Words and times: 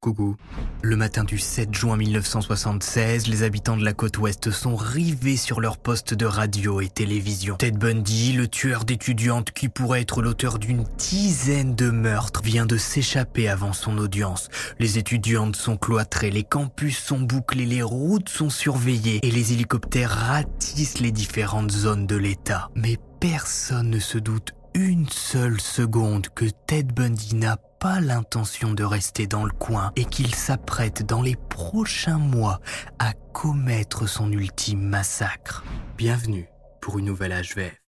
Coucou. 0.00 0.36
Le 0.80 0.94
matin 0.94 1.24
du 1.24 1.38
7 1.38 1.74
juin 1.74 1.96
1976, 1.96 3.26
les 3.26 3.42
habitants 3.42 3.76
de 3.76 3.84
la 3.84 3.92
côte 3.92 4.16
ouest 4.18 4.52
sont 4.52 4.76
rivés 4.76 5.36
sur 5.36 5.60
leur 5.60 5.76
poste 5.76 6.14
de 6.14 6.24
radio 6.24 6.80
et 6.80 6.88
télévision. 6.88 7.56
Ted 7.56 7.76
Bundy, 7.76 8.32
le 8.32 8.46
tueur 8.46 8.84
d'étudiantes 8.84 9.50
qui 9.50 9.68
pourrait 9.68 10.02
être 10.02 10.22
l'auteur 10.22 10.60
d'une 10.60 10.84
dizaine 10.98 11.74
de 11.74 11.90
meurtres, 11.90 12.42
vient 12.44 12.64
de 12.64 12.76
s'échapper 12.76 13.48
avant 13.48 13.72
son 13.72 13.98
audience. 13.98 14.50
Les 14.78 14.98
étudiantes 14.98 15.56
sont 15.56 15.76
cloîtrées, 15.76 16.30
les 16.30 16.44
campus 16.44 16.96
sont 16.96 17.18
bouclés, 17.18 17.66
les 17.66 17.82
routes 17.82 18.28
sont 18.28 18.50
surveillées 18.50 19.18
et 19.24 19.32
les 19.32 19.52
hélicoptères 19.52 20.12
ratissent 20.12 21.00
les 21.00 21.10
différentes 21.10 21.72
zones 21.72 22.06
de 22.06 22.16
l'État. 22.16 22.70
Mais 22.76 22.98
personne 23.18 23.90
ne 23.90 23.98
se 23.98 24.18
doute 24.18 24.52
une 24.74 25.08
seule 25.08 25.60
seconde 25.60 26.28
que 26.36 26.44
Ted 26.68 26.92
Bundy 26.94 27.34
n'a 27.34 27.56
pas 27.78 28.00
l'intention 28.00 28.72
de 28.74 28.84
rester 28.84 29.26
dans 29.26 29.44
le 29.44 29.52
coin 29.52 29.92
et 29.96 30.04
qu'il 30.04 30.34
s'apprête 30.34 31.04
dans 31.06 31.22
les 31.22 31.36
prochains 31.36 32.18
mois 32.18 32.60
à 32.98 33.12
commettre 33.32 34.08
son 34.08 34.30
ultime 34.32 34.80
massacre. 34.80 35.64
Bienvenue 35.96 36.48
pour 36.80 36.98
une 36.98 37.06
nouvelle 37.06 37.32
HVF. 37.32 37.87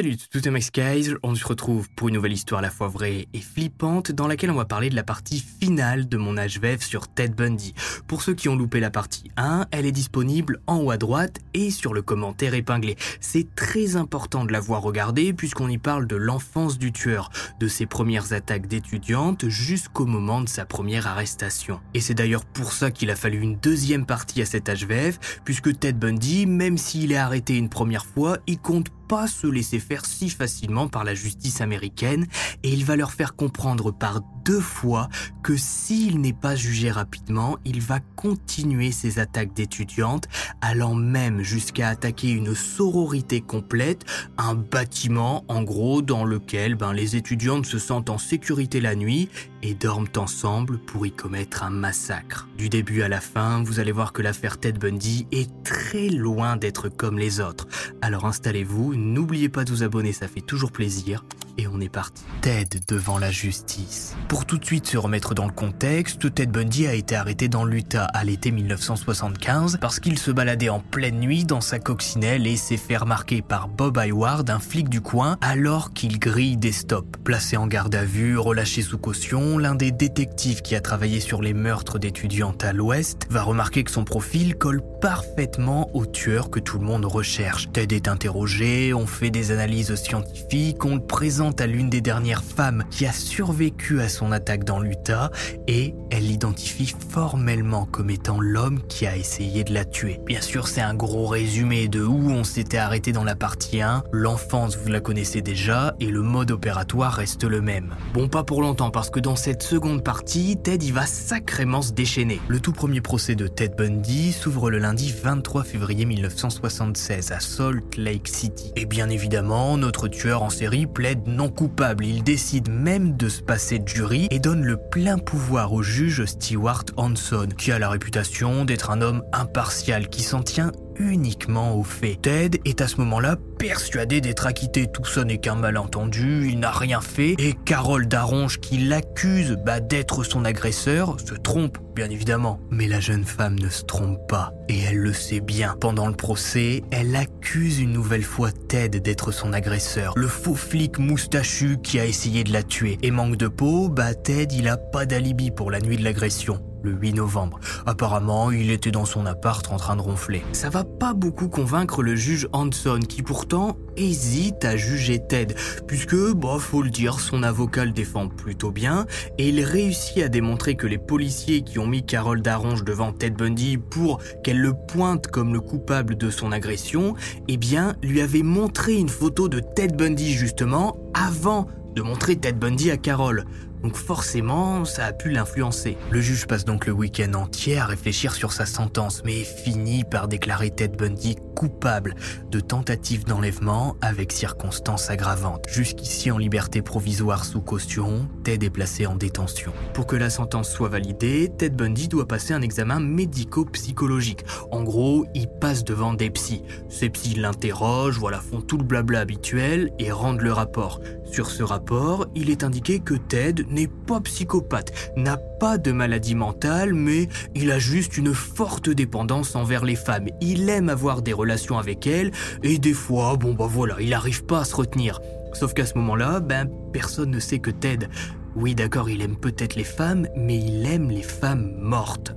Salut, 0.00 0.16
tout 0.30 0.48
est 0.48 0.50
Max 0.50 0.72
Guys, 0.72 1.14
on 1.22 1.34
se 1.34 1.46
retrouve 1.46 1.90
pour 1.90 2.08
une 2.08 2.14
nouvelle 2.14 2.32
histoire 2.32 2.60
à 2.60 2.62
la 2.62 2.70
fois 2.70 2.88
vraie 2.88 3.28
et 3.34 3.40
flippante 3.42 4.12
dans 4.12 4.28
laquelle 4.28 4.50
on 4.50 4.54
va 4.54 4.64
parler 4.64 4.88
de 4.88 4.96
la 4.96 5.02
partie 5.02 5.44
finale 5.60 6.08
de 6.08 6.16
mon 6.16 6.36
HVF 6.36 6.82
sur 6.82 7.06
Ted 7.06 7.34
Bundy. 7.34 7.74
Pour 8.06 8.22
ceux 8.22 8.32
qui 8.32 8.48
ont 8.48 8.56
loupé 8.56 8.80
la 8.80 8.88
partie 8.88 9.30
1, 9.36 9.66
elle 9.70 9.84
est 9.84 9.92
disponible 9.92 10.62
en 10.66 10.78
haut 10.78 10.90
à 10.90 10.96
droite 10.96 11.40
et 11.52 11.70
sur 11.70 11.92
le 11.92 12.00
commentaire 12.00 12.54
épinglé. 12.54 12.96
C'est 13.20 13.54
très 13.54 13.96
important 13.96 14.46
de 14.46 14.52
la 14.52 14.60
voir 14.60 14.80
regarder 14.80 15.34
puisqu'on 15.34 15.68
y 15.68 15.76
parle 15.76 16.06
de 16.06 16.16
l'enfance 16.16 16.78
du 16.78 16.92
tueur, 16.92 17.28
de 17.58 17.68
ses 17.68 17.84
premières 17.84 18.32
attaques 18.32 18.68
d'étudiantes 18.68 19.50
jusqu'au 19.50 20.06
moment 20.06 20.40
de 20.40 20.48
sa 20.48 20.64
première 20.64 21.08
arrestation. 21.08 21.78
Et 21.92 22.00
c'est 22.00 22.14
d'ailleurs 22.14 22.46
pour 22.46 22.72
ça 22.72 22.90
qu'il 22.90 23.10
a 23.10 23.16
fallu 23.16 23.38
une 23.38 23.56
deuxième 23.56 24.06
partie 24.06 24.40
à 24.40 24.46
cet 24.46 24.70
HVF 24.70 25.42
puisque 25.44 25.78
Ted 25.78 25.98
Bundy, 25.98 26.46
même 26.46 26.78
s'il 26.78 27.12
est 27.12 27.18
arrêté 27.18 27.58
une 27.58 27.68
première 27.68 28.06
fois, 28.06 28.38
il 28.46 28.58
compte 28.58 28.88
pas 29.10 29.26
se 29.26 29.48
laisser 29.48 29.80
faire 29.80 30.06
si 30.06 30.30
facilement 30.30 30.86
par 30.86 31.02
la 31.02 31.14
justice 31.14 31.60
américaine 31.60 32.28
et 32.62 32.68
il 32.72 32.84
va 32.84 32.94
leur 32.94 33.10
faire 33.10 33.34
comprendre 33.34 33.90
par 33.90 34.20
deux 34.44 34.60
fois 34.60 35.08
que 35.42 35.56
s'il 35.56 36.20
n'est 36.20 36.32
pas 36.32 36.56
jugé 36.56 36.90
rapidement, 36.90 37.58
il 37.64 37.80
va 37.80 38.00
continuer 38.16 38.92
ses 38.92 39.18
attaques 39.18 39.54
d'étudiantes, 39.54 40.28
allant 40.60 40.94
même 40.94 41.42
jusqu'à 41.42 41.88
attaquer 41.88 42.30
une 42.30 42.54
sororité 42.54 43.40
complète, 43.40 44.04
un 44.38 44.54
bâtiment 44.54 45.44
en 45.48 45.62
gros 45.62 46.02
dans 46.02 46.24
lequel 46.24 46.74
ben, 46.74 46.92
les 46.92 47.16
étudiantes 47.16 47.66
se 47.66 47.78
sentent 47.78 48.10
en 48.10 48.18
sécurité 48.18 48.80
la 48.80 48.94
nuit 48.94 49.28
et 49.62 49.74
dorment 49.74 50.08
ensemble 50.16 50.78
pour 50.78 51.06
y 51.06 51.12
commettre 51.12 51.62
un 51.62 51.70
massacre. 51.70 52.48
Du 52.56 52.68
début 52.68 53.02
à 53.02 53.08
la 53.08 53.20
fin, 53.20 53.62
vous 53.62 53.80
allez 53.80 53.92
voir 53.92 54.12
que 54.12 54.22
l'affaire 54.22 54.58
Ted 54.58 54.78
Bundy 54.78 55.26
est 55.32 55.50
très 55.64 56.08
loin 56.08 56.56
d'être 56.56 56.88
comme 56.88 57.18
les 57.18 57.40
autres. 57.40 57.66
Alors 58.00 58.26
installez-vous, 58.26 58.94
n'oubliez 58.94 59.48
pas 59.48 59.64
de 59.64 59.70
vous 59.70 59.82
abonner, 59.82 60.12
ça 60.12 60.28
fait 60.28 60.40
toujours 60.40 60.72
plaisir. 60.72 61.24
Et 61.58 61.66
on 61.66 61.80
est 61.80 61.90
parti. 61.90 62.22
Ted 62.40 62.80
devant 62.88 63.18
la 63.18 63.30
justice. 63.30 64.16
Pour 64.30 64.46
tout 64.46 64.58
de 64.58 64.64
suite 64.64 64.86
se 64.86 64.96
remettre 64.96 65.34
dans 65.34 65.44
le 65.44 65.52
contexte, 65.52 66.32
Ted 66.32 66.52
Bundy 66.52 66.86
a 66.86 66.94
été 66.94 67.16
arrêté 67.16 67.48
dans 67.48 67.64
l'Utah 67.64 68.04
à 68.04 68.22
l'été 68.22 68.52
1975 68.52 69.78
parce 69.80 69.98
qu'il 69.98 70.20
se 70.20 70.30
baladait 70.30 70.68
en 70.68 70.78
pleine 70.78 71.18
nuit 71.18 71.42
dans 71.42 71.60
sa 71.60 71.80
coccinelle 71.80 72.46
et 72.46 72.54
s'est 72.54 72.76
fait 72.76 72.96
remarquer 72.96 73.42
par 73.42 73.66
Bob 73.66 73.98
Hayward, 73.98 74.48
un 74.48 74.60
flic 74.60 74.88
du 74.88 75.00
coin, 75.00 75.36
alors 75.40 75.92
qu'il 75.94 76.20
grille 76.20 76.56
des 76.56 76.70
stops. 76.70 77.18
Placé 77.24 77.56
en 77.56 77.66
garde 77.66 77.92
à 77.96 78.04
vue, 78.04 78.38
relâché 78.38 78.82
sous 78.82 78.98
caution, 78.98 79.58
l'un 79.58 79.74
des 79.74 79.90
détectives 79.90 80.62
qui 80.62 80.76
a 80.76 80.80
travaillé 80.80 81.18
sur 81.18 81.42
les 81.42 81.52
meurtres 81.52 81.98
d'étudiantes 81.98 82.62
à 82.62 82.72
l'Ouest 82.72 83.26
va 83.30 83.42
remarquer 83.42 83.82
que 83.82 83.90
son 83.90 84.04
profil 84.04 84.54
colle 84.54 84.80
parfaitement 85.00 85.90
au 85.92 86.06
tueur 86.06 86.50
que 86.50 86.60
tout 86.60 86.78
le 86.78 86.84
monde 86.84 87.04
recherche. 87.04 87.68
Ted 87.72 87.96
est 87.96 88.06
interrogé, 88.06 88.94
on 88.94 89.08
fait 89.08 89.30
des 89.30 89.50
analyses 89.50 89.96
scientifiques, 89.96 90.84
on 90.84 90.94
le 90.94 91.02
présente 91.04 91.60
à 91.60 91.66
l'une 91.66 91.90
des 91.90 92.00
dernières 92.00 92.44
femmes 92.44 92.84
qui 92.90 93.06
a 93.06 93.12
survécu 93.12 94.00
à 94.00 94.08
son 94.08 94.19
attaque 94.32 94.64
dans 94.64 94.80
l'Utah 94.80 95.30
et 95.66 95.94
elle 96.10 96.26
l'identifie 96.26 96.94
formellement 97.08 97.86
comme 97.86 98.10
étant 98.10 98.40
l'homme 98.40 98.80
qui 98.88 99.06
a 99.06 99.16
essayé 99.16 99.64
de 99.64 99.72
la 99.72 99.84
tuer. 99.84 100.20
Bien 100.26 100.40
sûr, 100.40 100.68
c'est 100.68 100.80
un 100.80 100.94
gros 100.94 101.26
résumé 101.26 101.88
de 101.88 102.02
où 102.02 102.30
on 102.30 102.44
s'était 102.44 102.78
arrêté 102.78 103.12
dans 103.12 103.24
la 103.24 103.36
partie 103.36 103.80
1, 103.80 104.04
l'enfance 104.12 104.76
vous 104.76 104.88
la 104.88 105.00
connaissez 105.00 105.42
déjà 105.42 105.94
et 106.00 106.06
le 106.06 106.22
mode 106.22 106.50
opératoire 106.50 107.14
reste 107.14 107.44
le 107.44 107.60
même. 107.60 107.94
Bon, 108.14 108.28
pas 108.28 108.44
pour 108.44 108.62
longtemps 108.62 108.90
parce 108.90 109.10
que 109.10 109.20
dans 109.20 109.36
cette 109.36 109.62
seconde 109.62 110.04
partie, 110.04 110.56
Ted 110.62 110.84
y 110.84 110.90
va 110.90 111.06
sacrément 111.06 111.82
se 111.82 111.92
déchaîner. 111.92 112.40
Le 112.48 112.60
tout 112.60 112.72
premier 112.72 113.00
procès 113.00 113.34
de 113.34 113.46
Ted 113.46 113.74
Bundy 113.76 114.32
s'ouvre 114.32 114.70
le 114.70 114.78
lundi 114.78 115.14
23 115.22 115.64
février 115.64 116.04
1976 116.04 117.32
à 117.32 117.40
Salt 117.40 117.96
Lake 117.96 118.28
City. 118.28 118.72
Et 118.76 118.86
bien 118.86 119.08
évidemment, 119.08 119.76
notre 119.76 120.08
tueur 120.08 120.42
en 120.42 120.50
série 120.50 120.86
plaide 120.86 121.26
non 121.26 121.48
coupable. 121.48 122.04
Il 122.04 122.22
décide 122.22 122.70
même 122.70 123.16
de 123.16 123.28
se 123.28 123.42
passer 123.42 123.78
de 123.78 123.88
jury 123.88 124.09
et 124.12 124.38
donne 124.38 124.64
le 124.64 124.76
plein 124.76 125.18
pouvoir 125.18 125.72
au 125.72 125.82
juge 125.82 126.24
Stewart 126.24 126.84
Hanson, 126.96 127.48
qui 127.56 127.70
a 127.70 127.78
la 127.78 127.88
réputation 127.88 128.64
d'être 128.64 128.90
un 128.90 129.02
homme 129.02 129.22
impartial 129.32 130.08
qui 130.08 130.22
s'en 130.22 130.42
tient 130.42 130.72
uniquement 131.00 131.74
aux 131.74 131.82
faits. 131.82 132.22
Ted 132.22 132.60
est 132.64 132.80
à 132.80 132.88
ce 132.88 132.96
moment-là 132.98 133.36
persuadé 133.58 134.20
d'être 134.20 134.46
acquitté, 134.46 134.86
tout 134.86 135.04
ça 135.04 135.24
n'est 135.24 135.38
qu'un 135.38 135.54
malentendu, 135.54 136.48
il 136.48 136.60
n'a 136.60 136.70
rien 136.70 137.00
fait, 137.00 137.34
et 137.38 137.54
Carole 137.64 138.06
Daronge 138.06 138.60
qui 138.60 138.78
l'accuse 138.78 139.58
bah, 139.64 139.80
d'être 139.80 140.24
son 140.24 140.44
agresseur 140.44 141.16
se 141.20 141.34
trompe, 141.34 141.78
bien 141.94 142.08
évidemment. 142.10 142.60
Mais 142.70 142.86
la 142.86 143.00
jeune 143.00 143.24
femme 143.24 143.58
ne 143.58 143.68
se 143.68 143.82
trompe 143.82 144.18
pas, 144.28 144.52
et 144.68 144.78
elle 144.78 144.98
le 144.98 145.12
sait 145.12 145.40
bien. 145.40 145.76
Pendant 145.80 146.06
le 146.06 146.14
procès, 146.14 146.82
elle 146.90 147.14
accuse 147.16 147.80
une 147.80 147.92
nouvelle 147.92 148.22
fois 148.22 148.50
Ted 148.52 149.00
d'être 149.00 149.32
son 149.32 149.52
agresseur, 149.52 150.14
le 150.16 150.28
faux 150.28 150.54
flic 150.54 150.98
moustachu 150.98 151.78
qui 151.82 151.98
a 151.98 152.06
essayé 152.06 152.44
de 152.44 152.52
la 152.52 152.62
tuer. 152.62 152.98
Et 153.02 153.10
manque 153.10 153.36
de 153.36 153.48
peau, 153.48 153.88
bah 153.88 154.14
Ted 154.14 154.54
il 154.54 154.68
a 154.68 154.76
pas 154.76 155.06
d'alibi 155.06 155.50
pour 155.50 155.70
la 155.70 155.80
nuit 155.80 155.96
de 155.96 156.04
l'agression 156.04 156.60
le 156.82 156.92
8 156.92 157.14
novembre. 157.14 157.60
Apparemment, 157.86 158.50
il 158.50 158.70
était 158.70 158.90
dans 158.90 159.04
son 159.04 159.26
appart 159.26 159.70
en 159.70 159.76
train 159.76 159.96
de 159.96 160.00
ronfler. 160.00 160.42
Ça 160.52 160.70
va 160.70 160.84
pas 160.84 161.14
beaucoup 161.14 161.48
convaincre 161.48 162.02
le 162.02 162.16
juge 162.16 162.48
Hanson 162.52 163.00
qui 163.08 163.22
pourtant 163.22 163.76
hésite 163.96 164.64
à 164.64 164.76
juger 164.76 165.20
Ted 165.26 165.54
puisque, 165.86 166.16
bah, 166.34 166.56
faut 166.58 166.82
le 166.82 166.90
dire, 166.90 167.20
son 167.20 167.42
avocat 167.42 167.84
le 167.84 167.92
défend 167.92 168.28
plutôt 168.28 168.70
bien 168.70 169.06
et 169.38 169.48
il 169.48 169.62
réussit 169.62 170.22
à 170.22 170.28
démontrer 170.28 170.74
que 170.74 170.86
les 170.86 170.98
policiers 170.98 171.62
qui 171.62 171.78
ont 171.78 171.86
mis 171.86 172.04
Carole 172.04 172.42
Daronge 172.42 172.84
devant 172.84 173.12
Ted 173.12 173.36
Bundy 173.36 173.78
pour 173.78 174.20
qu'elle 174.42 174.60
le 174.60 174.74
pointe 174.74 175.26
comme 175.26 175.52
le 175.52 175.60
coupable 175.60 176.16
de 176.16 176.30
son 176.30 176.52
agression, 176.52 177.14
eh 177.48 177.56
bien, 177.56 177.94
lui 178.02 178.20
avaient 178.20 178.42
montré 178.42 178.94
une 178.94 179.08
photo 179.08 179.48
de 179.48 179.60
Ted 179.60 179.94
Bundy 179.96 180.32
justement 180.32 180.96
avant 181.14 181.66
de 181.94 182.02
montrer 182.02 182.36
Ted 182.36 182.58
Bundy 182.58 182.90
à 182.90 182.96
Carole. 182.96 183.44
Donc 183.82 183.96
forcément, 183.96 184.84
ça 184.84 185.06
a 185.06 185.12
pu 185.12 185.30
l'influencer. 185.30 185.96
Le 186.10 186.20
juge 186.20 186.46
passe 186.46 186.64
donc 186.64 186.86
le 186.86 186.92
week-end 186.92 187.32
entier 187.34 187.78
à 187.78 187.86
réfléchir 187.86 188.34
sur 188.34 188.52
sa 188.52 188.66
sentence, 188.66 189.22
mais 189.24 189.44
finit 189.44 190.04
par 190.04 190.28
déclarer 190.28 190.70
Ted 190.70 190.96
Bundy 190.96 191.36
coupable 191.56 192.14
de 192.50 192.60
tentative 192.60 193.24
d'enlèvement 193.24 193.96
avec 194.00 194.32
circonstances 194.32 195.10
aggravantes. 195.10 195.66
Jusqu'ici 195.68 196.30
en 196.30 196.38
liberté 196.38 196.80
provisoire 196.80 197.44
sous 197.44 197.60
caution, 197.60 198.28
Ted 198.44 198.64
est 198.64 198.70
placé 198.70 199.06
en 199.06 199.14
détention. 199.14 199.72
Pour 199.92 200.06
que 200.06 200.16
la 200.16 200.30
sentence 200.30 200.70
soit 200.70 200.88
validée, 200.88 201.50
Ted 201.56 201.76
Bundy 201.76 202.08
doit 202.08 202.26
passer 202.26 202.54
un 202.54 202.62
examen 202.62 203.00
médico-psychologique. 203.00 204.44
En 204.70 204.82
gros, 204.82 205.26
il 205.34 205.48
passe 205.48 205.84
devant 205.84 206.14
des 206.14 206.30
psys. 206.30 206.62
Ces 206.88 207.10
psys 207.10 207.34
l'interrogent, 207.34 208.18
voilà, 208.18 208.40
font 208.40 208.60
tout 208.60 208.78
le 208.78 208.84
blabla 208.84 209.20
habituel 209.20 209.90
et 209.98 210.12
rendent 210.12 210.40
le 210.40 210.52
rapport. 210.52 211.00
Sur 211.30 211.50
ce 211.50 211.62
rapport, 211.62 212.26
il 212.34 212.50
est 212.50 212.64
indiqué 212.64 213.00
que 213.00 213.14
Ted 213.14 213.64
n'est 213.70 213.86
pas 213.86 214.20
psychopathe, 214.20 214.92
n'a 215.16 215.36
pas 215.36 215.78
de 215.78 215.92
maladie 215.92 216.34
mentale, 216.34 216.94
mais 216.94 217.28
il 217.54 217.70
a 217.70 217.78
juste 217.78 218.18
une 218.18 218.34
forte 218.34 218.90
dépendance 218.90 219.56
envers 219.56 219.84
les 219.84 219.96
femmes. 219.96 220.26
Il 220.40 220.68
aime 220.68 220.88
avoir 220.88 221.22
des 221.22 221.32
relations 221.32 221.78
avec 221.78 222.06
elles, 222.06 222.32
et 222.62 222.78
des 222.78 222.92
fois, 222.92 223.36
bon 223.36 223.54
bah 223.54 223.68
voilà, 223.68 223.96
il 224.00 224.10
n'arrive 224.10 224.44
pas 224.44 224.60
à 224.60 224.64
se 224.64 224.74
retenir. 224.74 225.20
Sauf 225.52 225.74
qu'à 225.74 225.86
ce 225.86 225.96
moment-là, 225.98 226.40
ben 226.40 226.68
personne 226.92 227.30
ne 227.30 227.40
sait 227.40 227.58
que 227.58 227.70
Ted. 227.70 228.08
Oui 228.56 228.74
d'accord, 228.74 229.08
il 229.08 229.22
aime 229.22 229.36
peut-être 229.36 229.76
les 229.76 229.84
femmes, 229.84 230.26
mais 230.36 230.58
il 230.58 230.86
aime 230.86 231.10
les 231.10 231.22
femmes 231.22 231.72
mortes. 231.78 232.34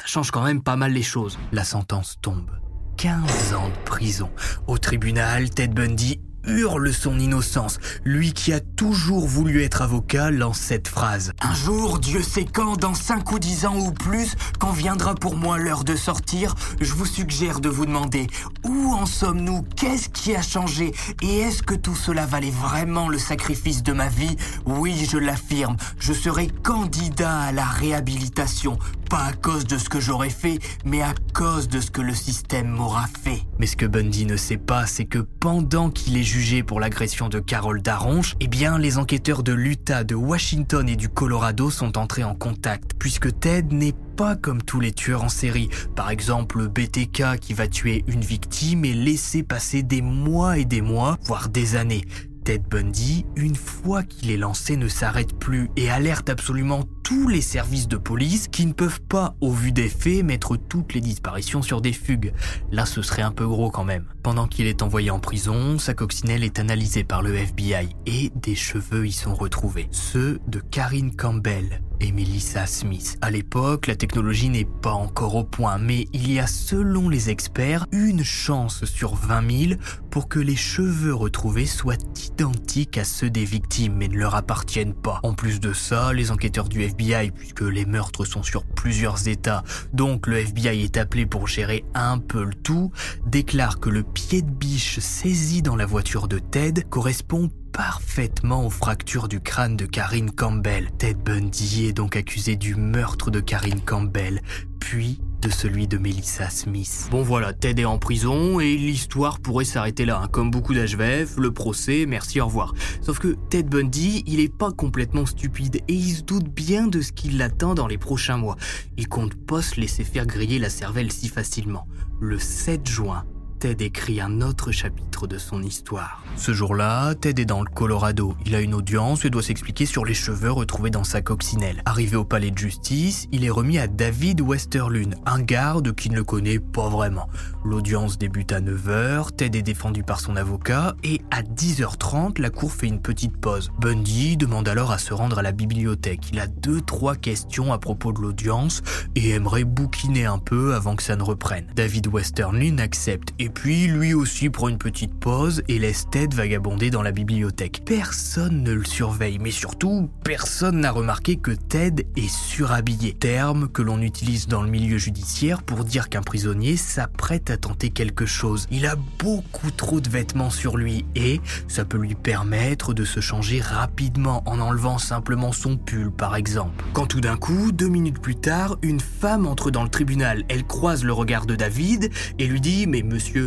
Ça 0.00 0.06
change 0.06 0.30
quand 0.30 0.44
même 0.44 0.62
pas 0.62 0.76
mal 0.76 0.92
les 0.92 1.02
choses. 1.02 1.38
La 1.52 1.64
sentence 1.64 2.16
tombe. 2.20 2.50
15 2.98 3.54
ans 3.54 3.68
de 3.68 3.84
prison. 3.84 4.30
Au 4.66 4.76
tribunal, 4.76 5.50
Ted 5.50 5.72
Bundy 5.72 6.20
hurle 6.48 6.92
son 6.92 7.18
innocence. 7.18 7.78
Lui 8.04 8.32
qui 8.32 8.52
a 8.52 8.60
toujours 8.60 9.26
voulu 9.26 9.62
être 9.62 9.82
avocat 9.82 10.30
lance 10.30 10.58
cette 10.58 10.88
phrase. 10.88 11.32
Un 11.40 11.54
jour, 11.54 11.98
Dieu 11.98 12.22
sait 12.22 12.44
quand, 12.44 12.76
dans 12.76 12.94
5 12.94 13.30
ou 13.32 13.38
10 13.38 13.66
ans 13.66 13.76
ou 13.76 13.92
plus, 13.92 14.34
quand 14.58 14.72
viendra 14.72 15.14
pour 15.14 15.36
moi 15.36 15.58
l'heure 15.58 15.84
de 15.84 15.94
sortir, 15.94 16.54
je 16.80 16.92
vous 16.94 17.06
suggère 17.06 17.60
de 17.60 17.68
vous 17.68 17.86
demander 17.86 18.26
où 18.64 18.92
en 18.92 19.06
sommes-nous? 19.06 19.62
Qu'est-ce 19.76 20.08
qui 20.08 20.34
a 20.34 20.42
changé? 20.42 20.94
Et 21.22 21.38
est-ce 21.38 21.62
que 21.62 21.74
tout 21.74 21.96
cela 21.96 22.26
valait 22.26 22.50
vraiment 22.50 23.08
le 23.08 23.18
sacrifice 23.18 23.82
de 23.82 23.92
ma 23.92 24.08
vie? 24.08 24.36
Oui, 24.66 25.06
je 25.10 25.18
l'affirme, 25.18 25.76
je 25.98 26.12
serai 26.12 26.48
candidat 26.48 27.38
à 27.40 27.52
la 27.52 27.64
réhabilitation, 27.64 28.78
pas 29.08 29.24
à 29.24 29.32
cause 29.32 29.64
de 29.64 29.78
ce 29.78 29.88
que 29.88 30.00
j'aurais 30.00 30.30
fait, 30.30 30.58
mais 30.84 31.02
à 31.02 31.14
cause 31.34 31.68
de 31.68 31.80
ce 31.80 31.90
que 31.90 32.00
le 32.00 32.14
système 32.14 32.68
m'aura 32.68 33.06
fait. 33.22 33.42
Mais 33.58 33.66
ce 33.66 33.76
que 33.76 33.86
Bundy 33.86 34.26
ne 34.26 34.36
sait 34.36 34.56
pas, 34.56 34.86
c'est 34.86 35.06
que 35.06 35.18
pendant 35.18 35.90
qu'il 35.90 36.16
est 36.16 36.22
jugé 36.22 36.62
pour 36.62 36.80
l'agression 36.80 37.28
de 37.28 37.38
Carole 37.38 37.80
Daronche, 37.80 38.36
eh 38.40 38.48
bien, 38.48 38.78
les 38.78 38.98
enquêteurs 38.98 39.42
de 39.42 39.52
l'Utah, 39.52 40.04
de 40.04 40.14
Washington 40.14 40.88
et 40.88 40.96
du 40.96 41.08
Colorado 41.08 41.70
sont 41.70 41.96
entrés 41.96 42.24
en 42.24 42.34
contact, 42.34 42.92
puisque 42.98 43.38
Ted 43.40 43.74
n'est 43.74 43.94
pas 44.16 44.36
comme 44.36 44.62
tous 44.62 44.80
les 44.80 44.92
tueurs 44.92 45.24
en 45.24 45.28
série. 45.28 45.70
Par 45.94 46.10
exemple, 46.10 46.68
BTK 46.68 47.38
qui 47.40 47.54
va 47.54 47.68
tuer 47.68 48.04
une 48.08 48.20
victime 48.20 48.84
et 48.84 48.92
laisser 48.92 49.42
passer 49.42 49.82
des 49.82 50.02
mois 50.02 50.58
et 50.58 50.64
des 50.64 50.82
mois, 50.82 51.18
voire 51.24 51.48
des 51.48 51.76
années. 51.76 52.04
Ted 52.44 52.64
Bundy, 52.70 53.26
une 53.36 53.56
fois 53.56 54.02
qu'il 54.02 54.30
est 54.30 54.38
lancé, 54.38 54.78
ne 54.78 54.88
s'arrête 54.88 55.38
plus 55.38 55.70
et 55.76 55.90
alerte 55.90 56.30
absolument 56.30 56.84
tous 57.08 57.26
les 57.26 57.40
services 57.40 57.88
de 57.88 57.96
police 57.96 58.48
qui 58.48 58.66
ne 58.66 58.74
peuvent 58.74 59.00
pas, 59.00 59.34
au 59.40 59.50
vu 59.50 59.72
des 59.72 59.88
faits, 59.88 60.22
mettre 60.22 60.58
toutes 60.58 60.92
les 60.92 61.00
disparitions 61.00 61.62
sur 61.62 61.80
des 61.80 61.94
fugues. 61.94 62.34
Là, 62.70 62.84
ce 62.84 63.00
serait 63.00 63.22
un 63.22 63.30
peu 63.30 63.46
gros 63.46 63.70
quand 63.70 63.82
même. 63.82 64.04
Pendant 64.22 64.46
qu'il 64.46 64.66
est 64.66 64.82
envoyé 64.82 65.10
en 65.10 65.18
prison, 65.18 65.78
sa 65.78 65.94
coccinelle 65.94 66.44
est 66.44 66.58
analysée 66.58 67.04
par 67.04 67.22
le 67.22 67.34
FBI 67.34 67.88
et 68.04 68.30
des 68.34 68.54
cheveux 68.54 69.06
y 69.06 69.12
sont 69.12 69.34
retrouvés. 69.34 69.88
Ceux 69.90 70.38
de 70.48 70.60
Karine 70.60 71.16
Campbell, 71.16 71.80
et 72.00 72.12
Melissa 72.12 72.66
Smith. 72.66 73.18
À 73.20 73.30
l'époque, 73.30 73.86
la 73.86 73.96
technologie 73.96 74.48
n'est 74.48 74.64
pas 74.64 74.92
encore 74.92 75.34
au 75.34 75.44
point, 75.44 75.78
mais 75.78 76.06
il 76.12 76.30
y 76.30 76.38
a 76.38 76.46
selon 76.46 77.08
les 77.08 77.30
experts 77.30 77.86
une 77.92 78.22
chance 78.22 78.84
sur 78.84 79.14
20 79.14 79.68
000 79.68 79.80
pour 80.10 80.28
que 80.28 80.38
les 80.38 80.56
cheveux 80.56 81.14
retrouvés 81.14 81.66
soient 81.66 81.96
identiques 82.34 82.98
à 82.98 83.04
ceux 83.04 83.30
des 83.30 83.44
victimes 83.44 83.94
mais 83.96 84.08
ne 84.08 84.16
leur 84.16 84.34
appartiennent 84.34 84.94
pas. 84.94 85.20
En 85.22 85.34
plus 85.34 85.60
de 85.60 85.72
ça, 85.72 86.12
les 86.12 86.30
enquêteurs 86.30 86.68
du 86.68 86.82
FBI, 86.82 86.97
puisque 87.34 87.60
les 87.60 87.86
meurtres 87.86 88.24
sont 88.24 88.42
sur 88.42 88.64
plusieurs 88.64 89.28
états, 89.28 89.62
donc 89.92 90.26
le 90.26 90.38
FBI 90.38 90.82
est 90.82 90.96
appelé 90.96 91.26
pour 91.26 91.46
gérer 91.46 91.84
un 91.94 92.18
peu 92.18 92.44
le 92.44 92.54
tout, 92.54 92.90
déclarent 93.24 93.78
que 93.78 93.88
le 93.88 94.02
pied 94.02 94.42
de 94.42 94.50
biche 94.50 94.98
saisi 94.98 95.62
dans 95.62 95.76
la 95.76 95.86
voiture 95.86 96.26
de 96.26 96.38
Ted 96.38 96.82
correspond 96.90 97.50
parfaitement 97.72 98.66
aux 98.66 98.70
fractures 98.70 99.28
du 99.28 99.40
crâne 99.40 99.76
de 99.76 99.86
Karine 99.86 100.32
Campbell. 100.32 100.90
Ted 100.98 101.20
Bundy 101.24 101.86
est 101.86 101.92
donc 101.92 102.16
accusé 102.16 102.56
du 102.56 102.74
meurtre 102.74 103.30
de 103.30 103.38
Karine 103.38 103.80
Campbell, 103.80 104.42
puis 104.80 105.20
de 105.40 105.50
celui 105.50 105.86
de 105.86 105.98
Melissa 105.98 106.50
Smith. 106.50 107.08
Bon 107.10 107.22
voilà, 107.22 107.52
Ted 107.52 107.82
est 107.82 107.84
en 107.84 107.98
prison 107.98 108.60
et 108.60 108.76
l'histoire 108.76 109.40
pourrait 109.40 109.64
s'arrêter 109.64 110.04
là. 110.04 110.20
Hein. 110.22 110.28
Comme 110.28 110.50
beaucoup 110.50 110.74
d'HVF, 110.74 111.36
le 111.36 111.52
procès, 111.52 112.06
merci, 112.06 112.40
au 112.40 112.46
revoir. 112.46 112.74
Sauf 113.00 113.18
que 113.18 113.36
Ted 113.50 113.68
Bundy, 113.68 114.24
il 114.26 114.40
est 114.40 114.54
pas 114.54 114.72
complètement 114.72 115.26
stupide 115.26 115.76
et 115.76 115.94
il 115.94 116.14
se 116.14 116.22
doute 116.22 116.48
bien 116.48 116.86
de 116.86 117.00
ce 117.00 117.12
qui 117.12 117.30
l'attend 117.30 117.74
dans 117.74 117.86
les 117.86 117.98
prochains 117.98 118.36
mois. 118.36 118.56
Il 118.96 119.08
compte 119.08 119.34
pas 119.34 119.62
se 119.62 119.80
laisser 119.80 120.04
faire 120.04 120.26
griller 120.26 120.58
la 120.58 120.70
cervelle 120.70 121.12
si 121.12 121.28
facilement. 121.28 121.86
Le 122.20 122.38
7 122.38 122.88
juin 122.88 123.24
Ted 123.58 123.84
écrit 123.84 124.20
un 124.20 124.40
autre 124.40 124.70
chapitre 124.70 125.26
de 125.26 125.36
son 125.36 125.64
histoire. 125.64 126.22
Ce 126.36 126.52
jour-là, 126.52 127.16
Ted 127.16 127.42
est 127.42 127.44
dans 127.44 127.60
le 127.60 127.68
Colorado. 127.68 128.36
Il 128.46 128.54
a 128.54 128.60
une 128.60 128.72
audience 128.72 129.24
et 129.24 129.30
doit 129.30 129.42
s'expliquer 129.42 129.84
sur 129.84 130.04
les 130.04 130.14
cheveux 130.14 130.52
retrouvés 130.52 130.90
dans 130.90 131.02
sa 131.02 131.22
coccinelle. 131.22 131.82
Arrivé 131.84 132.16
au 132.16 132.24
palais 132.24 132.52
de 132.52 132.58
justice, 132.58 133.26
il 133.32 133.44
est 133.44 133.50
remis 133.50 133.78
à 133.78 133.88
David 133.88 134.40
Westerlund, 134.40 135.16
un 135.26 135.40
garde 135.40 135.92
qui 135.96 136.08
ne 136.08 136.14
le 136.14 136.22
connaît 136.22 136.60
pas 136.60 136.88
vraiment. 136.88 137.28
L'audience 137.64 138.16
débute 138.16 138.52
à 138.52 138.60
9h, 138.60 139.34
Ted 139.34 139.58
est 139.58 139.62
défendu 139.62 140.04
par 140.04 140.20
son 140.20 140.36
avocat 140.36 140.94
et 141.02 141.20
à 141.32 141.42
10h30, 141.42 142.40
la 142.40 142.50
cour 142.50 142.72
fait 142.72 142.86
une 142.86 143.02
petite 143.02 143.36
pause. 143.36 143.72
Bundy 143.80 144.36
demande 144.36 144.68
alors 144.68 144.92
à 144.92 144.98
se 144.98 145.12
rendre 145.12 145.38
à 145.38 145.42
la 145.42 145.52
bibliothèque. 145.52 146.28
Il 146.32 146.38
a 146.38 146.46
deux 146.46 146.80
trois 146.80 147.16
questions 147.16 147.72
à 147.72 147.78
propos 147.78 148.12
de 148.12 148.20
l'audience 148.20 148.82
et 149.16 149.30
aimerait 149.30 149.64
bouquiner 149.64 150.26
un 150.26 150.38
peu 150.38 150.74
avant 150.74 150.94
que 150.94 151.02
ça 151.02 151.16
ne 151.16 151.24
reprenne. 151.24 151.66
David 151.74 152.06
Westerlund 152.06 152.78
accepte 152.80 153.34
et 153.40 153.47
puis 153.48 153.86
lui 153.86 154.14
aussi 154.14 154.50
prend 154.50 154.68
une 154.68 154.78
petite 154.78 155.14
pause 155.14 155.62
et 155.68 155.78
laisse 155.78 156.06
Ted 156.10 156.34
vagabonder 156.34 156.90
dans 156.90 157.02
la 157.02 157.12
bibliothèque. 157.12 157.82
Personne 157.84 158.62
ne 158.62 158.72
le 158.72 158.84
surveille, 158.84 159.38
mais 159.38 159.50
surtout, 159.50 160.10
personne 160.24 160.80
n'a 160.80 160.90
remarqué 160.90 161.36
que 161.36 161.50
Ted 161.50 162.06
est 162.16 162.28
surhabillé. 162.28 163.12
Terme 163.12 163.68
que 163.68 163.82
l'on 163.82 164.00
utilise 164.00 164.48
dans 164.48 164.62
le 164.62 164.70
milieu 164.70 164.98
judiciaire 164.98 165.62
pour 165.62 165.84
dire 165.84 166.08
qu'un 166.08 166.22
prisonnier 166.22 166.76
s'apprête 166.76 167.50
à 167.50 167.56
tenter 167.56 167.90
quelque 167.90 168.26
chose. 168.26 168.66
Il 168.70 168.86
a 168.86 168.96
beaucoup 169.18 169.70
trop 169.70 170.00
de 170.00 170.08
vêtements 170.08 170.50
sur 170.50 170.76
lui 170.76 171.04
et 171.14 171.40
ça 171.68 171.84
peut 171.84 171.98
lui 171.98 172.14
permettre 172.14 172.94
de 172.94 173.04
se 173.04 173.20
changer 173.20 173.60
rapidement 173.60 174.42
en 174.46 174.60
enlevant 174.60 174.98
simplement 174.98 175.52
son 175.52 175.76
pull 175.76 176.10
par 176.10 176.36
exemple. 176.36 176.84
Quand 176.92 177.06
tout 177.06 177.20
d'un 177.20 177.36
coup, 177.36 177.72
deux 177.72 177.88
minutes 177.88 178.20
plus 178.20 178.36
tard, 178.36 178.76
une 178.82 179.00
femme 179.00 179.46
entre 179.46 179.70
dans 179.70 179.82
le 179.82 179.88
tribunal. 179.88 180.44
Elle 180.48 180.64
croise 180.64 181.04
le 181.04 181.12
regard 181.12 181.46
de 181.46 181.56
David 181.56 182.10
et 182.38 182.46
lui 182.46 182.60
dit 182.60 182.86
Mais 182.86 183.02
monsieur, 183.02 183.37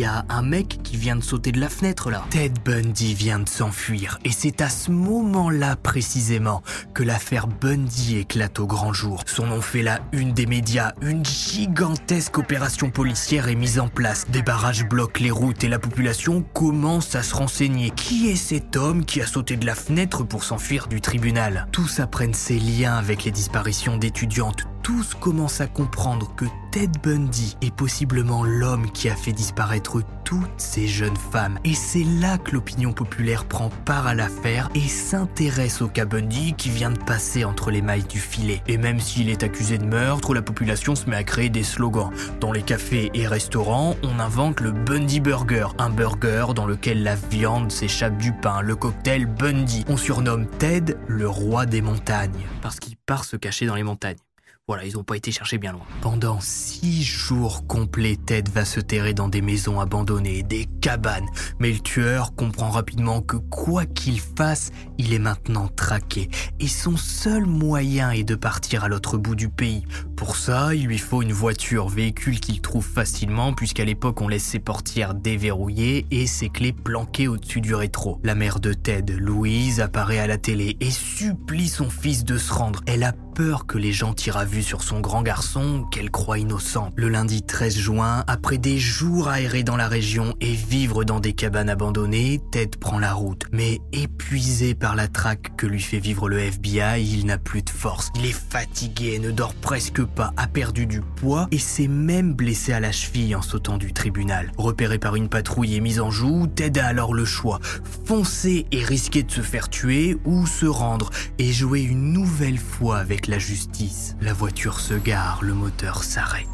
y 0.00 0.04
a 0.04 0.24
un 0.28 0.42
mec 0.42 0.80
qui 0.82 0.96
vient 0.96 1.16
de 1.16 1.22
sauter 1.22 1.52
de 1.52 1.60
la 1.60 1.68
fenêtre 1.68 2.10
là. 2.10 2.24
Ted 2.30 2.54
Bundy 2.64 3.14
vient 3.14 3.40
de 3.40 3.48
s'enfuir 3.48 4.18
et 4.24 4.30
c'est 4.30 4.60
à 4.60 4.68
ce 4.68 4.90
moment-là 4.90 5.76
précisément 5.76 6.62
que 6.94 7.02
l'affaire 7.02 7.46
Bundy 7.46 8.18
éclate 8.18 8.58
au 8.58 8.66
grand 8.66 8.92
jour. 8.92 9.22
Son 9.26 9.46
nom 9.46 9.60
fait 9.60 9.82
la 9.82 10.00
une 10.12 10.32
des 10.32 10.46
médias, 10.46 10.92
une 11.02 11.24
gigantesque 11.24 12.38
opération 12.38 12.90
policière 12.90 13.48
est 13.48 13.54
mise 13.54 13.78
en 13.78 13.88
place. 13.88 14.26
Des 14.30 14.42
barrages 14.42 14.86
bloquent 14.88 15.22
les 15.22 15.30
routes 15.30 15.64
et 15.64 15.68
la 15.68 15.78
population 15.78 16.42
commence 16.54 17.14
à 17.14 17.22
se 17.22 17.34
renseigner. 17.34 17.90
Qui 17.90 18.30
est 18.30 18.36
cet 18.36 18.76
homme 18.76 19.04
qui 19.04 19.20
a 19.20 19.26
sauté 19.26 19.56
de 19.56 19.66
la 19.66 19.74
fenêtre 19.74 20.24
pour 20.24 20.44
s'enfuir 20.44 20.86
du 20.86 21.00
tribunal? 21.00 21.66
Tous 21.72 22.00
apprennent 22.00 22.34
ses 22.34 22.58
liens 22.58 22.96
avec 22.96 23.24
les 23.24 23.30
disparitions 23.30 23.96
d'étudiantes 23.96 24.66
tous 24.84 25.14
commencent 25.14 25.62
à 25.62 25.66
comprendre 25.66 26.30
que 26.36 26.44
Ted 26.70 26.98
Bundy 27.02 27.56
est 27.62 27.74
possiblement 27.74 28.44
l'homme 28.44 28.90
qui 28.92 29.08
a 29.08 29.16
fait 29.16 29.32
disparaître 29.32 30.02
toutes 30.24 30.60
ces 30.60 30.86
jeunes 30.86 31.16
femmes. 31.16 31.58
Et 31.64 31.72
c'est 31.72 32.04
là 32.04 32.36
que 32.36 32.50
l'opinion 32.50 32.92
populaire 32.92 33.46
prend 33.46 33.70
part 33.86 34.06
à 34.06 34.14
l'affaire 34.14 34.68
et 34.74 34.86
s'intéresse 34.86 35.80
au 35.80 35.88
cas 35.88 36.04
Bundy 36.04 36.52
qui 36.52 36.68
vient 36.68 36.90
de 36.90 36.98
passer 36.98 37.46
entre 37.46 37.70
les 37.70 37.80
mailles 37.80 38.04
du 38.04 38.20
filet. 38.20 38.62
Et 38.68 38.76
même 38.76 39.00
s'il 39.00 39.30
est 39.30 39.42
accusé 39.42 39.78
de 39.78 39.86
meurtre, 39.86 40.34
la 40.34 40.42
population 40.42 40.94
se 40.94 41.08
met 41.08 41.16
à 41.16 41.24
créer 41.24 41.48
des 41.48 41.62
slogans. 41.62 42.10
Dans 42.40 42.52
les 42.52 42.62
cafés 42.62 43.10
et 43.14 43.26
restaurants, 43.26 43.96
on 44.02 44.20
invente 44.20 44.60
le 44.60 44.72
Bundy 44.72 45.20
Burger, 45.20 45.68
un 45.78 45.88
burger 45.88 46.48
dans 46.54 46.66
lequel 46.66 47.02
la 47.02 47.14
viande 47.14 47.72
s'échappe 47.72 48.18
du 48.18 48.32
pain, 48.32 48.60
le 48.60 48.76
cocktail 48.76 49.24
Bundy. 49.24 49.86
On 49.88 49.96
surnomme 49.96 50.46
Ted 50.46 50.94
le 51.08 51.26
roi 51.26 51.64
des 51.64 51.80
montagnes, 51.80 52.46
parce 52.60 52.80
qu'il 52.80 52.96
part 52.96 53.24
se 53.24 53.36
cacher 53.36 53.64
dans 53.64 53.76
les 53.76 53.82
montagnes. 53.82 54.16
Voilà, 54.66 54.86
ils 54.86 54.94
n'ont 54.94 55.04
pas 55.04 55.18
été 55.18 55.30
chercher 55.30 55.58
bien 55.58 55.72
loin. 55.72 55.82
Pendant 56.00 56.40
six 56.40 57.02
jours 57.02 57.66
complets, 57.66 58.16
Ted 58.16 58.50
va 58.50 58.64
se 58.64 58.80
terrer 58.80 59.12
dans 59.12 59.28
des 59.28 59.42
maisons 59.42 59.78
abandonnées, 59.78 60.42
des 60.42 60.64
cabanes. 60.80 61.26
Mais 61.58 61.70
le 61.70 61.80
tueur 61.80 62.34
comprend 62.34 62.70
rapidement 62.70 63.20
que 63.20 63.36
quoi 63.36 63.84
qu'il 63.84 64.18
fasse, 64.18 64.70
il 64.96 65.12
est 65.12 65.18
maintenant 65.18 65.68
traqué. 65.68 66.30
Et 66.60 66.66
son 66.66 66.96
seul 66.96 67.44
moyen 67.44 68.10
est 68.10 68.24
de 68.24 68.36
partir 68.36 68.84
à 68.84 68.88
l'autre 68.88 69.18
bout 69.18 69.34
du 69.34 69.50
pays. 69.50 69.84
Pour 70.16 70.36
ça, 70.36 70.74
il 70.74 70.86
lui 70.86 70.98
faut 70.98 71.22
une 71.22 71.32
voiture, 71.32 71.88
véhicule 71.88 72.40
qu'il 72.40 72.60
trouve 72.60 72.86
facilement 72.86 73.52
puisqu'à 73.52 73.84
l'époque 73.84 74.20
on 74.20 74.28
laisse 74.28 74.44
ses 74.44 74.58
portières 74.58 75.14
déverrouillées 75.14 76.06
et 76.10 76.26
ses 76.26 76.48
clés 76.48 76.72
planquées 76.72 77.28
au-dessus 77.28 77.60
du 77.60 77.74
rétro. 77.74 78.20
La 78.22 78.34
mère 78.34 78.60
de 78.60 78.72
Ted, 78.72 79.12
Louise, 79.12 79.80
apparaît 79.80 80.18
à 80.18 80.26
la 80.26 80.38
télé 80.38 80.76
et 80.80 80.90
supplie 80.90 81.68
son 81.68 81.90
fils 81.90 82.24
de 82.24 82.38
se 82.38 82.52
rendre. 82.52 82.80
Elle 82.86 83.02
a 83.02 83.12
peur 83.34 83.66
que 83.66 83.78
les 83.78 83.92
gens 83.92 84.14
tirent 84.14 84.36
à 84.36 84.44
vue 84.44 84.62
sur 84.62 84.82
son 84.82 85.00
grand 85.00 85.22
garçon 85.22 85.84
qu'elle 85.90 86.10
croit 86.10 86.38
innocent. 86.38 86.92
Le 86.94 87.08
lundi 87.08 87.42
13 87.42 87.76
juin, 87.76 88.24
après 88.28 88.58
des 88.58 88.78
jours 88.78 89.28
aérés 89.28 89.64
dans 89.64 89.76
la 89.76 89.88
région 89.88 90.34
et 90.40 90.52
vivre 90.52 91.04
dans 91.04 91.18
des 91.18 91.32
cabanes 91.32 91.68
abandonnées, 91.68 92.40
Ted 92.52 92.78
prend 92.78 92.98
la 92.98 93.12
route. 93.12 93.46
Mais 93.52 93.80
épuisé 93.92 94.74
par 94.74 94.94
la 94.94 95.08
traque 95.08 95.56
que 95.56 95.66
lui 95.66 95.80
fait 95.80 95.98
vivre 95.98 96.28
le 96.28 96.38
FBI, 96.38 97.02
il 97.02 97.26
n'a 97.26 97.38
plus 97.38 97.62
de 97.62 97.70
force. 97.70 98.10
Il 98.16 98.26
est 98.26 98.32
fatigué, 98.32 99.18
ne 99.18 99.32
dort 99.32 99.54
presque 99.54 100.03
pas, 100.04 100.32
a 100.36 100.46
perdu 100.46 100.86
du 100.86 101.00
poids 101.00 101.48
et 101.50 101.58
s'est 101.58 101.88
même 101.88 102.34
blessé 102.34 102.72
à 102.72 102.80
la 102.80 102.92
cheville 102.92 103.34
en 103.34 103.42
sautant 103.42 103.78
du 103.78 103.92
tribunal. 103.92 104.52
Repéré 104.56 104.98
par 104.98 105.16
une 105.16 105.28
patrouille 105.28 105.74
et 105.74 105.80
mis 105.80 106.00
en 106.00 106.10
joue, 106.10 106.46
Ted 106.46 106.80
a 106.80 106.86
alors 106.86 107.14
le 107.14 107.24
choix. 107.24 107.60
Foncer 108.06 108.66
et 108.72 108.84
risquer 108.84 109.22
de 109.22 109.30
se 109.30 109.40
faire 109.40 109.68
tuer 109.68 110.16
ou 110.24 110.46
se 110.46 110.66
rendre 110.66 111.10
et 111.38 111.52
jouer 111.52 111.82
une 111.82 112.12
nouvelle 112.12 112.58
fois 112.58 112.98
avec 112.98 113.26
la 113.26 113.38
justice. 113.38 114.16
La 114.20 114.32
voiture 114.32 114.80
se 114.80 114.94
gare, 114.94 115.40
le 115.42 115.54
moteur 115.54 116.02
s'arrête. 116.04 116.48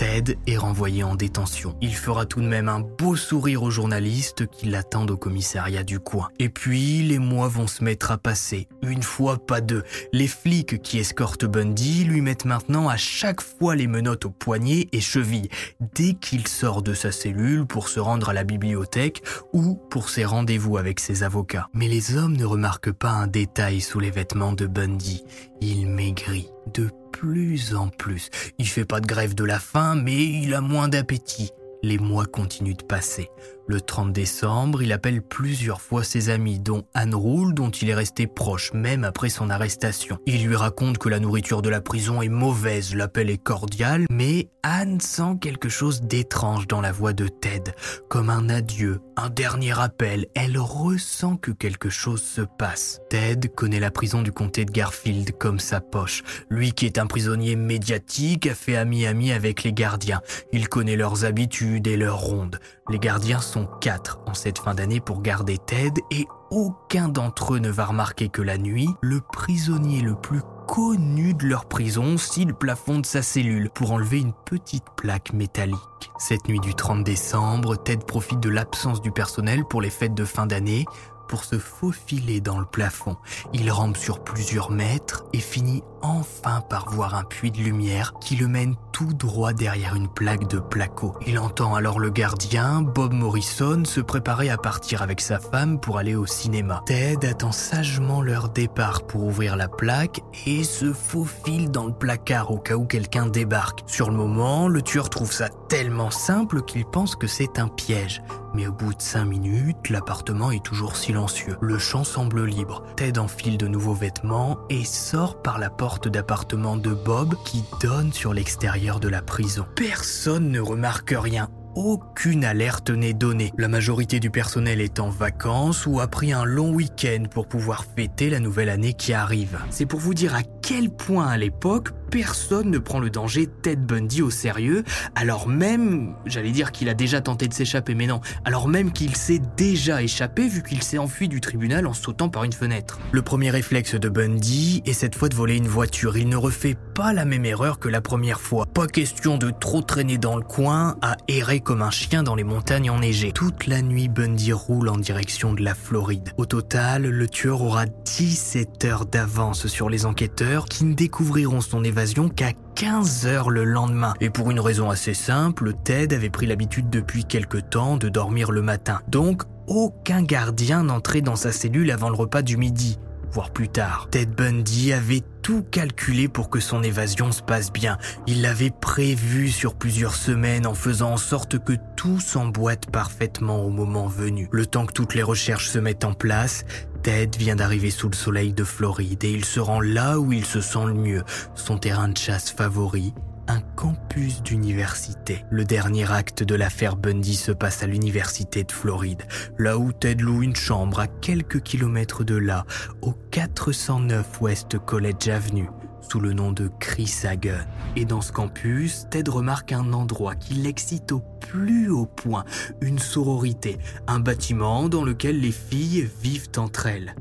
Ted 0.00 0.38
est 0.46 0.56
renvoyé 0.56 1.02
en 1.02 1.14
détention. 1.14 1.76
Il 1.82 1.94
fera 1.94 2.24
tout 2.24 2.40
de 2.40 2.46
même 2.46 2.70
un 2.70 2.80
beau 2.80 3.16
sourire 3.16 3.62
aux 3.62 3.70
journalistes 3.70 4.46
qui 4.46 4.64
l'attendent 4.64 5.10
au 5.10 5.18
commissariat 5.18 5.82
du 5.82 6.00
coin. 6.00 6.30
Et 6.38 6.48
puis, 6.48 7.02
les 7.02 7.18
mois 7.18 7.48
vont 7.48 7.66
se 7.66 7.84
mettre 7.84 8.10
à 8.10 8.16
passer. 8.16 8.66
Une 8.80 9.02
fois, 9.02 9.36
pas 9.36 9.60
deux. 9.60 9.82
Les 10.14 10.26
flics 10.26 10.80
qui 10.80 10.98
escortent 10.98 11.44
Bundy 11.44 12.04
lui 12.04 12.22
mettent 12.22 12.46
maintenant 12.46 12.88
à 12.88 12.96
chaque 12.96 13.42
fois 13.42 13.76
les 13.76 13.86
menottes 13.86 14.24
au 14.24 14.30
poignet 14.30 14.88
et 14.92 15.02
chevilles, 15.02 15.50
dès 15.94 16.14
qu'il 16.14 16.48
sort 16.48 16.80
de 16.80 16.94
sa 16.94 17.12
cellule 17.12 17.66
pour 17.66 17.90
se 17.90 18.00
rendre 18.00 18.30
à 18.30 18.32
la 18.32 18.44
bibliothèque 18.44 19.22
ou 19.52 19.78
pour 19.90 20.08
ses 20.08 20.24
rendez-vous 20.24 20.78
avec 20.78 20.98
ses 20.98 21.24
avocats. 21.24 21.68
Mais 21.74 21.88
les 21.88 22.16
hommes 22.16 22.38
ne 22.38 22.46
remarquent 22.46 22.92
pas 22.92 23.10
un 23.10 23.26
détail 23.26 23.82
sous 23.82 24.00
les 24.00 24.10
vêtements 24.10 24.54
de 24.54 24.66
Bundy. 24.66 25.24
Il 25.60 25.88
maigrit 25.88 26.48
de 26.72 26.88
plus 27.12 27.74
en 27.74 27.88
plus. 27.88 28.30
Il 28.58 28.68
fait 28.68 28.84
pas 28.84 29.00
de 29.00 29.06
grève 29.06 29.34
de 29.34 29.44
la 29.44 29.58
faim, 29.58 29.94
mais 29.94 30.16
il 30.16 30.54
a 30.54 30.60
moins 30.60 30.88
d'appétit. 30.88 31.50
Les 31.82 31.98
mois 31.98 32.26
continuent 32.26 32.76
de 32.76 32.84
passer. 32.84 33.28
Le 33.70 33.80
30 33.80 34.12
décembre, 34.12 34.82
il 34.82 34.90
appelle 34.90 35.22
plusieurs 35.22 35.80
fois 35.80 36.02
ses 36.02 36.28
amis, 36.28 36.58
dont 36.58 36.82
Anne 36.92 37.14
Roule, 37.14 37.54
dont 37.54 37.70
il 37.70 37.88
est 37.88 37.94
resté 37.94 38.26
proche, 38.26 38.72
même 38.72 39.04
après 39.04 39.28
son 39.28 39.48
arrestation. 39.48 40.18
Il 40.26 40.44
lui 40.44 40.56
raconte 40.56 40.98
que 40.98 41.08
la 41.08 41.20
nourriture 41.20 41.62
de 41.62 41.68
la 41.68 41.80
prison 41.80 42.20
est 42.20 42.28
mauvaise, 42.28 42.96
l'appel 42.96 43.30
est 43.30 43.38
cordial, 43.40 44.06
mais 44.10 44.48
Anne 44.64 45.00
sent 45.00 45.38
quelque 45.40 45.68
chose 45.68 46.02
d'étrange 46.02 46.66
dans 46.66 46.80
la 46.80 46.90
voix 46.90 47.12
de 47.12 47.28
Ted, 47.28 47.72
comme 48.08 48.28
un 48.28 48.48
adieu, 48.48 49.00
un 49.16 49.30
dernier 49.30 49.78
appel. 49.78 50.26
Elle 50.34 50.58
ressent 50.58 51.36
que 51.36 51.52
quelque 51.52 51.90
chose 51.90 52.22
se 52.22 52.42
passe. 52.42 53.00
Ted 53.08 53.48
connaît 53.48 53.78
la 53.78 53.92
prison 53.92 54.22
du 54.22 54.32
comté 54.32 54.64
de 54.64 54.72
Garfield 54.72 55.30
comme 55.38 55.60
sa 55.60 55.80
poche. 55.80 56.24
Lui 56.50 56.72
qui 56.72 56.86
est 56.86 56.98
un 56.98 57.06
prisonnier 57.06 57.54
médiatique 57.54 58.48
a 58.48 58.54
fait 58.54 58.76
ami-ami 58.76 59.30
avec 59.30 59.62
les 59.62 59.72
gardiens. 59.72 60.22
Il 60.52 60.68
connaît 60.68 60.96
leurs 60.96 61.24
habitudes 61.24 61.86
et 61.86 61.96
leurs 61.96 62.20
rondes. 62.20 62.58
Les 62.90 62.98
gardiens 62.98 63.40
sont 63.40 63.68
quatre 63.80 64.18
en 64.26 64.34
cette 64.34 64.58
fin 64.58 64.74
d'année 64.74 64.98
pour 64.98 65.22
garder 65.22 65.58
Ted 65.58 66.02
et 66.10 66.26
aucun 66.50 67.06
d'entre 67.06 67.54
eux 67.54 67.60
ne 67.60 67.70
va 67.70 67.84
remarquer 67.84 68.28
que 68.28 68.42
la 68.42 68.58
nuit, 68.58 68.88
le 69.00 69.20
prisonnier 69.20 70.00
le 70.00 70.16
plus 70.16 70.40
connu 70.66 71.34
de 71.34 71.46
leur 71.46 71.66
prison 71.66 72.16
scie 72.16 72.44
le 72.44 72.52
plafond 72.52 72.98
de 72.98 73.06
sa 73.06 73.22
cellule 73.22 73.70
pour 73.70 73.92
enlever 73.92 74.18
une 74.18 74.32
petite 74.32 74.86
plaque 74.96 75.32
métallique. 75.32 75.78
Cette 76.18 76.48
nuit 76.48 76.58
du 76.58 76.74
30 76.74 77.04
décembre, 77.04 77.76
Ted 77.76 78.04
profite 78.04 78.40
de 78.40 78.48
l'absence 78.48 79.00
du 79.00 79.12
personnel 79.12 79.64
pour 79.64 79.80
les 79.80 79.90
fêtes 79.90 80.14
de 80.14 80.24
fin 80.24 80.46
d'année 80.46 80.84
pour 81.30 81.44
se 81.44 81.60
faufiler 81.60 82.40
dans 82.40 82.58
le 82.58 82.64
plafond. 82.64 83.16
Il 83.52 83.70
rampe 83.70 83.96
sur 83.96 84.24
plusieurs 84.24 84.72
mètres 84.72 85.24
et 85.32 85.38
finit 85.38 85.84
enfin 86.02 86.60
par 86.60 86.90
voir 86.90 87.14
un 87.14 87.22
puits 87.22 87.52
de 87.52 87.58
lumière 87.58 88.14
qui 88.20 88.34
le 88.34 88.48
mène 88.48 88.74
tout 88.90 89.12
droit 89.14 89.52
derrière 89.52 89.94
une 89.94 90.08
plaque 90.08 90.48
de 90.48 90.58
placo. 90.58 91.14
Il 91.28 91.38
entend 91.38 91.76
alors 91.76 92.00
le 92.00 92.10
gardien, 92.10 92.82
Bob 92.82 93.12
Morrison, 93.12 93.84
se 93.84 94.00
préparer 94.00 94.50
à 94.50 94.56
partir 94.56 95.02
avec 95.02 95.20
sa 95.20 95.38
femme 95.38 95.78
pour 95.78 95.98
aller 95.98 96.16
au 96.16 96.26
cinéma. 96.26 96.82
Ted 96.86 97.24
attend 97.24 97.52
sagement 97.52 98.22
leur 98.22 98.48
départ 98.48 99.06
pour 99.06 99.22
ouvrir 99.22 99.54
la 99.54 99.68
plaque 99.68 100.22
et 100.46 100.64
se 100.64 100.92
faufile 100.92 101.70
dans 101.70 101.86
le 101.86 101.92
placard 101.92 102.50
au 102.50 102.58
cas 102.58 102.74
où 102.74 102.86
quelqu'un 102.86 103.26
débarque. 103.26 103.84
Sur 103.86 104.10
le 104.10 104.16
moment, 104.16 104.66
le 104.66 104.82
tueur 104.82 105.10
trouve 105.10 105.32
ça 105.32 105.48
tellement 105.68 106.10
simple 106.10 106.62
qu'il 106.62 106.84
pense 106.86 107.14
que 107.14 107.28
c'est 107.28 107.60
un 107.60 107.68
piège. 107.68 108.20
Mais 108.54 108.66
au 108.66 108.72
bout 108.72 108.94
de 108.94 109.02
cinq 109.02 109.24
minutes, 109.24 109.88
l'appartement 109.90 110.50
est 110.50 110.64
toujours 110.64 110.96
silencieux. 110.96 111.56
Le 111.60 111.78
champ 111.78 112.04
semble 112.04 112.44
libre. 112.44 112.84
Ted 112.96 113.18
enfile 113.18 113.58
de 113.58 113.68
nouveaux 113.68 113.94
vêtements 113.94 114.58
et 114.68 114.84
sort 114.84 115.42
par 115.42 115.58
la 115.58 115.70
porte 115.70 116.08
d'appartement 116.08 116.76
de 116.76 116.92
Bob 116.92 117.34
qui 117.44 117.64
donne 117.80 118.12
sur 118.12 118.34
l'extérieur 118.34 119.00
de 119.00 119.08
la 119.08 119.22
prison. 119.22 119.66
Personne 119.76 120.50
ne 120.50 120.60
remarque 120.60 121.14
rien. 121.16 121.48
Aucune 121.76 122.44
alerte 122.44 122.90
n'est 122.90 123.14
donnée. 123.14 123.52
La 123.56 123.68
majorité 123.68 124.18
du 124.18 124.30
personnel 124.30 124.80
est 124.80 124.98
en 124.98 125.08
vacances 125.08 125.86
ou 125.86 126.00
a 126.00 126.08
pris 126.08 126.32
un 126.32 126.44
long 126.44 126.72
week-end 126.72 127.24
pour 127.30 127.46
pouvoir 127.46 127.84
fêter 127.96 128.28
la 128.28 128.40
nouvelle 128.40 128.68
année 128.68 128.92
qui 128.92 129.12
arrive. 129.12 129.56
C'est 129.70 129.86
pour 129.86 130.00
vous 130.00 130.12
dire 130.12 130.34
à 130.34 130.42
quel 130.62 130.90
point 130.90 131.28
à 131.28 131.38
l'époque, 131.38 131.90
personne 132.10 132.70
ne 132.70 132.78
prend 132.78 132.98
le 132.98 133.08
danger 133.08 133.46
Ted 133.46 133.80
Bundy 133.80 134.20
au 134.20 134.30
sérieux, 134.30 134.84
alors 135.14 135.46
même, 135.46 136.14
j'allais 136.26 136.50
dire 136.50 136.72
qu'il 136.72 136.88
a 136.88 136.94
déjà 136.94 137.20
tenté 137.20 137.46
de 137.46 137.54
s'échapper, 137.54 137.94
mais 137.94 138.06
non, 138.06 138.20
alors 138.44 138.68
même 138.68 138.92
qu'il 138.92 139.16
s'est 139.16 139.40
déjà 139.56 140.02
échappé 140.02 140.48
vu 140.48 140.62
qu'il 140.62 140.82
s'est 140.82 140.98
enfui 140.98 141.28
du 141.28 141.40
tribunal 141.40 141.86
en 141.86 141.92
sautant 141.92 142.28
par 142.28 142.44
une 142.44 142.52
fenêtre. 142.52 142.98
Le 143.12 143.22
premier 143.22 143.50
réflexe 143.50 143.94
de 143.94 144.08
Bundy 144.08 144.82
est 144.86 144.92
cette 144.92 145.14
fois 145.14 145.28
de 145.28 145.36
voler 145.36 145.56
une 145.56 145.68
voiture. 145.68 146.16
Il 146.16 146.28
ne 146.28 146.36
refait 146.36 146.76
pas 146.94 147.12
la 147.12 147.24
même 147.24 147.44
erreur 147.44 147.78
que 147.78 147.88
la 147.88 148.00
première 148.00 148.40
fois. 148.40 148.66
Pas 148.66 148.88
question 148.88 149.38
de 149.38 149.50
trop 149.50 149.82
traîner 149.82 150.18
dans 150.18 150.36
le 150.36 150.42
coin, 150.42 150.96
à 151.02 151.16
errer 151.28 151.60
comme 151.60 151.82
un 151.82 151.90
chien 151.90 152.22
dans 152.22 152.34
les 152.34 152.44
montagnes 152.44 152.90
enneigées. 152.90 153.32
Toute 153.32 153.66
la 153.66 153.82
nuit, 153.82 154.08
Bundy 154.08 154.52
roule 154.52 154.88
en 154.88 154.96
direction 154.96 155.54
de 155.54 155.62
la 155.62 155.74
Floride. 155.74 156.32
Au 156.36 156.46
total, 156.46 157.02
le 157.02 157.28
tueur 157.28 157.62
aura 157.62 157.86
17 157.86 158.84
heures 158.84 159.06
d'avance 159.06 159.68
sur 159.68 159.88
les 159.88 160.06
enquêteurs 160.06 160.66
qui 160.66 160.84
ne 160.84 160.94
découvriront 160.94 161.60
son 161.60 161.84
évasion 161.84 161.99
qu'à 162.28 162.52
15 162.76 163.26
heures 163.26 163.50
le 163.50 163.64
lendemain. 163.64 164.14
Et 164.20 164.30
pour 164.30 164.50
une 164.50 164.60
raison 164.60 164.90
assez 164.90 165.14
simple, 165.14 165.72
Ted 165.84 166.14
avait 166.14 166.30
pris 166.30 166.46
l'habitude 166.46 166.88
depuis 166.88 167.24
quelque 167.24 167.58
temps 167.58 167.96
de 167.96 168.08
dormir 168.08 168.52
le 168.52 168.62
matin. 168.62 169.00
Donc, 169.08 169.42
aucun 169.66 170.22
gardien 170.22 170.84
n'entrait 170.84 171.20
dans 171.20 171.36
sa 171.36 171.52
cellule 171.52 171.90
avant 171.90 172.08
le 172.08 172.16
repas 172.16 172.42
du 172.42 172.56
midi 172.56 172.98
voire 173.32 173.50
plus 173.50 173.68
tard. 173.68 174.08
Ted 174.10 174.32
Bundy 174.34 174.92
avait 174.92 175.22
tout 175.42 175.62
calculé 175.62 176.28
pour 176.28 176.50
que 176.50 176.60
son 176.60 176.82
évasion 176.82 177.32
se 177.32 177.42
passe 177.42 177.72
bien. 177.72 177.98
Il 178.26 178.42
l'avait 178.42 178.70
prévu 178.70 179.50
sur 179.50 179.74
plusieurs 179.74 180.14
semaines 180.14 180.66
en 180.66 180.74
faisant 180.74 181.12
en 181.12 181.16
sorte 181.16 181.58
que 181.58 181.74
tout 181.96 182.20
s'emboîte 182.20 182.90
parfaitement 182.90 183.64
au 183.64 183.70
moment 183.70 184.06
venu. 184.06 184.48
Le 184.52 184.66
temps 184.66 184.86
que 184.86 184.92
toutes 184.92 185.14
les 185.14 185.22
recherches 185.22 185.68
se 185.68 185.78
mettent 185.78 186.04
en 186.04 186.12
place, 186.12 186.64
Ted 187.02 187.38
vient 187.38 187.56
d'arriver 187.56 187.90
sous 187.90 188.08
le 188.08 188.14
soleil 188.14 188.52
de 188.52 188.64
Floride 188.64 189.24
et 189.24 189.32
il 189.32 189.44
se 189.44 189.60
rend 189.60 189.80
là 189.80 190.18
où 190.18 190.32
il 190.32 190.44
se 190.44 190.60
sent 190.60 190.84
le 190.86 190.94
mieux, 190.94 191.22
son 191.54 191.78
terrain 191.78 192.08
de 192.08 192.18
chasse 192.18 192.50
favori, 192.50 193.14
un 193.50 193.60
campus 193.74 194.42
d'université. 194.42 195.44
Le 195.50 195.64
dernier 195.64 196.10
acte 196.10 196.44
de 196.44 196.54
l'affaire 196.54 196.94
Bundy 196.94 197.34
se 197.34 197.50
passe 197.50 197.82
à 197.82 197.88
l'université 197.88 198.62
de 198.62 198.70
Floride, 198.70 199.22
là 199.58 199.76
où 199.76 199.92
Ted 199.92 200.22
loue 200.22 200.42
une 200.42 200.54
chambre 200.54 201.00
à 201.00 201.08
quelques 201.08 201.60
kilomètres 201.60 202.22
de 202.22 202.36
là, 202.36 202.64
au 203.02 203.12
409 203.32 204.40
West 204.40 204.78
College 204.78 205.28
Avenue 205.28 205.68
sous 206.08 206.20
le 206.20 206.32
nom 206.32 206.52
de 206.52 206.70
Chris 206.80 207.22
Hagen. 207.24 207.66
Et 207.96 208.04
dans 208.04 208.20
ce 208.20 208.32
campus, 208.32 209.06
Ted 209.10 209.30
remarque 209.30 209.72
un 209.72 209.92
endroit 209.92 210.34
qui 210.36 210.54
l'excite 210.54 211.12
au 211.12 211.20
plus 211.40 211.90
haut 211.90 212.06
point, 212.06 212.44
une 212.80 212.98
sororité, 212.98 213.78
un 214.06 214.20
bâtiment 214.20 214.88
dans 214.88 215.04
lequel 215.04 215.40
les 215.40 215.52
filles 215.52 216.08
vivent 216.22 216.48
entre 216.56 216.86
elles. 216.86 217.14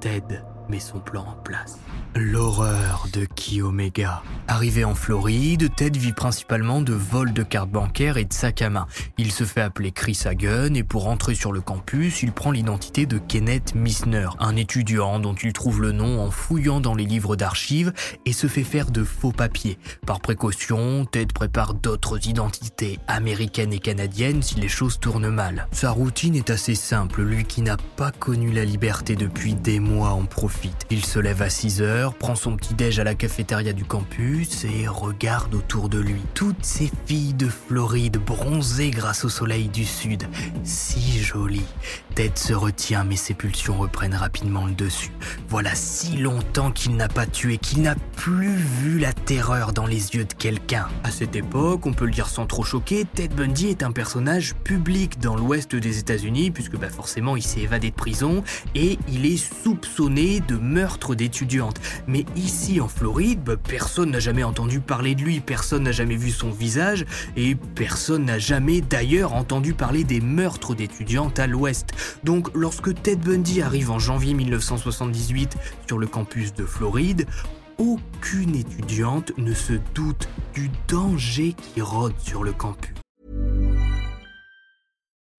Ted 0.00 0.42
met 0.68 0.80
son 0.80 1.00
plan 1.00 1.26
en 1.26 1.42
place. 1.42 1.78
L'horreur 2.16 3.08
de 3.12 3.24
Ki 3.24 3.60
Omega. 3.60 4.22
Arrivé 4.46 4.84
en 4.84 4.94
Floride, 4.94 5.74
Ted 5.74 5.98
vit 5.98 6.12
principalement 6.12 6.80
de 6.80 6.92
vols 6.92 7.32
de 7.32 7.42
cartes 7.42 7.70
bancaires 7.70 8.18
et 8.18 8.24
de 8.24 8.32
sacs 8.32 8.62
à 8.62 8.70
main. 8.70 8.86
Il 9.18 9.32
se 9.32 9.42
fait 9.42 9.60
appeler 9.60 9.90
Chris 9.90 10.20
Hagen 10.24 10.74
et 10.74 10.84
pour 10.84 11.08
entrer 11.08 11.34
sur 11.34 11.50
le 11.50 11.60
campus, 11.60 12.22
il 12.22 12.30
prend 12.30 12.52
l'identité 12.52 13.06
de 13.06 13.18
Kenneth 13.18 13.74
Missner, 13.74 14.28
un 14.38 14.54
étudiant 14.54 15.18
dont 15.18 15.34
il 15.34 15.52
trouve 15.52 15.82
le 15.82 15.90
nom 15.90 16.20
en 16.24 16.30
fouillant 16.30 16.78
dans 16.78 16.94
les 16.94 17.04
livres 17.04 17.34
d'archives 17.34 17.92
et 18.26 18.32
se 18.32 18.46
fait 18.46 18.62
faire 18.62 18.92
de 18.92 19.02
faux 19.02 19.32
papiers. 19.32 19.76
Par 20.06 20.20
précaution, 20.20 21.06
Ted 21.06 21.32
prépare 21.34 21.74
d'autres 21.74 22.28
identités 22.28 23.00
américaines 23.08 23.72
et 23.72 23.80
canadiennes 23.80 24.42
si 24.42 24.60
les 24.60 24.68
choses 24.68 25.00
tournent 25.00 25.30
mal. 25.30 25.66
Sa 25.72 25.90
routine 25.90 26.36
est 26.36 26.50
assez 26.50 26.76
simple, 26.76 27.22
lui 27.22 27.44
qui 27.44 27.62
n'a 27.62 27.76
pas 27.96 28.12
connu 28.12 28.52
la 28.52 28.64
liberté 28.64 29.16
depuis 29.16 29.54
des 29.54 29.80
mois 29.80 30.10
en 30.10 30.26
profite. 30.26 30.86
Il 30.90 31.04
se 31.04 31.18
lève 31.18 31.42
à 31.42 31.50
6 31.50 31.82
heures 31.82 32.03
prend 32.12 32.34
son 32.34 32.56
petit 32.56 32.74
déj 32.74 32.98
à 32.98 33.04
la 33.04 33.14
cafétéria 33.14 33.72
du 33.72 33.86
campus 33.86 34.64
et 34.64 34.86
regarde 34.86 35.54
autour 35.54 35.88
de 35.88 35.98
lui. 35.98 36.20
Toutes 36.34 36.62
ces 36.62 36.90
filles 37.06 37.32
de 37.32 37.48
Floride 37.48 38.18
bronzées 38.18 38.90
grâce 38.90 39.24
au 39.24 39.30
soleil 39.30 39.68
du 39.68 39.86
sud. 39.86 40.24
Si 40.62 41.22
jolies. 41.22 41.64
Ted 42.14 42.32
se 42.36 42.52
retient 42.52 43.04
mais 43.04 43.16
ses 43.16 43.32
pulsions 43.32 43.78
reprennent 43.78 44.14
rapidement 44.14 44.66
le 44.66 44.74
dessus. 44.74 45.12
Voilà 45.48 45.74
si 45.74 46.18
longtemps 46.18 46.70
qu'il 46.70 46.96
n'a 46.96 47.08
pas 47.08 47.26
tué, 47.26 47.56
qu'il 47.56 47.80
n'a 47.80 47.94
plus 48.16 48.54
vu 48.54 48.98
la 48.98 49.12
terreur 49.12 49.72
dans 49.72 49.86
les 49.86 50.14
yeux 50.14 50.24
de 50.24 50.32
quelqu'un. 50.34 50.88
À 51.04 51.10
cette 51.10 51.34
époque, 51.34 51.86
on 51.86 51.94
peut 51.94 52.04
le 52.04 52.10
dire 52.10 52.28
sans 52.28 52.46
trop 52.46 52.64
choquer, 52.64 53.06
Ted 53.14 53.34
Bundy 53.34 53.68
est 53.68 53.82
un 53.82 53.92
personnage 53.92 54.54
public 54.54 55.18
dans 55.20 55.36
l'ouest 55.36 55.74
des 55.74 55.98
États-Unis 55.98 56.50
puisque 56.50 56.76
bah 56.76 56.90
forcément 56.90 57.36
il 57.36 57.42
s'est 57.42 57.60
évadé 57.60 57.90
de 57.90 57.94
prison 57.94 58.42
et 58.74 58.98
il 59.08 59.24
est 59.26 59.36
soupçonné 59.36 60.40
de 60.40 60.56
meurtre 60.56 61.14
d'étudiantes. 61.14 61.80
Mais 62.06 62.24
ici 62.36 62.80
en 62.80 62.88
Floride, 62.88 63.40
bah, 63.44 63.56
personne 63.56 64.10
n'a 64.10 64.20
jamais 64.20 64.44
entendu 64.44 64.80
parler 64.80 65.14
de 65.14 65.22
lui, 65.22 65.40
personne 65.40 65.84
n'a 65.84 65.92
jamais 65.92 66.16
vu 66.16 66.30
son 66.30 66.50
visage 66.50 67.04
et 67.36 67.54
personne 67.54 68.24
n'a 68.24 68.38
jamais 68.38 68.80
d'ailleurs 68.80 69.34
entendu 69.34 69.74
parler 69.74 70.04
des 70.04 70.20
meurtres 70.20 70.74
d'étudiantes 70.74 71.38
à 71.38 71.46
l'ouest. 71.46 71.90
Donc 72.24 72.48
lorsque 72.54 72.94
Ted 73.02 73.20
Bundy 73.24 73.62
arrive 73.62 73.90
en 73.90 73.98
janvier 73.98 74.34
1978 74.34 75.56
sur 75.86 75.98
le 75.98 76.06
campus 76.06 76.54
de 76.54 76.64
Floride, 76.64 77.26
aucune 77.78 78.54
étudiante 78.54 79.32
ne 79.36 79.52
se 79.52 79.74
doute 79.94 80.28
du 80.54 80.70
danger 80.88 81.54
qui 81.54 81.80
rôde 81.80 82.14
sur 82.18 82.44
le 82.44 82.52
campus. 82.52 83.03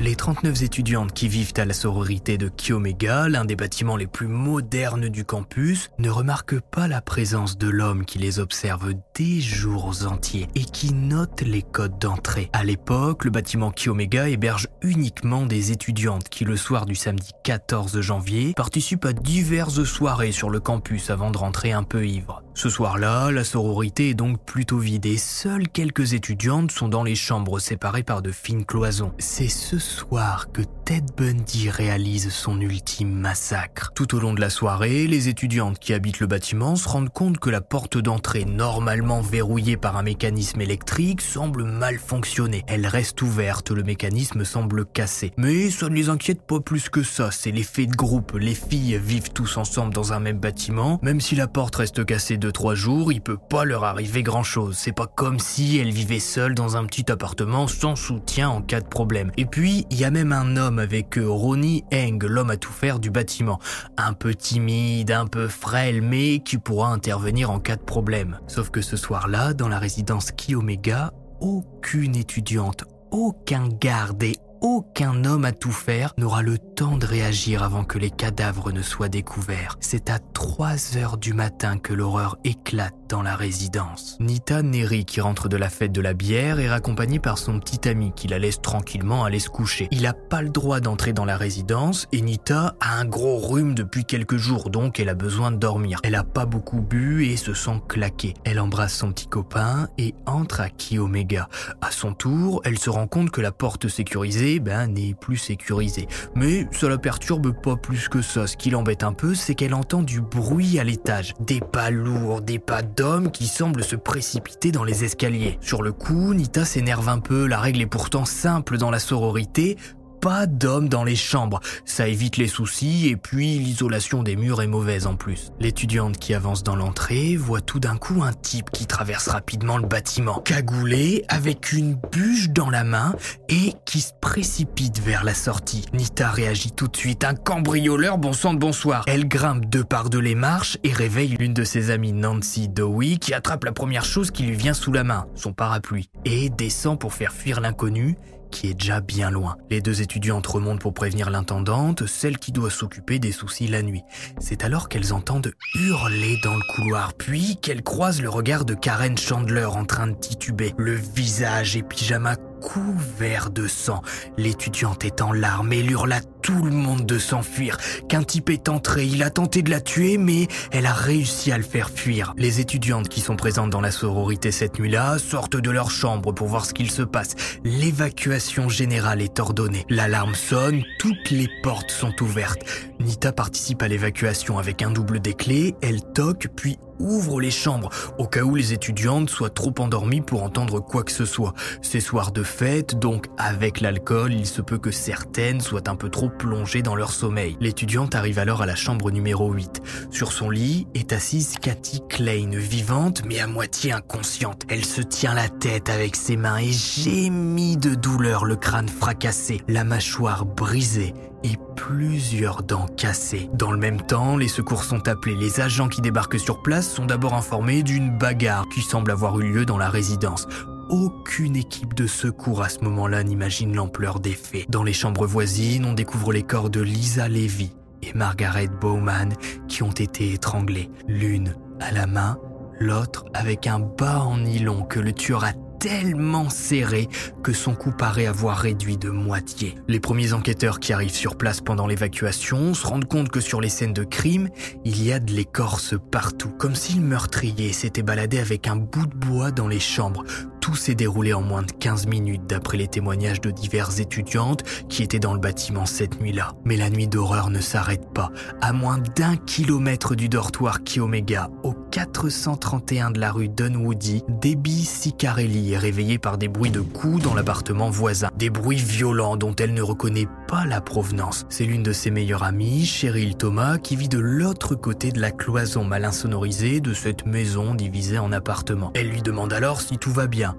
Les 0.00 0.16
39 0.16 0.62
étudiantes 0.62 1.12
qui 1.12 1.28
vivent 1.28 1.52
à 1.56 1.64
la 1.64 1.72
sororité 1.72 2.36
de 2.36 2.48
Kiomega, 2.48 3.28
l'un 3.28 3.44
des 3.44 3.54
bâtiments 3.54 3.96
les 3.96 4.08
plus 4.08 4.26
modernes 4.26 5.08
du 5.08 5.24
campus, 5.24 5.88
ne 5.98 6.10
remarquent 6.10 6.60
pas 6.60 6.88
la 6.88 7.00
présence 7.00 7.56
de 7.58 7.68
l'homme 7.68 8.04
qui 8.04 8.18
les 8.18 8.40
observe 8.40 8.94
des 9.14 9.40
jours 9.40 9.94
entiers 10.10 10.48
et 10.56 10.64
qui 10.64 10.92
note 10.92 11.42
les 11.42 11.62
codes 11.62 11.98
d'entrée. 12.00 12.50
À 12.52 12.64
l'époque, 12.64 13.24
le 13.24 13.30
bâtiment 13.30 13.70
Kiomega 13.70 14.28
héberge 14.28 14.66
uniquement 14.82 15.46
des 15.46 15.70
étudiantes 15.70 16.28
qui, 16.28 16.44
le 16.44 16.56
soir 16.56 16.86
du 16.86 16.96
samedi 16.96 17.30
14 17.44 18.00
janvier, 18.00 18.52
participent 18.54 19.06
à 19.06 19.12
diverses 19.12 19.84
soirées 19.84 20.32
sur 20.32 20.50
le 20.50 20.58
campus 20.58 21.08
avant 21.10 21.30
de 21.30 21.38
rentrer 21.38 21.70
un 21.70 21.84
peu 21.84 22.04
ivres. 22.04 22.43
Ce 22.56 22.68
soir-là, 22.68 23.32
la 23.32 23.42
sororité 23.42 24.10
est 24.10 24.14
donc 24.14 24.38
plutôt 24.40 24.78
vide 24.78 25.06
et 25.06 25.16
seules 25.16 25.68
quelques 25.68 26.12
étudiantes 26.12 26.70
sont 26.70 26.88
dans 26.88 27.02
les 27.02 27.16
chambres 27.16 27.58
séparées 27.58 28.04
par 28.04 28.22
de 28.22 28.30
fines 28.30 28.64
cloisons. 28.64 29.12
C'est 29.18 29.48
ce 29.48 29.80
soir 29.80 30.52
que 30.52 30.62
Ted 30.84 31.06
Bundy 31.16 31.68
réalise 31.68 32.30
son 32.30 32.60
ultime 32.60 33.10
massacre. 33.10 33.90
Tout 33.96 34.14
au 34.14 34.20
long 34.20 34.34
de 34.34 34.40
la 34.40 34.50
soirée, 34.50 35.08
les 35.08 35.28
étudiantes 35.28 35.80
qui 35.80 35.92
habitent 35.92 36.20
le 36.20 36.28
bâtiment 36.28 36.76
se 36.76 36.88
rendent 36.88 37.12
compte 37.12 37.38
que 37.38 37.50
la 37.50 37.60
porte 37.60 37.98
d'entrée, 37.98 38.44
normalement 38.44 39.20
verrouillée 39.20 39.76
par 39.76 39.96
un 39.96 40.04
mécanisme 40.04 40.60
électrique, 40.60 41.22
semble 41.22 41.64
mal 41.64 41.98
fonctionner. 41.98 42.62
Elle 42.68 42.86
reste 42.86 43.20
ouverte, 43.20 43.72
le 43.72 43.82
mécanisme 43.82 44.44
semble 44.44 44.86
cassé. 44.86 45.32
Mais 45.36 45.70
ça 45.70 45.88
ne 45.88 45.94
les 45.96 46.08
inquiète 46.08 46.42
pas 46.42 46.60
plus 46.60 46.88
que 46.88 47.02
ça, 47.02 47.32
c'est 47.32 47.50
l'effet 47.50 47.86
de 47.86 47.96
groupe. 47.96 48.36
Les 48.38 48.54
filles 48.54 49.00
vivent 49.02 49.32
tous 49.32 49.56
ensemble 49.56 49.92
dans 49.92 50.12
un 50.12 50.20
même 50.20 50.38
bâtiment, 50.38 51.00
même 51.02 51.20
si 51.20 51.34
la 51.34 51.48
porte 51.48 51.74
reste 51.74 52.04
cassée 52.04 52.36
deux 52.44 52.52
trois 52.52 52.74
jours, 52.74 53.10
il 53.10 53.22
peut 53.22 53.38
pas 53.38 53.64
leur 53.64 53.84
arriver 53.84 54.22
grand 54.22 54.42
chose. 54.42 54.76
C'est 54.76 54.92
pas 54.92 55.06
comme 55.06 55.38
si 55.38 55.78
elles 55.78 55.92
vivaient 55.92 56.18
seules 56.18 56.54
dans 56.54 56.76
un 56.76 56.84
petit 56.84 57.10
appartement 57.10 57.66
sans 57.68 57.96
soutien 57.96 58.50
en 58.50 58.60
cas 58.60 58.82
de 58.82 58.86
problème. 58.86 59.32
Et 59.38 59.46
puis, 59.46 59.86
il 59.88 59.98
y 59.98 60.04
a 60.04 60.10
même 60.10 60.30
un 60.30 60.58
homme 60.58 60.78
avec 60.78 61.16
eux, 61.16 61.26
Ronnie 61.26 61.84
Eng, 61.90 62.18
l'homme 62.22 62.50
à 62.50 62.58
tout 62.58 62.70
faire 62.70 62.98
du 62.98 63.10
bâtiment. 63.10 63.60
Un 63.96 64.12
peu 64.12 64.34
timide, 64.34 65.10
un 65.10 65.26
peu 65.26 65.48
frêle, 65.48 66.02
mais 66.02 66.40
qui 66.40 66.58
pourra 66.58 66.88
intervenir 66.88 67.50
en 67.50 67.60
cas 67.60 67.76
de 67.76 67.82
problème. 67.82 68.38
Sauf 68.46 68.68
que 68.68 68.82
ce 68.82 68.98
soir-là, 68.98 69.54
dans 69.54 69.68
la 69.68 69.78
résidence 69.78 70.30
Ki 70.30 70.54
Omega, 70.54 71.14
aucune 71.40 72.14
étudiante, 72.14 72.84
aucun 73.10 73.68
garde 73.68 74.22
et 74.22 74.36
aucun 74.64 75.26
homme 75.26 75.44
à 75.44 75.52
tout 75.52 75.70
faire 75.70 76.14
n'aura 76.16 76.40
le 76.40 76.56
temps 76.56 76.96
de 76.96 77.04
réagir 77.04 77.62
avant 77.62 77.84
que 77.84 77.98
les 77.98 78.10
cadavres 78.10 78.72
ne 78.72 78.80
soient 78.80 79.10
découverts. 79.10 79.76
C'est 79.78 80.08
à 80.08 80.18
3 80.18 80.96
heures 80.96 81.18
du 81.18 81.34
matin 81.34 81.76
que 81.76 81.92
l'horreur 81.92 82.38
éclate 82.44 82.94
dans 83.10 83.22
la 83.22 83.36
résidence. 83.36 84.16
Nita 84.20 84.62
Neri, 84.62 85.04
qui 85.04 85.20
rentre 85.20 85.50
de 85.50 85.58
la 85.58 85.68
fête 85.68 85.92
de 85.92 86.00
la 86.00 86.14
bière, 86.14 86.60
est 86.60 86.70
raccompagnée 86.70 87.18
par 87.18 87.36
son 87.36 87.60
petit 87.60 87.86
ami 87.86 88.12
qui 88.16 88.26
la 88.26 88.38
laisse 88.38 88.62
tranquillement 88.62 89.24
aller 89.24 89.38
se 89.38 89.50
coucher. 89.50 89.86
Il 89.90 90.04
n'a 90.04 90.14
pas 90.14 90.40
le 90.40 90.48
droit 90.48 90.80
d'entrer 90.80 91.12
dans 91.12 91.26
la 91.26 91.36
résidence 91.36 92.08
et 92.12 92.22
Nita 92.22 92.74
a 92.80 92.98
un 92.98 93.04
gros 93.04 93.36
rhume 93.36 93.74
depuis 93.74 94.06
quelques 94.06 94.38
jours, 94.38 94.70
donc 94.70 94.98
elle 94.98 95.10
a 95.10 95.14
besoin 95.14 95.50
de 95.50 95.58
dormir. 95.58 96.00
Elle 96.04 96.14
a 96.14 96.24
pas 96.24 96.46
beaucoup 96.46 96.80
bu 96.80 97.26
et 97.26 97.36
se 97.36 97.52
sent 97.52 97.82
claquée. 97.86 98.32
Elle 98.44 98.58
embrasse 98.58 98.94
son 98.94 99.12
petit 99.12 99.26
copain 99.26 99.88
et 99.98 100.14
entre 100.24 100.62
à 100.62 100.70
Ki 100.70 100.98
Omega. 100.98 101.50
À 101.82 101.90
son 101.90 102.14
tour, 102.14 102.62
elle 102.64 102.78
se 102.78 102.88
rend 102.88 103.06
compte 103.06 103.30
que 103.30 103.42
la 103.42 103.52
porte 103.52 103.88
sécurisée 103.88 104.53
ben, 104.60 104.86
n'est 104.86 105.14
plus 105.14 105.36
sécurisée. 105.36 106.08
Mais 106.34 106.66
ça 106.72 106.88
la 106.88 106.98
perturbe 106.98 107.52
pas 107.52 107.76
plus 107.76 108.08
que 108.08 108.22
ça. 108.22 108.46
Ce 108.46 108.56
qui 108.56 108.70
l'embête 108.70 109.02
un 109.02 109.12
peu, 109.12 109.34
c'est 109.34 109.54
qu'elle 109.54 109.74
entend 109.74 110.02
du 110.02 110.20
bruit 110.20 110.78
à 110.78 110.84
l'étage. 110.84 111.34
Des 111.40 111.60
pas 111.60 111.90
lourds, 111.90 112.42
des 112.42 112.58
pas 112.58 112.82
d'hommes 112.82 113.30
qui 113.30 113.46
semblent 113.46 113.84
se 113.84 113.96
précipiter 113.96 114.72
dans 114.72 114.84
les 114.84 115.04
escaliers. 115.04 115.58
Sur 115.60 115.82
le 115.82 115.92
coup, 115.92 116.34
Nita 116.34 116.64
s'énerve 116.64 117.08
un 117.08 117.20
peu. 117.20 117.46
La 117.46 117.60
règle 117.60 117.80
est 117.82 117.86
pourtant 117.86 118.24
simple 118.24 118.78
dans 118.78 118.90
la 118.90 118.98
sororité 118.98 119.76
pas 120.24 120.46
d'hommes 120.46 120.88
dans 120.88 121.04
les 121.04 121.16
chambres. 121.16 121.60
Ça 121.84 122.08
évite 122.08 122.38
les 122.38 122.46
soucis 122.46 123.08
et 123.10 123.16
puis 123.16 123.58
l'isolation 123.58 124.22
des 124.22 124.36
murs 124.36 124.62
est 124.62 124.66
mauvaise 124.66 125.06
en 125.06 125.16
plus. 125.16 125.52
L'étudiante 125.60 126.16
qui 126.16 126.32
avance 126.32 126.62
dans 126.62 126.76
l'entrée 126.76 127.36
voit 127.36 127.60
tout 127.60 127.78
d'un 127.78 127.98
coup 127.98 128.22
un 128.22 128.32
type 128.32 128.70
qui 128.70 128.86
traverse 128.86 129.28
rapidement 129.28 129.76
le 129.76 129.86
bâtiment, 129.86 130.38
cagoulé, 130.38 131.26
avec 131.28 131.72
une 131.72 131.96
bûche 132.10 132.48
dans 132.48 132.70
la 132.70 132.84
main 132.84 133.14
et 133.50 133.74
qui 133.84 134.00
se 134.00 134.12
précipite 134.18 134.98
vers 134.98 135.24
la 135.24 135.34
sortie. 135.34 135.84
Nita 135.92 136.30
réagit 136.30 136.72
tout 136.72 136.88
de 136.88 136.96
suite. 136.96 137.22
Un 137.22 137.34
cambrioleur, 137.34 138.16
bon 138.16 138.32
sang 138.32 138.54
de 138.54 138.58
bonsoir. 138.58 139.04
Elle 139.06 139.28
grimpe 139.28 139.66
deux 139.66 139.84
par 139.84 140.08
deux 140.08 140.20
les 140.20 140.34
marches 140.34 140.78
et 140.84 140.92
réveille 140.94 141.36
l'une 141.38 141.52
de 141.52 141.64
ses 141.64 141.90
amies, 141.90 142.14
Nancy 142.14 142.68
Dowie, 142.68 143.18
qui 143.18 143.34
attrape 143.34 143.64
la 143.64 143.72
première 143.72 144.06
chose 144.06 144.30
qui 144.30 144.44
lui 144.44 144.56
vient 144.56 144.72
sous 144.72 144.92
la 144.92 145.04
main, 145.04 145.26
son 145.34 145.52
parapluie, 145.52 146.08
et 146.24 146.48
descend 146.48 146.98
pour 146.98 147.12
faire 147.12 147.34
fuir 147.34 147.60
l'inconnu 147.60 148.16
qui 148.54 148.68
est 148.70 148.74
déjà 148.74 149.00
bien 149.00 149.30
loin. 149.30 149.56
Les 149.68 149.80
deux 149.80 150.00
étudiantes 150.00 150.46
remontent 150.46 150.78
pour 150.78 150.94
prévenir 150.94 151.28
l'intendante, 151.28 152.06
celle 152.06 152.38
qui 152.38 152.52
doit 152.52 152.70
s'occuper 152.70 153.18
des 153.18 153.32
soucis 153.32 153.66
la 153.66 153.82
nuit. 153.82 154.02
C'est 154.38 154.64
alors 154.64 154.88
qu'elles 154.88 155.12
entendent 155.12 155.52
hurler 155.74 156.38
dans 156.44 156.54
le 156.54 156.62
couloir, 156.74 157.14
puis 157.14 157.56
qu'elles 157.56 157.82
croisent 157.82 158.22
le 158.22 158.28
regard 158.28 158.64
de 158.64 158.74
Karen 158.74 159.18
Chandler 159.18 159.64
en 159.64 159.84
train 159.84 160.06
de 160.06 160.14
tituber, 160.14 160.72
le 160.78 160.94
visage 160.94 161.76
et 161.76 161.82
pyjama 161.82 162.36
couvert 162.64 163.50
de 163.50 163.68
sang. 163.68 164.00
L'étudiante 164.38 165.04
est 165.04 165.20
en 165.20 165.32
larmes 165.32 165.72
et 165.72 165.80
hurle 165.80 166.12
à 166.12 166.20
tout 166.42 166.62
le 166.62 166.72
monde 166.72 167.06
de 167.06 167.18
s'enfuir, 167.18 167.78
qu'un 168.08 168.22
type 168.22 168.50
est 168.50 168.68
entré, 168.68 169.06
il 169.06 169.22
a 169.22 169.30
tenté 169.30 169.62
de 169.62 169.70
la 169.70 169.80
tuer, 169.80 170.18
mais 170.18 170.46
elle 170.72 170.84
a 170.84 170.92
réussi 170.92 171.52
à 171.52 171.56
le 171.56 171.64
faire 171.64 171.88
fuir. 171.88 172.34
Les 172.36 172.60
étudiantes 172.60 173.08
qui 173.08 173.20
sont 173.20 173.36
présentes 173.36 173.70
dans 173.70 173.80
la 173.80 173.90
sororité 173.90 174.50
cette 174.52 174.78
nuit-là 174.78 175.18
sortent 175.18 175.56
de 175.56 175.70
leur 175.70 175.90
chambre 175.90 176.32
pour 176.32 176.48
voir 176.48 176.66
ce 176.66 176.74
qu'il 176.74 176.90
se 176.90 177.02
passe. 177.02 177.34
L'évacuation 177.64 178.68
générale 178.68 179.22
est 179.22 179.40
ordonnée. 179.40 179.86
L'alarme 179.88 180.34
sonne, 180.34 180.82
toutes 180.98 181.30
les 181.30 181.48
portes 181.62 181.90
sont 181.90 182.12
ouvertes. 182.22 182.60
Nita 183.00 183.32
participe 183.32 183.82
à 183.82 183.88
l'évacuation 183.88 184.58
avec 184.58 184.82
un 184.82 184.90
double 184.90 185.20
des 185.20 185.34
clés, 185.34 185.74
elle 185.80 186.02
toque, 186.02 186.48
puis 186.54 186.78
ouvre 186.98 187.40
les 187.40 187.50
chambres, 187.50 187.90
au 188.18 188.26
cas 188.26 188.42
où 188.42 188.54
les 188.54 188.72
étudiantes 188.72 189.30
soient 189.30 189.50
trop 189.50 189.74
endormies 189.78 190.20
pour 190.20 190.42
entendre 190.42 190.80
quoi 190.80 191.02
que 191.02 191.12
ce 191.12 191.24
soit. 191.24 191.54
C'est 191.82 192.00
soir 192.00 192.32
de 192.32 192.42
fête, 192.42 192.98
donc 192.98 193.26
avec 193.36 193.80
l'alcool, 193.80 194.32
il 194.32 194.46
se 194.46 194.62
peut 194.62 194.78
que 194.78 194.90
certaines 194.90 195.60
soient 195.60 195.88
un 195.88 195.96
peu 195.96 196.08
trop 196.08 196.28
plongées 196.28 196.82
dans 196.82 196.94
leur 196.94 197.12
sommeil. 197.12 197.56
L'étudiante 197.60 198.14
arrive 198.14 198.38
alors 198.38 198.62
à 198.62 198.66
la 198.66 198.74
chambre 198.76 199.10
numéro 199.10 199.52
8. 199.52 199.82
Sur 200.10 200.32
son 200.32 200.50
lit 200.50 200.86
est 200.94 201.12
assise 201.12 201.54
Cathy 201.60 202.00
Klein, 202.08 202.50
vivante 202.52 203.22
mais 203.26 203.40
à 203.40 203.46
moitié 203.46 203.92
inconsciente. 203.92 204.62
Elle 204.68 204.84
se 204.84 205.00
tient 205.00 205.34
la 205.34 205.48
tête 205.48 205.88
avec 205.88 206.16
ses 206.16 206.36
mains 206.36 206.58
et 206.58 206.72
gémit 206.72 207.76
de 207.76 207.94
douleur, 207.94 208.44
le 208.44 208.56
crâne 208.56 208.88
fracassé, 208.88 209.60
la 209.68 209.84
mâchoire 209.84 210.44
brisée 210.44 211.14
et 211.44 211.58
plusieurs 211.76 212.62
dents 212.62 212.86
cassées. 212.96 213.50
Dans 213.52 213.70
le 213.70 213.78
même 213.78 214.00
temps, 214.00 214.36
les 214.36 214.48
secours 214.48 214.82
sont 214.82 215.08
appelés. 215.08 215.36
Les 215.36 215.60
agents 215.60 215.88
qui 215.88 216.00
débarquent 216.00 216.40
sur 216.40 216.62
place 216.62 216.83
sont 216.88 217.06
d'abord 217.06 217.34
informés 217.34 217.82
d'une 217.82 218.16
bagarre 218.16 218.68
qui 218.68 218.80
semble 218.80 219.10
avoir 219.10 219.40
eu 219.40 219.52
lieu 219.52 219.66
dans 219.66 219.78
la 219.78 219.88
résidence. 219.88 220.46
Aucune 220.90 221.56
équipe 221.56 221.94
de 221.94 222.06
secours 222.06 222.62
à 222.62 222.68
ce 222.68 222.80
moment-là 222.80 223.22
n'imagine 223.22 223.74
l'ampleur 223.74 224.20
des 224.20 224.32
faits. 224.32 224.68
Dans 224.68 224.82
les 224.82 224.92
chambres 224.92 225.26
voisines, 225.26 225.84
on 225.84 225.94
découvre 225.94 226.32
les 226.32 226.42
corps 226.42 226.70
de 226.70 226.80
Lisa 226.80 227.28
Levy 227.28 227.72
et 228.02 228.12
Margaret 228.14 228.68
Bowman 228.68 229.34
qui 229.66 229.82
ont 229.82 229.92
été 229.92 230.32
étranglés, 230.32 230.90
l'une 231.08 231.56
à 231.80 231.90
la 231.90 232.06
main, 232.06 232.38
l'autre 232.78 233.24
avec 233.34 233.66
un 233.66 233.78
bas 233.78 234.20
en 234.20 234.38
nylon 234.38 234.82
que 234.82 235.00
le 235.00 235.12
tueur 235.12 235.44
a 235.44 235.52
tellement 235.84 236.48
serré 236.48 237.10
que 237.42 237.52
son 237.52 237.74
cou 237.74 237.92
paraît 237.92 238.24
avoir 238.24 238.56
réduit 238.56 238.96
de 238.96 239.10
moitié. 239.10 239.74
Les 239.86 240.00
premiers 240.00 240.32
enquêteurs 240.32 240.80
qui 240.80 240.94
arrivent 240.94 241.10
sur 241.10 241.36
place 241.36 241.60
pendant 241.60 241.86
l'évacuation 241.86 242.72
se 242.72 242.86
rendent 242.86 243.04
compte 243.04 243.28
que 243.28 243.40
sur 243.40 243.60
les 243.60 243.68
scènes 243.68 243.92
de 243.92 244.02
crime, 244.02 244.48
il 244.86 245.04
y 245.04 245.12
a 245.12 245.20
de 245.20 245.30
l'écorce 245.30 245.94
partout, 246.10 246.48
comme 246.48 246.74
si 246.74 246.94
le 246.94 247.02
meurtrier 247.02 247.74
s'était 247.74 248.00
baladé 248.00 248.38
avec 248.38 248.66
un 248.66 248.76
bout 248.76 249.06
de 249.06 249.14
bois 249.14 249.50
dans 249.50 249.68
les 249.68 249.78
chambres, 249.78 250.24
tout 250.64 250.74
s'est 250.74 250.94
déroulé 250.94 251.34
en 251.34 251.42
moins 251.42 251.60
de 251.60 251.72
15 251.72 252.06
minutes 252.06 252.46
d'après 252.46 252.78
les 252.78 252.88
témoignages 252.88 253.42
de 253.42 253.50
diverses 253.50 253.98
étudiantes 253.98 254.62
qui 254.88 255.02
étaient 255.02 255.18
dans 255.18 255.34
le 255.34 255.38
bâtiment 255.38 255.84
cette 255.84 256.22
nuit-là. 256.22 256.52
Mais 256.64 256.78
la 256.78 256.88
nuit 256.88 257.06
d'horreur 257.06 257.50
ne 257.50 257.60
s'arrête 257.60 258.08
pas. 258.14 258.30
À 258.62 258.72
moins 258.72 258.96
d'un 259.14 259.36
kilomètre 259.36 260.14
du 260.14 260.30
dortoir 260.30 260.82
Kiomega, 260.82 261.50
au 261.64 261.74
431 261.74 263.10
de 263.10 263.20
la 263.20 263.30
rue 263.30 263.50
Dunwoody, 263.50 264.22
Debbie 264.26 264.86
Sicarelli 264.86 265.74
est 265.74 265.78
réveillée 265.78 266.16
par 266.16 266.38
des 266.38 266.48
bruits 266.48 266.70
de 266.70 266.80
coups 266.80 267.22
dans 267.22 267.34
l'appartement 267.34 267.90
voisin. 267.90 268.30
Des 268.34 268.48
bruits 268.48 268.78
violents 268.78 269.36
dont 269.36 269.54
elle 269.56 269.74
ne 269.74 269.82
reconnaît 269.82 270.28
pas 270.48 270.64
la 270.64 270.80
provenance. 270.80 271.44
C'est 271.50 271.64
l'une 271.64 271.82
de 271.82 271.92
ses 271.92 272.10
meilleures 272.10 272.42
amies, 272.42 272.86
Cheryl 272.86 273.36
Thomas, 273.36 273.76
qui 273.76 273.96
vit 273.96 274.08
de 274.08 274.18
l'autre 274.18 274.74
côté 274.74 275.12
de 275.12 275.20
la 275.20 275.30
cloison 275.30 275.84
mal 275.84 276.06
insonorisée 276.06 276.80
de 276.80 276.94
cette 276.94 277.26
maison 277.26 277.74
divisée 277.74 278.18
en 278.18 278.32
appartements. 278.32 278.92
Elle 278.94 279.10
lui 279.10 279.20
demande 279.20 279.52
alors 279.52 279.82
si 279.82 279.98
tout 279.98 280.10
va 280.10 280.26
bien 280.26 280.53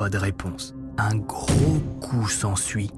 pas 0.00 0.08
de 0.08 0.16
réponse. 0.16 0.74
Un 0.96 1.14
gros 1.14 1.78
coup 2.00 2.26
s'ensuit, 2.26 2.90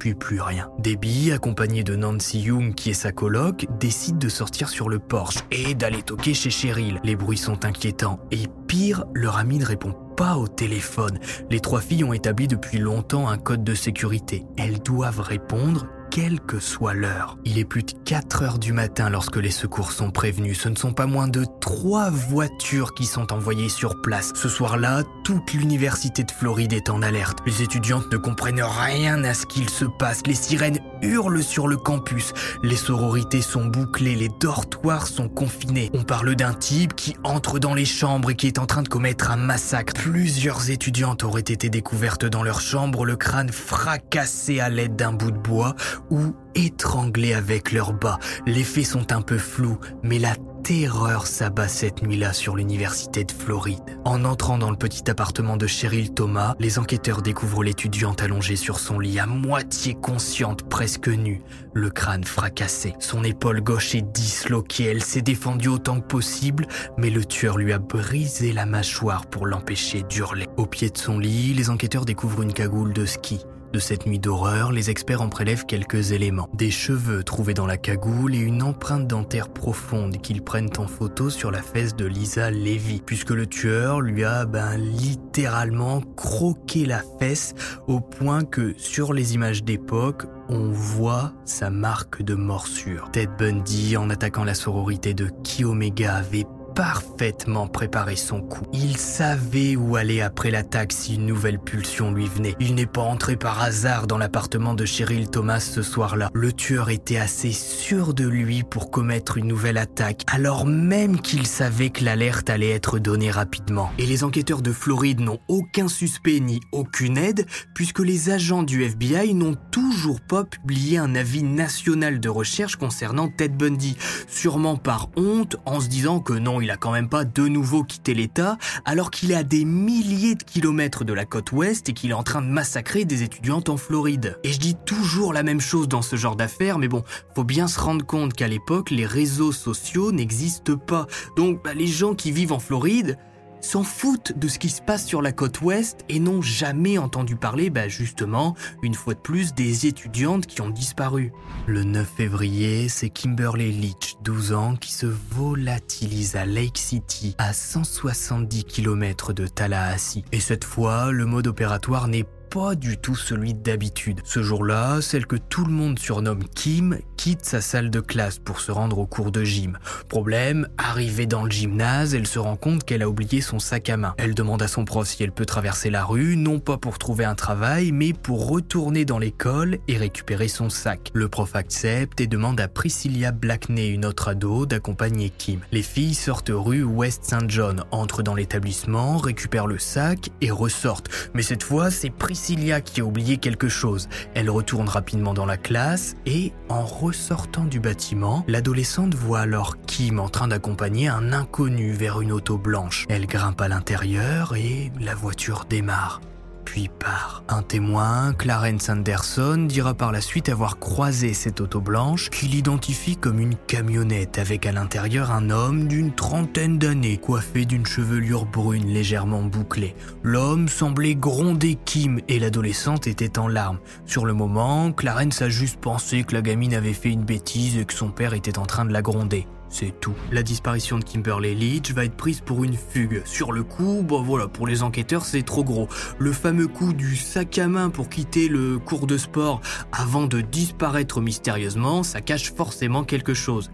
puis 0.00 0.16
plus 0.16 0.40
rien. 0.40 0.68
Debbie, 0.80 1.30
accompagnée 1.30 1.84
de 1.84 1.94
Nancy 1.94 2.40
Young 2.40 2.74
qui 2.74 2.90
est 2.90 2.94
sa 2.94 3.12
coloc, 3.12 3.68
décide 3.78 4.18
de 4.18 4.28
sortir 4.28 4.68
sur 4.68 4.88
le 4.88 4.98
porche 4.98 5.36
et 5.52 5.76
d'aller 5.76 6.02
toquer 6.02 6.34
chez 6.34 6.50
Cheryl. 6.50 6.98
Les 7.04 7.14
bruits 7.14 7.38
sont 7.38 7.64
inquiétants 7.64 8.18
et 8.32 8.48
pire, 8.66 9.04
leur 9.14 9.36
ami 9.36 9.58
ne 9.58 9.64
répond 9.64 9.94
pas 10.16 10.36
au 10.36 10.48
téléphone. 10.48 11.20
Les 11.48 11.60
trois 11.60 11.80
filles 11.80 12.02
ont 12.02 12.12
établi 12.12 12.48
depuis 12.48 12.78
longtemps 12.78 13.28
un 13.28 13.38
code 13.38 13.62
de 13.62 13.74
sécurité. 13.76 14.44
Elles 14.56 14.80
doivent 14.80 15.20
répondre 15.20 15.86
quelle 16.10 16.40
que 16.40 16.58
soit 16.58 16.94
l'heure. 16.94 17.36
Il 17.44 17.58
est 17.58 17.64
plus 17.64 17.82
de 17.82 17.92
4 18.04 18.42
heures 18.42 18.58
du 18.58 18.72
matin 18.72 19.10
lorsque 19.10 19.36
les 19.36 19.50
secours 19.50 19.92
sont 19.92 20.10
prévenus. 20.10 20.60
Ce 20.60 20.68
ne 20.68 20.76
sont 20.76 20.92
pas 20.92 21.06
moins 21.06 21.28
de 21.28 21.44
3 21.60 22.10
voitures 22.10 22.94
qui 22.94 23.06
sont 23.06 23.32
envoyées 23.32 23.68
sur 23.68 24.00
place. 24.00 24.32
Ce 24.34 24.48
soir-là, 24.48 25.02
toute 25.24 25.52
l'université 25.52 26.24
de 26.24 26.30
Floride 26.30 26.72
est 26.72 26.90
en 26.90 27.02
alerte. 27.02 27.38
Les 27.46 27.62
étudiantes 27.62 28.10
ne 28.12 28.16
comprennent 28.16 28.62
rien 28.62 29.22
à 29.24 29.34
ce 29.34 29.46
qu'il 29.46 29.68
se 29.68 29.84
passe. 29.84 30.22
Les 30.26 30.34
sirènes 30.34 30.78
hurlent 31.02 31.42
sur 31.42 31.68
le 31.68 31.76
campus. 31.76 32.32
Les 32.62 32.76
sororités 32.76 33.42
sont 33.42 33.66
bouclées, 33.66 34.14
les 34.14 34.30
dortoirs 34.40 35.06
sont 35.06 35.28
confinés. 35.28 35.90
On 35.94 36.02
parle 36.02 36.34
d'un 36.34 36.54
type 36.54 36.94
qui 36.94 37.16
entre 37.24 37.58
dans 37.58 37.74
les 37.74 37.84
chambres 37.84 38.30
et 38.30 38.34
qui 38.34 38.46
est 38.46 38.58
en 38.58 38.66
train 38.66 38.82
de 38.82 38.88
commettre 38.88 39.30
un 39.30 39.36
massacre. 39.36 39.94
Plusieurs 39.94 40.70
étudiantes 40.70 41.24
auraient 41.24 41.40
été 41.40 41.68
découvertes 41.68 42.24
dans 42.24 42.42
leur 42.42 42.60
chambre, 42.60 43.04
le 43.04 43.16
crâne 43.16 43.50
fracassé 43.50 44.60
à 44.60 44.68
l'aide 44.68 44.96
d'un 44.96 45.12
bout 45.12 45.30
de 45.30 45.38
bois 45.38 45.74
ou 46.10 46.34
étranglés 46.54 47.34
avec 47.34 47.72
leurs 47.72 47.92
bas. 47.92 48.18
Les 48.46 48.64
faits 48.64 48.86
sont 48.86 49.12
un 49.12 49.22
peu 49.22 49.38
flous, 49.38 49.78
mais 50.02 50.18
la 50.18 50.34
terreur 50.62 51.26
s'abat 51.26 51.68
cette 51.68 52.02
nuit-là 52.02 52.32
sur 52.32 52.54
l'université 52.56 53.24
de 53.24 53.32
Floride. 53.32 53.98
En 54.04 54.24
entrant 54.24 54.58
dans 54.58 54.70
le 54.70 54.76
petit 54.76 55.10
appartement 55.10 55.56
de 55.56 55.66
Cheryl 55.66 56.12
Thomas, 56.12 56.54
les 56.58 56.78
enquêteurs 56.78 57.22
découvrent 57.22 57.62
l'étudiante 57.62 58.22
allongée 58.22 58.56
sur 58.56 58.78
son 58.78 58.98
lit, 58.98 59.18
à 59.18 59.26
moitié 59.26 59.94
consciente, 59.94 60.68
presque 60.68 61.08
nue, 61.08 61.42
le 61.72 61.90
crâne 61.90 62.24
fracassé. 62.24 62.92
Son 62.98 63.24
épaule 63.24 63.62
gauche 63.62 63.94
est 63.94 64.12
disloquée, 64.12 64.84
elle 64.84 65.02
s'est 65.02 65.22
défendue 65.22 65.68
autant 65.68 66.00
que 66.00 66.06
possible, 66.06 66.66
mais 66.98 67.08
le 67.08 67.24
tueur 67.24 67.56
lui 67.56 67.72
a 67.72 67.78
brisé 67.78 68.52
la 68.52 68.66
mâchoire 68.66 69.26
pour 69.26 69.46
l'empêcher 69.46 70.02
d'hurler. 70.02 70.48
Au 70.56 70.66
pied 70.66 70.90
de 70.90 70.98
son 70.98 71.18
lit, 71.18 71.54
les 71.54 71.70
enquêteurs 71.70 72.04
découvrent 72.04 72.42
une 72.42 72.52
cagoule 72.52 72.92
de 72.92 73.06
ski. 73.06 73.40
De 73.72 73.78
cette 73.78 74.06
nuit 74.06 74.18
d'horreur, 74.18 74.72
les 74.72 74.88
experts 74.88 75.20
en 75.20 75.28
prélèvent 75.28 75.66
quelques 75.66 76.12
éléments. 76.12 76.48
Des 76.54 76.70
cheveux 76.70 77.22
trouvés 77.22 77.52
dans 77.52 77.66
la 77.66 77.76
cagoule 77.76 78.34
et 78.34 78.38
une 78.38 78.62
empreinte 78.62 79.06
dentaire 79.06 79.50
profonde 79.50 80.16
qu'ils 80.22 80.42
prennent 80.42 80.70
en 80.78 80.86
photo 80.86 81.28
sur 81.28 81.50
la 81.50 81.60
fesse 81.60 81.94
de 81.94 82.06
Lisa 82.06 82.50
Levy, 82.50 83.02
puisque 83.04 83.30
le 83.30 83.46
tueur 83.46 84.00
lui 84.00 84.24
a 84.24 84.46
ben, 84.46 84.76
littéralement 84.78 86.00
croqué 86.00 86.86
la 86.86 87.02
fesse 87.18 87.54
au 87.86 88.00
point 88.00 88.42
que 88.44 88.74
sur 88.78 89.12
les 89.12 89.34
images 89.34 89.62
d'époque, 89.64 90.24
on 90.48 90.70
voit 90.70 91.34
sa 91.44 91.68
marque 91.68 92.22
de 92.22 92.34
morsure. 92.34 93.10
Ted 93.12 93.30
Bundy, 93.38 93.98
en 93.98 94.08
attaquant 94.08 94.44
la 94.44 94.54
sororité 94.54 95.12
de 95.12 95.28
Kiomega, 95.44 96.16
avait 96.16 96.46
parfaitement 96.78 97.66
préparé 97.66 98.14
son 98.14 98.40
coup. 98.40 98.62
Il 98.72 98.96
savait 98.96 99.74
où 99.74 99.96
aller 99.96 100.20
après 100.20 100.52
l'attaque 100.52 100.92
si 100.92 101.16
une 101.16 101.26
nouvelle 101.26 101.58
pulsion 101.58 102.12
lui 102.12 102.28
venait. 102.28 102.54
Il 102.60 102.76
n'est 102.76 102.86
pas 102.86 103.02
entré 103.02 103.34
par 103.34 103.60
hasard 103.60 104.06
dans 104.06 104.16
l'appartement 104.16 104.74
de 104.74 104.84
Cheryl 104.84 105.28
Thomas 105.28 105.58
ce 105.58 105.82
soir-là. 105.82 106.30
Le 106.34 106.52
tueur 106.52 106.88
était 106.88 107.16
assez 107.16 107.50
sûr 107.50 108.14
de 108.14 108.28
lui 108.28 108.62
pour 108.62 108.92
commettre 108.92 109.38
une 109.38 109.48
nouvelle 109.48 109.76
attaque, 109.76 110.22
alors 110.32 110.66
même 110.66 111.20
qu'il 111.20 111.48
savait 111.48 111.90
que 111.90 112.04
l'alerte 112.04 112.48
allait 112.48 112.70
être 112.70 113.00
donnée 113.00 113.32
rapidement. 113.32 113.90
Et 113.98 114.06
les 114.06 114.22
enquêteurs 114.22 114.62
de 114.62 114.70
Floride 114.70 115.18
n'ont 115.18 115.40
aucun 115.48 115.88
suspect 115.88 116.38
ni 116.38 116.60
aucune 116.70 117.18
aide, 117.18 117.44
puisque 117.74 117.98
les 117.98 118.30
agents 118.30 118.62
du 118.62 118.84
FBI 118.84 119.34
n'ont 119.34 119.56
toujours 119.72 120.20
pas 120.20 120.44
publié 120.44 120.98
un 120.98 121.16
avis 121.16 121.42
national 121.42 122.20
de 122.20 122.28
recherche 122.28 122.76
concernant 122.76 123.26
Ted 123.26 123.56
Bundy, 123.56 123.96
sûrement 124.28 124.76
par 124.76 125.08
honte 125.16 125.56
en 125.64 125.80
se 125.80 125.88
disant 125.88 126.20
que 126.20 126.34
non, 126.34 126.60
il 126.60 126.67
a 126.70 126.76
quand 126.76 126.92
même 126.92 127.08
pas 127.08 127.24
de 127.24 127.48
nouveau 127.48 127.84
quitté 127.84 128.14
l'État, 128.14 128.58
alors 128.84 129.10
qu'il 129.10 129.30
est 129.30 129.36
à 129.36 129.42
des 129.42 129.64
milliers 129.64 130.34
de 130.34 130.42
kilomètres 130.42 131.04
de 131.04 131.12
la 131.12 131.24
côte 131.24 131.52
ouest 131.52 131.88
et 131.88 131.92
qu'il 131.92 132.10
est 132.10 132.14
en 132.14 132.22
train 132.22 132.42
de 132.42 132.48
massacrer 132.48 133.04
des 133.04 133.22
étudiantes 133.22 133.68
en 133.68 133.76
Floride. 133.76 134.38
Et 134.44 134.52
je 134.52 134.58
dis 134.58 134.76
toujours 134.86 135.32
la 135.32 135.42
même 135.42 135.60
chose 135.60 135.88
dans 135.88 136.02
ce 136.02 136.16
genre 136.16 136.36
d'affaires, 136.36 136.78
mais 136.78 136.88
bon, 136.88 137.04
faut 137.34 137.44
bien 137.44 137.68
se 137.68 137.80
rendre 137.80 138.04
compte 138.04 138.32
qu'à 138.32 138.48
l'époque, 138.48 138.90
les 138.90 139.06
réseaux 139.06 139.52
sociaux 139.52 140.12
n'existent 140.12 140.76
pas. 140.76 141.06
Donc, 141.36 141.62
bah, 141.64 141.74
les 141.74 141.86
gens 141.86 142.14
qui 142.14 142.32
vivent 142.32 142.52
en 142.52 142.58
Floride, 142.58 143.18
s'en 143.60 143.82
foutent 143.82 144.38
de 144.38 144.48
ce 144.48 144.58
qui 144.58 144.68
se 144.68 144.82
passe 144.82 145.06
sur 145.06 145.22
la 145.22 145.32
côte 145.32 145.60
ouest 145.60 146.00
et 146.08 146.20
n'ont 146.20 146.42
jamais 146.42 146.98
entendu 146.98 147.36
parler, 147.36 147.70
bah 147.70 147.88
justement, 147.88 148.54
une 148.82 148.94
fois 148.94 149.14
de 149.14 149.20
plus, 149.20 149.54
des 149.54 149.86
étudiantes 149.86 150.46
qui 150.46 150.60
ont 150.60 150.70
disparu. 150.70 151.32
Le 151.66 151.84
9 151.84 152.08
février, 152.08 152.88
c'est 152.88 153.10
Kimberly 153.10 153.72
Leach, 153.72 154.16
12 154.22 154.52
ans, 154.52 154.76
qui 154.76 154.92
se 154.92 155.06
volatilise 155.06 156.36
à 156.36 156.44
Lake 156.44 156.78
City, 156.78 157.34
à 157.38 157.52
170 157.52 158.64
km 158.64 159.32
de 159.32 159.46
Tallahassee. 159.46 160.24
Et 160.32 160.40
cette 160.40 160.64
fois, 160.64 161.12
le 161.12 161.26
mode 161.26 161.46
opératoire 161.46 162.08
n'est 162.08 162.26
pas 162.50 162.74
du 162.74 162.96
tout 162.96 163.14
celui 163.16 163.52
d'habitude. 163.52 164.20
Ce 164.24 164.42
jour-là, 164.42 165.00
celle 165.02 165.26
que 165.26 165.36
tout 165.36 165.64
le 165.64 165.72
monde 165.72 165.98
surnomme 165.98 166.44
Kim 166.54 166.98
quitte 167.16 167.44
sa 167.44 167.60
salle 167.60 167.90
de 167.90 168.00
classe 168.00 168.38
pour 168.38 168.60
se 168.60 168.72
rendre 168.72 168.98
au 168.98 169.06
cours 169.06 169.32
de 169.32 169.44
gym. 169.44 169.78
Problème, 170.08 170.68
arrivée 170.78 171.26
dans 171.26 171.44
le 171.44 171.50
gymnase, 171.50 172.14
elle 172.14 172.26
se 172.26 172.38
rend 172.38 172.56
compte 172.56 172.84
qu'elle 172.84 173.02
a 173.02 173.08
oublié 173.08 173.40
son 173.40 173.58
sac 173.58 173.90
à 173.90 173.96
main. 173.96 174.14
Elle 174.16 174.34
demande 174.34 174.62
à 174.62 174.68
son 174.68 174.84
prof 174.84 175.06
si 175.06 175.22
elle 175.22 175.32
peut 175.32 175.44
traverser 175.44 175.90
la 175.90 176.04
rue, 176.04 176.36
non 176.36 176.58
pas 176.58 176.78
pour 176.78 176.98
trouver 176.98 177.24
un 177.24 177.34
travail, 177.34 177.92
mais 177.92 178.12
pour 178.12 178.48
retourner 178.48 179.04
dans 179.04 179.18
l'école 179.18 179.78
et 179.86 179.96
récupérer 179.96 180.48
son 180.48 180.70
sac. 180.70 181.10
Le 181.12 181.28
prof 181.28 181.54
accepte 181.54 182.20
et 182.20 182.26
demande 182.26 182.60
à 182.60 182.68
Priscilla 182.68 183.32
Blackney, 183.32 183.88
une 183.88 184.06
autre 184.06 184.28
ado, 184.28 184.64
d'accompagner 184.64 185.30
Kim. 185.36 185.60
Les 185.72 185.82
filles 185.82 186.14
sortent 186.14 186.52
rue 186.52 186.84
West 186.84 187.24
St. 187.24 187.48
John, 187.48 187.84
entrent 187.90 188.22
dans 188.22 188.34
l'établissement, 188.34 189.18
récupèrent 189.18 189.66
le 189.66 189.78
sac 189.78 190.30
et 190.40 190.50
ressortent. 190.50 191.10
Mais 191.34 191.42
cette 191.42 191.62
fois, 191.62 191.90
c'est 191.90 192.10
Priscilla 192.10 192.37
qui 192.84 193.00
a 193.00 193.04
oublié 193.04 193.36
quelque 193.38 193.68
chose. 193.68 194.08
Elle 194.34 194.50
retourne 194.50 194.88
rapidement 194.88 195.34
dans 195.34 195.46
la 195.46 195.56
classe 195.56 196.14
et, 196.26 196.52
en 196.68 196.84
ressortant 196.84 197.64
du 197.64 197.80
bâtiment, 197.80 198.44
l'adolescente 198.46 199.14
voit 199.14 199.40
alors 199.40 199.76
Kim 199.86 200.20
en 200.20 200.28
train 200.28 200.48
d'accompagner 200.48 201.08
un 201.08 201.32
inconnu 201.32 201.92
vers 201.92 202.20
une 202.20 202.32
auto 202.32 202.56
blanche. 202.56 203.06
Elle 203.08 203.26
grimpe 203.26 203.60
à 203.60 203.68
l'intérieur 203.68 204.54
et 204.56 204.92
la 205.00 205.14
voiture 205.14 205.64
démarre 205.68 206.20
puis 206.68 206.90
part. 206.98 207.42
Un 207.48 207.62
témoin, 207.62 208.34
Clarence 208.34 208.90
Anderson, 208.90 209.64
dira 209.66 209.94
par 209.94 210.12
la 210.12 210.20
suite 210.20 210.50
avoir 210.50 210.78
croisé 210.78 211.32
cette 211.32 211.62
auto 211.62 211.80
blanche 211.80 212.28
qu'il 212.28 212.54
identifie 212.54 213.16
comme 213.16 213.40
une 213.40 213.54
camionnette 213.66 214.38
avec 214.38 214.66
à 214.66 214.72
l'intérieur 214.72 215.30
un 215.30 215.48
homme 215.48 215.88
d'une 215.88 216.14
trentaine 216.14 216.76
d'années, 216.78 217.16
coiffé 217.16 217.64
d'une 217.64 217.86
chevelure 217.86 218.44
brune 218.44 218.88
légèrement 218.88 219.44
bouclée. 219.44 219.96
L'homme 220.22 220.68
semblait 220.68 221.14
gronder 221.14 221.78
Kim 221.86 222.20
et 222.28 222.38
l'adolescente 222.38 223.06
était 223.06 223.38
en 223.38 223.48
larmes. 223.48 223.78
Sur 224.04 224.26
le 224.26 224.34
moment, 224.34 224.92
Clarence 224.92 225.40
a 225.40 225.48
juste 225.48 225.80
pensé 225.80 226.22
que 226.22 226.34
la 226.34 226.42
gamine 226.42 226.74
avait 226.74 226.92
fait 226.92 227.10
une 227.10 227.24
bêtise 227.24 227.78
et 227.78 227.86
que 227.86 227.94
son 227.94 228.10
père 228.10 228.34
était 228.34 228.58
en 228.58 228.66
train 228.66 228.84
de 228.84 228.92
la 228.92 229.00
gronder. 229.00 229.46
C'est 229.70 230.00
tout. 230.00 230.14
La 230.32 230.42
disparition 230.42 230.98
de 230.98 231.04
Kimberly 231.04 231.54
Leach 231.54 231.92
va 231.92 232.04
être 232.04 232.16
prise 232.16 232.40
pour 232.40 232.64
une 232.64 232.76
fugue. 232.76 233.22
Sur 233.24 233.52
le 233.52 233.62
coup, 233.62 234.02
bon 234.02 234.22
voilà, 234.22 234.48
pour 234.48 234.66
les 234.66 234.82
enquêteurs, 234.82 235.24
c'est 235.24 235.42
trop 235.42 235.64
gros. 235.64 235.88
Le 236.18 236.32
fameux 236.32 236.68
coup 236.68 236.92
du 236.92 237.16
sac 237.16 237.58
à 237.58 237.68
main 237.68 237.90
pour 237.90 238.08
quitter 238.08 238.48
le 238.48 238.78
cours 238.78 239.06
de 239.06 239.18
sport 239.18 239.60
avant 239.92 240.26
de 240.26 240.40
disparaître 240.40 241.20
mystérieusement, 241.20 242.02
ça 242.02 242.20
cache 242.20 242.52
forcément 242.52 243.04
quelque 243.04 243.34
chose 243.34 243.70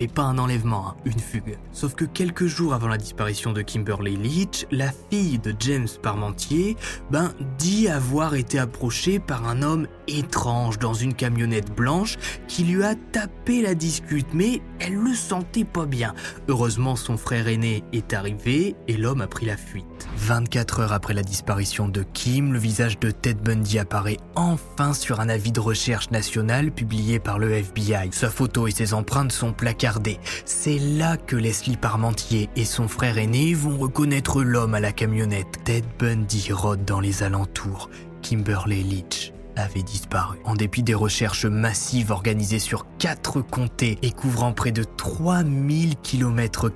et 0.00 0.08
pas 0.08 0.22
un 0.22 0.38
enlèvement, 0.38 0.88
hein, 0.88 0.96
une 1.04 1.18
fugue. 1.18 1.56
Sauf 1.72 1.94
que 1.94 2.04
quelques 2.04 2.46
jours 2.46 2.74
avant 2.74 2.88
la 2.88 2.96
disparition 2.96 3.52
de 3.52 3.62
Kimberly 3.62 4.16
Leach, 4.16 4.66
la 4.70 4.90
fille 5.10 5.38
de 5.38 5.54
James 5.60 5.88
Parmentier, 6.02 6.76
ben, 7.10 7.32
dit 7.58 7.88
avoir 7.88 8.34
été 8.34 8.58
approchée 8.58 9.18
par 9.18 9.46
un 9.46 9.62
homme 9.62 9.86
étrange 10.08 10.78
dans 10.78 10.94
une 10.94 11.14
camionnette 11.14 11.74
blanche 11.74 12.16
qui 12.48 12.64
lui 12.64 12.82
a 12.82 12.94
tapé 13.12 13.62
la 13.62 13.74
discute, 13.74 14.26
mais 14.34 14.60
elle 14.80 14.94
le 14.94 15.14
sentait 15.14 15.64
pas 15.64 15.86
bien. 15.86 16.14
Heureusement, 16.48 16.96
son 16.96 17.16
frère 17.16 17.48
aîné 17.48 17.84
est 17.92 18.12
arrivé 18.12 18.76
et 18.88 18.96
l'homme 18.96 19.20
a 19.20 19.26
pris 19.26 19.46
la 19.46 19.56
fuite. 19.56 19.84
24 20.16 20.80
heures 20.80 20.92
après 20.92 21.14
la 21.14 21.22
disparition 21.22 21.88
de 21.88 22.02
Kim, 22.02 22.52
le 22.52 22.58
visage 22.58 22.98
de 22.98 23.10
Ted 23.10 23.40
Bundy 23.42 23.78
apparaît 23.78 24.18
enfin 24.34 24.94
sur 24.94 25.20
un 25.20 25.28
avis 25.28 25.52
de 25.52 25.60
recherche 25.60 26.10
national 26.10 26.70
publié 26.70 27.18
par 27.18 27.38
le 27.38 27.52
FBI. 27.52 28.10
Sa 28.12 28.30
photo 28.30 28.66
et 28.66 28.70
ses 28.70 28.94
empreintes 28.94 29.32
sont 29.32 29.52
placardées. 29.52 30.18
C'est 30.44 30.78
là 30.78 31.16
que 31.16 31.36
Leslie 31.36 31.76
Parmentier 31.76 32.48
et 32.56 32.64
son 32.64 32.88
frère 32.88 33.18
aîné 33.18 33.54
vont 33.54 33.76
reconnaître 33.76 34.42
l'homme 34.42 34.74
à 34.74 34.80
la 34.80 34.92
camionnette. 34.92 35.62
Ted 35.64 35.86
Bundy 35.98 36.52
rôde 36.52 36.84
dans 36.84 37.00
les 37.00 37.22
alentours. 37.22 37.90
Kimberly 38.22 38.82
Leach 38.82 39.33
avait 39.56 39.82
disparu. 39.82 40.38
En 40.44 40.54
dépit 40.54 40.82
des 40.82 40.94
recherches 40.94 41.46
massives 41.46 42.10
organisées 42.10 42.58
sur 42.58 42.86
quatre 42.98 43.40
comtés 43.40 43.98
et 44.02 44.10
couvrant 44.10 44.52
près 44.52 44.72
de 44.72 44.84
3000 44.84 45.96
km, 45.96 46.70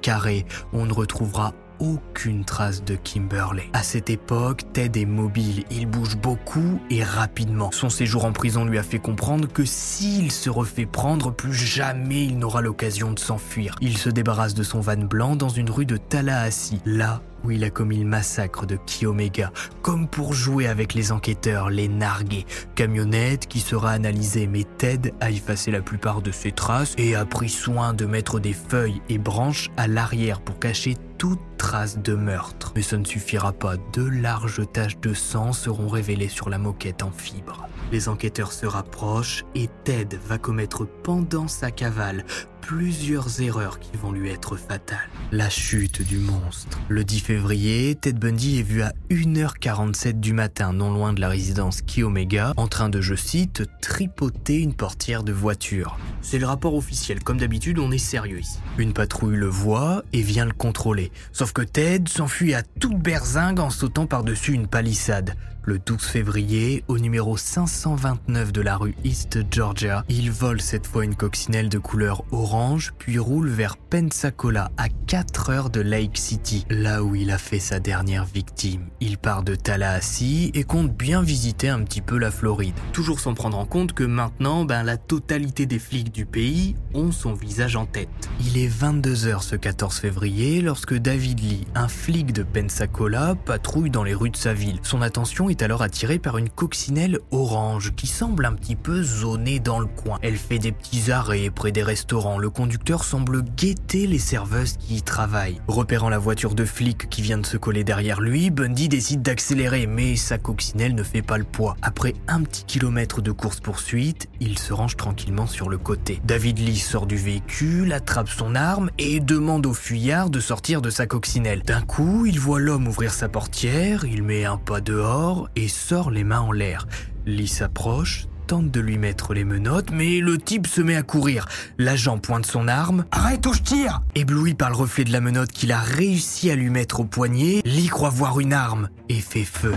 on 0.73 0.87
ne 0.87 0.93
retrouvera 0.93 1.55
aucune 1.81 2.45
trace 2.45 2.85
de 2.85 2.95
Kimberley. 2.95 3.69
À 3.73 3.83
cette 3.83 4.11
époque, 4.11 4.62
Ted 4.73 5.01
est 5.01 5.07
mobile, 5.07 5.64
il 5.71 5.87
bouge 5.87 6.17
beaucoup 6.17 6.81
et 6.91 7.03
rapidement. 7.03 7.71
Son 7.73 7.91
séjour 7.91 8.25
en 8.25 8.33
prison 8.33 8.64
lui 8.64 8.79
a 8.79 8.83
fait 8.83 8.99
comprendre 8.99 9.49
que 9.49 9.64
s'il 9.64 10.33
se 10.33 10.51
refait 10.51 10.87
prendre, 10.87 11.33
plus 11.33 11.55
jamais 11.55 12.25
il 12.25 12.38
n'aura 12.38 12.61
l'occasion 12.61 13.12
de 13.12 13.19
s'enfuir. 13.19 13.77
Il 13.81 13.99
se 13.99 14.11
débarrasse 14.11 14.55
de 14.55 14.62
son 14.62 14.81
van 14.81 14.97
blanc 14.97 15.37
dans 15.37 15.49
une 15.49 15.71
rue 15.71 15.87
de 15.87 15.97
Tallahassee, 15.97 16.81
là 16.85 17.23
où 17.45 17.51
il 17.51 17.64
a 17.64 17.71
commis 17.71 17.99
le 17.99 18.05
massacre 18.05 18.67
de 18.67 18.77
Kiomega, 18.77 19.53
comme 19.83 20.09
pour 20.09 20.35
jouer 20.35 20.67
avec 20.67 20.95
les 20.95 21.12
enquêteurs, 21.12 21.71
les 21.71 21.88
narguer. 21.88 22.47
Camionnette 22.75 23.47
qui 23.47 23.61
sera 23.61 23.91
analysée, 23.91 24.47
mais 24.47 24.64
Ted 24.79 25.14
a 25.21 25.31
effacé 25.31 25.71
la 25.71 25.81
plupart 25.81 26.23
de 26.23 26.33
ses 26.33 26.53
traces 26.53 26.95
et 26.99 27.14
a 27.14 27.25
pris 27.25 27.49
soin 27.49 27.95
de 27.95 28.07
mettre 28.07 28.41
des 28.41 28.53
feuilles 28.53 29.01
et 29.09 29.19
branches 29.19 29.71
à 29.77 29.87
l'arrière 29.87 30.41
pour 30.41 30.59
cacher 30.59 30.97
toute 31.19 31.41
trace 31.59 31.99
de 31.99 32.15
meurtre. 32.15 32.73
Mais 32.75 32.83
ça 32.83 32.97
ne 32.97 33.05
suffira 33.05 33.53
pas, 33.53 33.77
de 33.93 34.03
larges 34.03 34.63
taches 34.73 34.99
de 35.01 35.13
sang 35.13 35.53
seront 35.53 35.89
révélées 35.89 36.29
sur 36.29 36.49
la 36.49 36.59
moquette 36.59 37.03
en 37.03 37.11
fibre. 37.11 37.69
Les 37.93 38.09
enquêteurs 38.09 38.53
se 38.53 38.67
rapprochent 38.67 39.45
et 39.55 39.69
Ted 39.85 40.17
va 40.27 40.39
commettre 40.39 40.87
pendant 40.87 41.49
sa 41.49 41.71
cavale 41.71 42.25
plusieurs 42.69 43.41
erreurs 43.41 43.81
qui 43.81 43.97
vont 43.97 44.13
lui 44.13 44.29
être 44.29 44.57
fatales. 44.57 45.09
La 45.33 45.49
chute 45.49 46.03
du 46.03 46.19
monstre. 46.19 46.79
Le 46.91 47.03
10 47.03 47.21
février, 47.21 47.95
Ted 47.95 48.19
Bundy 48.19 48.59
est 48.59 48.63
vu 48.63 48.83
à 48.83 48.93
1h47 49.09 50.21
du 50.21 50.35
matin, 50.35 50.75
non 50.75 50.93
loin 50.93 51.15
de 51.15 51.21
la 51.23 51.31
résidence 51.31 51.81
Kiomega, 51.81 52.53
en 52.59 52.69
train 52.69 52.91
de, 52.91 53.01
je 53.01 53.15
cite, 53.15 53.63
tripoter 53.81 54.59
une 54.59 54.75
portière 54.75 55.23
de 55.23 55.33
voiture. 55.33 55.99
C'est 56.21 56.39
le 56.39 56.45
rapport 56.45 56.75
officiel, 56.75 57.25
comme 57.25 57.39
d'habitude, 57.39 57.79
on 57.79 57.91
est 57.91 57.97
sérieux 57.97 58.41
ici. 58.41 58.59
Une 58.77 58.93
patrouille 58.93 59.39
le 59.39 59.47
voit 59.47 60.03
et 60.13 60.21
vient 60.21 60.45
le 60.45 60.53
contrôler. 60.53 61.11
Sauf 61.33 61.55
que 61.55 61.63
Ted 61.63 62.11
s'enfuit 62.11 62.53
à 62.53 62.63
toute 62.63 62.99
berzingue 62.99 63.61
en 63.61 63.71
sautant 63.71 64.05
par-dessus 64.05 64.53
une 64.53 64.67
palissade. 64.67 65.37
Le 65.62 65.79
12 65.79 66.01
février, 66.01 66.83
au 66.88 66.99
numéro 66.99 67.37
529 67.37 68.53
de 68.53 68.61
la 68.62 68.77
rue 68.77 68.94
East 69.05 69.38
Georgia, 69.51 70.05
il 70.09 70.31
vole 70.31 70.61
cette 70.62 70.87
fois 70.87 71.05
une 71.05 71.14
coccinelle 71.14 71.68
de 71.68 71.79
couleur 71.79 72.25
orange, 72.33 72.94
puis 72.99 73.18
roule 73.18 73.49
vers 73.49 73.77
Pensacola, 73.77 74.71
à 74.79 74.88
4 74.88 75.51
heures 75.51 75.71
de 75.71 75.81
Lake 75.81 76.16
City, 76.16 76.64
là 76.71 77.03
où 77.03 77.14
il 77.14 77.31
a 77.31 77.38
fait 77.38 77.59
sa 77.59 77.81
dernière 77.81 78.25
victime. 78.25 78.87
Il 79.01 79.18
part 79.18 79.42
de 79.42 79.55
Tallahassee 79.55 80.51
et 80.55 80.64
compte 80.64 80.97
bien 80.97 81.23
visiter 81.23 81.68
un 81.68 81.83
petit 81.83 82.01
peu 82.01 82.16
la 82.16 82.31
Floride. 82.31 82.75
Toujours 82.92 83.21
sans 83.21 83.35
prendre 83.35 83.59
en 83.59 83.66
compte 83.66 83.92
que 83.92 84.05
maintenant, 84.05 84.64
ben, 84.64 84.83
la 84.83 84.97
totalité 84.97 85.66
des 85.66 85.79
flics 85.79 86.12
du 86.12 86.25
pays 86.25 86.77
ont 86.94 87.12
son 87.12 87.35
visage 87.35 87.77
en 87.77 87.85
tête. 87.85 88.09
Il 88.40 88.57
est 88.57 88.68
22h 88.68 89.42
ce 89.42 89.57
14 89.57 89.97
février 89.97 90.62
lorsque 90.62 90.94
David 90.94 91.40
Lee, 91.40 91.66
un 91.75 91.88
flic 91.88 92.33
de 92.33 92.42
Pensacola, 92.42 93.35
patrouille 93.35 93.90
dans 93.90 94.05
les 94.05 94.14
rues 94.14 94.31
de 94.31 94.37
sa 94.37 94.55
ville. 94.55 94.79
Son 94.83 95.03
attention 95.03 95.48
est 95.49 95.63
alors 95.63 95.83
attirée 95.83 96.19
par 96.19 96.39
une 96.39 96.49
coccinelle 96.49 97.19
orange 97.31 97.93
qui 97.97 98.07
semble 98.07 98.45
un 98.45 98.53
petit 98.53 98.77
peu 98.77 99.03
zonée 99.03 99.61
dans 99.61 99.79
le 99.79 99.87
coin. 99.87 100.19
Elle 100.23 100.37
fait 100.37 100.59
des 100.59 100.73
petits 100.73 101.11
arrêts 101.11 101.51
près 101.51 101.73
des 101.73 101.83
restaurants. 101.83 102.39
Le 102.39 102.51
conducteur 102.51 103.05
semble 103.05 103.43
guetter 103.43 104.07
les 104.07 104.19
serveuses 104.19 104.77
qui 104.79 104.97
y 104.97 105.03
travaillent. 105.03 105.61
Repérant 105.69 106.09
la 106.09 106.19
voiture 106.19 106.55
de 106.55 106.65
flic 106.65 107.09
qui 107.09 107.23
vient 107.23 107.39
de 107.39 107.47
se 107.47 107.57
coller 107.57 107.85
derrière 107.85 108.21
lui, 108.21 108.51
Bundy 108.51 108.89
décide 108.89 109.23
d'accélérer, 109.23 109.87
mais 109.87 110.17
sa 110.17 110.39
coccinelle 110.39 110.95
ne 110.95 111.03
fait 111.03 111.23
pas 111.23 111.39
le 111.39 111.45
poids. 111.45 111.77
Après 111.83 112.15
un 112.27 112.43
petit 112.43 112.65
kilomètre 112.65 113.23
de 113.23 113.33
course-poursuite, 113.33 114.29
il 114.41 114.59
se 114.59 114.73
range 114.73 114.97
tranquillement 114.97 115.47
sur 115.47 115.69
le 115.69 115.79
côté. 115.79 116.21
David 116.25 116.59
Lee 116.59 116.77
sort 116.77 117.07
du 117.07 117.17
véhicule, 117.17 117.93
attrape 117.93 118.29
son 118.29 118.55
arme 118.55 118.91
et 118.99 119.21
demande 119.21 119.67
au 119.67 119.75
fuyard 119.75 120.31
de 120.31 120.41
sortir 120.41 120.83
de 120.83 120.91
sa 120.91 121.07
coccinelle. 121.07 121.63
D'un 121.63 121.83
coup, 121.83 122.27
il 122.27 122.41
voit 122.41 122.61
l'homme 122.61 122.89
ouvrir 122.89 123.13
sa 123.13 123.29
portière, 123.29 124.05
il 124.05 124.23
met 124.23 124.45
un 124.45 124.57
pas 124.57 124.81
dehors 124.81 125.38
et 125.57 125.68
sort 125.68 126.11
les 126.11 126.24
mains 126.24 126.40
en 126.40 126.53
l'air. 126.53 126.87
Lee 127.27 127.48
s'approche, 127.48 128.27
tente 128.46 128.70
de 128.70 128.81
lui 128.81 128.98
mettre 128.98 129.35
les 129.35 129.44
menottes, 129.44 129.90
mais 129.92 130.20
le 130.20 130.38
type 130.38 130.66
se 130.66 130.81
met 130.81 130.96
à 130.96 131.03
courir. 131.03 131.46
L'agent 131.77 132.18
pointe 132.18 132.46
son 132.46 132.66
arme. 132.66 133.05
Arrête 133.11 133.46
ou 133.46 133.53
je 133.53 133.62
tire 133.62 134.03
Ébloui 134.14 134.55
par 134.55 134.70
le 134.70 134.77
reflet 134.77 135.05
de 135.05 135.12
la 135.12 135.20
menotte 135.20 135.53
qu'il 135.53 135.70
a 135.72 135.81
réussi 135.81 136.51
à 136.51 136.57
lui 136.57 136.70
mettre 136.70 137.01
au 137.01 137.05
poignet, 137.05 137.61
Lee 137.64 137.88
croit 137.88 138.09
voir 138.09 138.40
une 138.40 138.53
arme 138.53 138.88
et 139.09 139.20
fait 139.20 139.44
feu. 139.44 139.74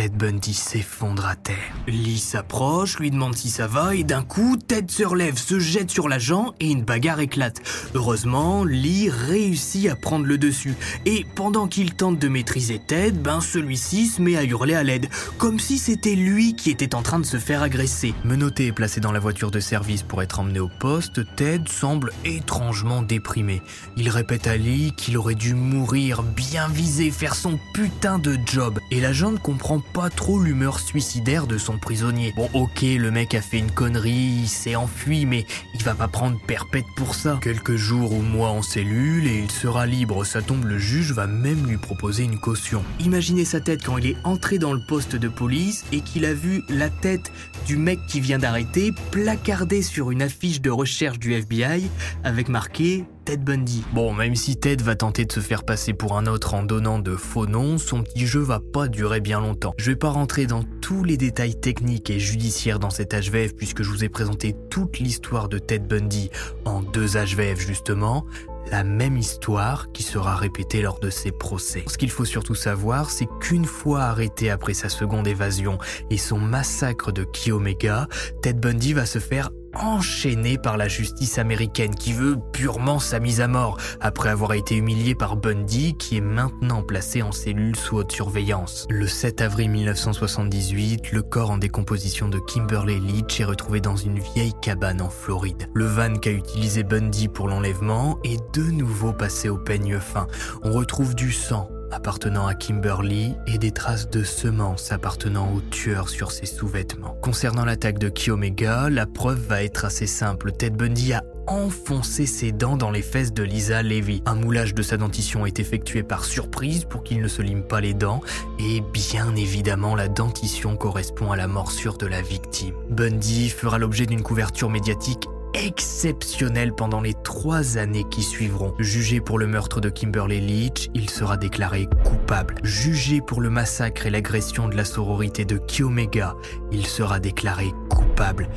Ted 0.00 0.16
Bundy 0.16 0.54
s'effondre 0.54 1.26
à 1.26 1.36
terre. 1.36 1.74
Lee 1.86 2.16
s'approche, 2.16 2.98
lui 2.98 3.10
demande 3.10 3.36
si 3.36 3.50
ça 3.50 3.66
va, 3.66 3.94
et 3.94 4.02
d'un 4.02 4.22
coup, 4.22 4.56
Ted 4.56 4.90
se 4.90 5.02
relève, 5.02 5.36
se 5.36 5.58
jette 5.58 5.90
sur 5.90 6.08
l'agent 6.08 6.54
et 6.58 6.70
une 6.70 6.84
bagarre 6.84 7.20
éclate. 7.20 7.60
Heureusement, 7.94 8.64
Lee 8.64 9.10
réussit 9.10 9.90
à 9.90 9.96
prendre 9.96 10.24
le 10.24 10.38
dessus. 10.38 10.74
Et 11.04 11.26
pendant 11.34 11.68
qu'il 11.68 11.92
tente 11.92 12.18
de 12.18 12.28
maîtriser 12.28 12.80
Ted, 12.86 13.18
ben 13.18 13.42
celui-ci 13.42 14.06
se 14.06 14.22
met 14.22 14.38
à 14.38 14.44
hurler 14.44 14.72
à 14.74 14.82
l'aide, 14.82 15.10
comme 15.36 15.60
si 15.60 15.76
c'était 15.76 16.14
lui 16.14 16.56
qui 16.56 16.70
était 16.70 16.94
en 16.94 17.02
train 17.02 17.18
de 17.18 17.26
se 17.26 17.36
faire 17.36 17.60
agresser. 17.60 18.14
Menotté 18.24 18.68
et 18.68 18.72
placé 18.72 19.02
dans 19.02 19.12
la 19.12 19.20
voiture 19.20 19.50
de 19.50 19.60
service 19.60 20.02
pour 20.02 20.22
être 20.22 20.40
emmené 20.40 20.60
au 20.60 20.70
poste, 20.80 21.20
Ted 21.36 21.64
semble 21.68 22.14
étrangement 22.24 23.02
déprimé. 23.02 23.60
Il 23.98 24.08
répète 24.08 24.46
à 24.46 24.56
Lee 24.56 24.94
qu'il 24.96 25.18
aurait 25.18 25.34
dû 25.34 25.52
mourir, 25.52 26.22
bien 26.22 26.68
visé, 26.68 27.10
faire 27.10 27.34
son 27.34 27.58
putain 27.74 28.18
de 28.18 28.38
job. 28.46 28.78
Et 28.90 29.02
l'agent 29.02 29.32
ne 29.32 29.36
comprend 29.36 29.78
pas 29.92 30.10
trop 30.10 30.38
l'humeur 30.40 30.80
suicidaire 30.80 31.46
de 31.46 31.58
son 31.58 31.78
prisonnier. 31.78 32.32
Bon 32.36 32.48
ok, 32.52 32.82
le 32.82 33.10
mec 33.10 33.34
a 33.34 33.42
fait 33.42 33.58
une 33.58 33.70
connerie, 33.70 34.40
il 34.42 34.48
s'est 34.48 34.76
enfui, 34.76 35.26
mais 35.26 35.44
il 35.74 35.82
va 35.82 35.94
pas 35.94 36.08
prendre 36.08 36.38
perpète 36.46 36.84
pour 36.96 37.14
ça. 37.14 37.38
Quelques 37.42 37.76
jours 37.76 38.12
ou 38.12 38.22
mois 38.22 38.50
en 38.50 38.62
cellule 38.62 39.26
et 39.26 39.38
il 39.38 39.50
sera 39.50 39.86
libre, 39.86 40.24
ça 40.24 40.42
tombe 40.42 40.64
le 40.64 40.78
juge 40.78 41.12
va 41.12 41.26
même 41.26 41.66
lui 41.66 41.76
proposer 41.76 42.24
une 42.24 42.38
caution. 42.38 42.84
Imaginez 43.00 43.44
sa 43.44 43.60
tête 43.60 43.84
quand 43.84 43.98
il 43.98 44.06
est 44.06 44.16
entré 44.24 44.58
dans 44.58 44.72
le 44.72 44.80
poste 44.86 45.16
de 45.16 45.28
police 45.28 45.84
et 45.92 46.00
qu'il 46.00 46.24
a 46.24 46.34
vu 46.34 46.62
la 46.68 46.90
tête 46.90 47.32
du 47.66 47.76
mec 47.76 47.98
qui 48.08 48.20
vient 48.20 48.38
d'arrêter 48.38 48.92
placardée 49.10 49.82
sur 49.82 50.10
une 50.10 50.22
affiche 50.22 50.60
de 50.60 50.70
recherche 50.70 51.18
du 51.18 51.34
FBI 51.34 51.88
avec 52.24 52.48
marqué 52.48 53.04
Ted 53.24 53.44
Bundy. 53.44 53.84
Bon, 53.92 54.12
même 54.12 54.34
si 54.34 54.56
Ted 54.56 54.82
va 54.82 54.94
tenter 54.94 55.24
de 55.24 55.32
se 55.32 55.40
faire 55.40 55.64
passer 55.64 55.92
pour 55.92 56.16
un 56.16 56.26
autre 56.26 56.54
en 56.54 56.62
donnant 56.62 56.98
de 56.98 57.16
faux 57.16 57.46
noms, 57.46 57.78
son 57.78 58.02
petit 58.02 58.26
jeu 58.26 58.40
va 58.40 58.60
pas 58.60 58.88
durer 58.88 59.20
bien 59.20 59.40
longtemps. 59.40 59.74
Je 59.78 59.90
vais 59.90 59.96
pas 59.96 60.10
rentrer 60.10 60.46
dans 60.46 60.64
tous 60.80 61.04
les 61.04 61.16
détails 61.16 61.58
techniques 61.58 62.10
et 62.10 62.18
judiciaires 62.18 62.78
dans 62.78 62.90
cet 62.90 63.14
HVF 63.14 63.54
puisque 63.54 63.82
je 63.82 63.90
vous 63.90 64.04
ai 64.04 64.08
présenté 64.08 64.56
toute 64.70 64.98
l'histoire 64.98 65.48
de 65.48 65.58
Ted 65.58 65.86
Bundy 65.86 66.30
en 66.64 66.82
deux 66.82 67.16
HVF 67.16 67.60
justement, 67.60 68.26
la 68.70 68.84
même 68.84 69.16
histoire 69.16 69.90
qui 69.92 70.02
sera 70.02 70.36
répétée 70.36 70.82
lors 70.82 71.00
de 71.00 71.10
ses 71.10 71.32
procès. 71.32 71.84
Ce 71.86 71.98
qu'il 71.98 72.10
faut 72.10 72.24
surtout 72.24 72.54
savoir, 72.54 73.10
c'est 73.10 73.28
qu'une 73.40 73.64
fois 73.64 74.02
arrêté 74.02 74.50
après 74.50 74.74
sa 74.74 74.88
seconde 74.88 75.26
évasion 75.26 75.78
et 76.10 76.18
son 76.18 76.38
massacre 76.38 77.12
de 77.12 77.24
Kiomega, 77.24 78.08
Ted 78.42 78.58
Bundy 78.58 78.92
va 78.92 79.06
se 79.06 79.18
faire 79.18 79.50
enchaîné 79.74 80.58
par 80.58 80.76
la 80.76 80.88
justice 80.88 81.38
américaine 81.38 81.94
qui 81.94 82.12
veut 82.12 82.36
purement 82.52 82.98
sa 82.98 83.20
mise 83.20 83.40
à 83.40 83.48
mort 83.48 83.78
après 84.00 84.28
avoir 84.28 84.52
été 84.52 84.76
humilié 84.76 85.14
par 85.14 85.36
Bundy 85.36 85.96
qui 85.96 86.16
est 86.16 86.22
maintenant 86.22 86.82
placé 86.82 87.22
en 87.22 87.32
cellule 87.32 87.76
sous 87.76 87.96
haute 87.96 88.12
surveillance. 88.12 88.86
Le 88.90 89.06
7 89.06 89.40
avril 89.40 89.70
1978, 89.70 91.12
le 91.12 91.22
corps 91.22 91.50
en 91.50 91.58
décomposition 91.58 92.28
de 92.28 92.38
Kimberly 92.38 93.00
Leach 93.00 93.40
est 93.40 93.44
retrouvé 93.44 93.80
dans 93.80 93.96
une 93.96 94.18
vieille 94.18 94.54
cabane 94.60 95.00
en 95.00 95.10
Floride. 95.10 95.68
Le 95.74 95.86
van 95.86 96.14
qu'a 96.14 96.30
utilisé 96.30 96.82
Bundy 96.82 97.28
pour 97.28 97.48
l'enlèvement 97.48 98.18
est 98.24 98.40
de 98.54 98.62
nouveau 98.70 99.12
passé 99.12 99.48
au 99.48 99.58
peigne 99.58 99.98
fin. 99.98 100.26
On 100.62 100.72
retrouve 100.72 101.14
du 101.14 101.32
sang, 101.32 101.68
appartenant 101.90 102.46
à 102.46 102.54
Kimberly 102.54 103.34
et 103.46 103.58
des 103.58 103.70
traces 103.70 104.08
de 104.10 104.22
semences 104.22 104.92
appartenant 104.92 105.52
au 105.52 105.60
tueur 105.60 106.08
sur 106.08 106.32
ses 106.32 106.46
sous-vêtements. 106.46 107.16
Concernant 107.22 107.64
l'attaque 107.64 107.98
de 107.98 108.08
Kiomega, 108.08 108.90
la 108.90 109.06
preuve 109.06 109.40
va 109.48 109.62
être 109.62 109.84
assez 109.84 110.06
simple. 110.06 110.52
Ted 110.52 110.76
Bundy 110.76 111.12
a 111.12 111.22
enfoncé 111.46 112.26
ses 112.26 112.52
dents 112.52 112.76
dans 112.76 112.90
les 112.90 113.02
fesses 113.02 113.32
de 113.32 113.42
Lisa 113.42 113.82
Levy. 113.82 114.22
Un 114.26 114.36
moulage 114.36 114.74
de 114.74 114.82
sa 114.82 114.96
dentition 114.96 115.46
est 115.46 115.58
effectué 115.58 116.02
par 116.02 116.24
surprise 116.24 116.84
pour 116.84 117.02
qu'il 117.02 117.20
ne 117.20 117.28
se 117.28 117.42
lime 117.42 117.64
pas 117.64 117.80
les 117.80 117.94
dents 117.94 118.20
et 118.58 118.82
bien 118.92 119.34
évidemment 119.34 119.96
la 119.96 120.08
dentition 120.08 120.76
correspond 120.76 121.32
à 121.32 121.36
la 121.36 121.48
morsure 121.48 121.96
de 121.98 122.06
la 122.06 122.22
victime. 122.22 122.74
Bundy 122.88 123.50
fera 123.50 123.78
l'objet 123.78 124.06
d'une 124.06 124.22
couverture 124.22 124.70
médiatique 124.70 125.26
exceptionnel 125.54 126.72
pendant 126.72 127.00
les 127.00 127.14
trois 127.24 127.78
années 127.78 128.06
qui 128.10 128.22
suivront. 128.22 128.74
Jugé 128.78 129.20
pour 129.20 129.38
le 129.38 129.46
meurtre 129.46 129.80
de 129.80 129.88
Kimberly 129.88 130.40
Leach, 130.40 130.88
il 130.94 131.10
sera 131.10 131.36
déclaré 131.36 131.88
coupable. 132.04 132.56
Jugé 132.62 133.20
pour 133.20 133.40
le 133.40 133.50
massacre 133.50 134.06
et 134.06 134.10
l'agression 134.10 134.68
de 134.68 134.76
la 134.76 134.84
sororité 134.84 135.44
de 135.44 135.58
Kiomega, 135.58 136.36
il 136.72 136.86
sera 136.86 137.20
déclaré 137.20 137.72
coupable 137.88 138.48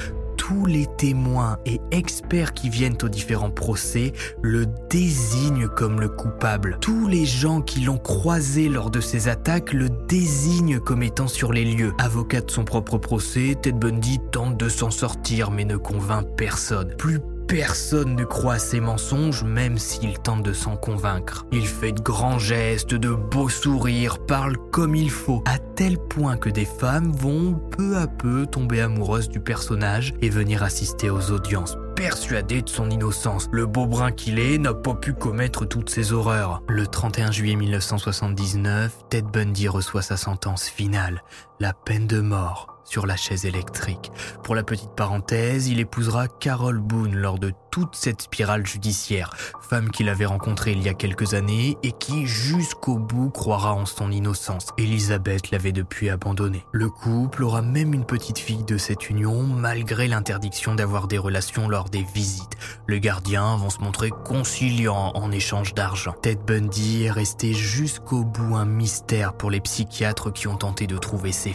tous 0.48 0.66
les 0.66 0.88
témoins 0.98 1.58
et 1.66 1.80
experts 1.92 2.54
qui 2.54 2.68
viennent 2.68 2.98
aux 3.02 3.08
différents 3.08 3.50
procès 3.50 4.12
le 4.42 4.66
désignent 4.90 5.70
comme 5.70 6.02
le 6.02 6.10
coupable. 6.10 6.78
Tous 6.82 7.08
les 7.08 7.26
gens 7.26 7.62
qui 7.62 7.80
l'ont 7.80 7.98
croisé 7.98 8.68
lors 8.68 8.90
de 8.90 9.00
ces 9.00 9.30
attaques 9.30 9.72
le 9.72 9.88
désignent 10.10 10.80
comme 10.80 11.02
étant 11.02 11.30
sur 11.30 11.54
les 11.54 11.64
lieux. 11.64 11.94
Avocat 11.98 12.42
de 12.42 12.52
son 12.52 12.66
propre 12.66 12.98
procès, 12.98 13.56
Ted 13.62 13.78
Bundy 13.80 14.20
tente 14.34 14.58
de 14.58 14.68
s'en 14.68 14.92
sortir 14.92 15.50
mais 15.50 15.64
ne 15.64 15.78
convainc 15.78 16.28
personne. 16.36 16.94
Plus 16.98 17.22
Personne 17.48 18.16
ne 18.16 18.24
croit 18.24 18.56
à 18.56 18.60
ses 18.60 18.80
mensonges, 18.80 19.44
même 19.44 19.78
s'il 19.78 20.18
tente 20.20 20.44
de 20.44 20.54
s'en 20.54 20.76
convaincre. 20.76 21.46
Il 21.52 21.68
fait 21.68 21.92
de 21.92 22.02
grands 22.02 22.40
gestes, 22.40 22.94
de 22.94 23.14
beaux 23.14 23.50
sourires, 23.50 24.20
parle 24.26 24.58
comme 24.72 24.96
il 24.96 25.12
faut, 25.12 25.44
à 25.46 25.58
tel 25.60 25.98
point 25.98 26.38
que 26.38 26.50
des 26.50 26.66
femmes 26.66 27.12
vont 27.12 27.54
peu 27.78 27.98
à 27.98 28.08
peu 28.08 28.46
tomber 28.46 28.82
amoureuses 28.82 29.30
du 29.30 29.40
personnage 29.40 30.14
et 30.22 30.30
venir 30.30 30.64
assister 30.64 31.10
aux 31.10 31.32
audiences 31.32 31.78
persuadé 31.96 32.62
de 32.62 32.70
son 32.70 32.90
innocence. 32.90 33.48
Le 33.52 33.66
beau 33.66 33.86
brun 33.86 34.12
qu'il 34.12 34.40
est 34.40 34.58
n'a 34.58 34.74
pas 34.74 34.94
pu 34.94 35.14
commettre 35.14 35.66
toutes 35.66 35.90
ces 35.90 36.12
horreurs. 36.12 36.62
Le 36.68 36.88
31 36.88 37.32
juillet 37.32 37.56
1979, 37.56 38.92
Ted 39.10 39.28
Bundy 39.32 39.68
reçoit 39.68 40.02
sa 40.02 40.18
sentence 40.18 40.68
finale, 40.68 41.24
la 41.64 41.72
peine 41.72 42.08
de 42.08 42.20
mort 42.20 42.74
sur 42.84 43.06
la 43.06 43.16
chaise 43.16 43.46
électrique. 43.46 44.12
Pour 44.44 44.54
la 44.56 44.64
petite 44.64 44.92
parenthèse, 44.96 45.68
il 45.68 45.80
épousera 45.80 46.28
Carol 46.28 46.80
Boone 46.80 47.16
lors 47.16 47.40
de 47.40 47.54
toute 47.72 47.96
cette 47.96 48.22
spirale 48.22 48.68
judiciaire, 48.68 49.34
femme 49.62 49.90
qu'il 49.90 50.10
avait 50.10 50.28
rencontrée 50.28 50.74
il 50.74 50.84
y 50.84 50.90
a 50.90 50.94
quelques 50.94 51.34
années 51.34 51.76
et 51.82 51.92
qui 51.92 52.28
jusqu'au 52.28 53.00
bout 53.00 53.32
croira 53.32 53.74
en 53.74 53.88
son 53.88 54.12
innocence. 54.12 54.68
Elisabeth 54.78 55.50
l'avait 55.50 55.72
depuis 55.72 56.12
abandonné. 56.12 56.66
Le 56.72 56.88
couple 56.88 57.44
aura 57.44 57.64
même 57.64 57.96
une 57.96 58.06
petite 58.06 58.38
fille 58.38 58.64
de 58.64 58.78
cette 58.78 59.10
union 59.10 59.42
malgré 59.42 60.08
l'interdiction 60.08 60.76
d'avoir 60.76 61.08
des 61.08 61.18
relations 61.18 61.68
lors 61.68 61.90
des 61.90 62.06
visites. 62.14 62.58
Le 62.86 63.00
gardien 63.00 63.56
vont 63.56 63.72
se 63.72 63.80
montrer 63.80 64.12
conciliants 64.12 65.14
en 65.16 65.32
échange 65.32 65.74
d'argent. 65.74 66.14
Ted 66.22 66.42
Bundy 66.46 67.06
est 67.06 67.12
resté 67.12 67.54
jusqu'au 67.54 68.24
bout 68.24 68.56
un 68.56 68.66
mystère 68.66 69.34
pour 69.34 69.50
les 69.50 69.62
psychiatres 69.62 70.32
qui 70.32 70.48
ont 70.48 70.58
tenté 70.58 70.86
de 70.86 70.98
trouver 70.98 71.32
ses 71.32 71.53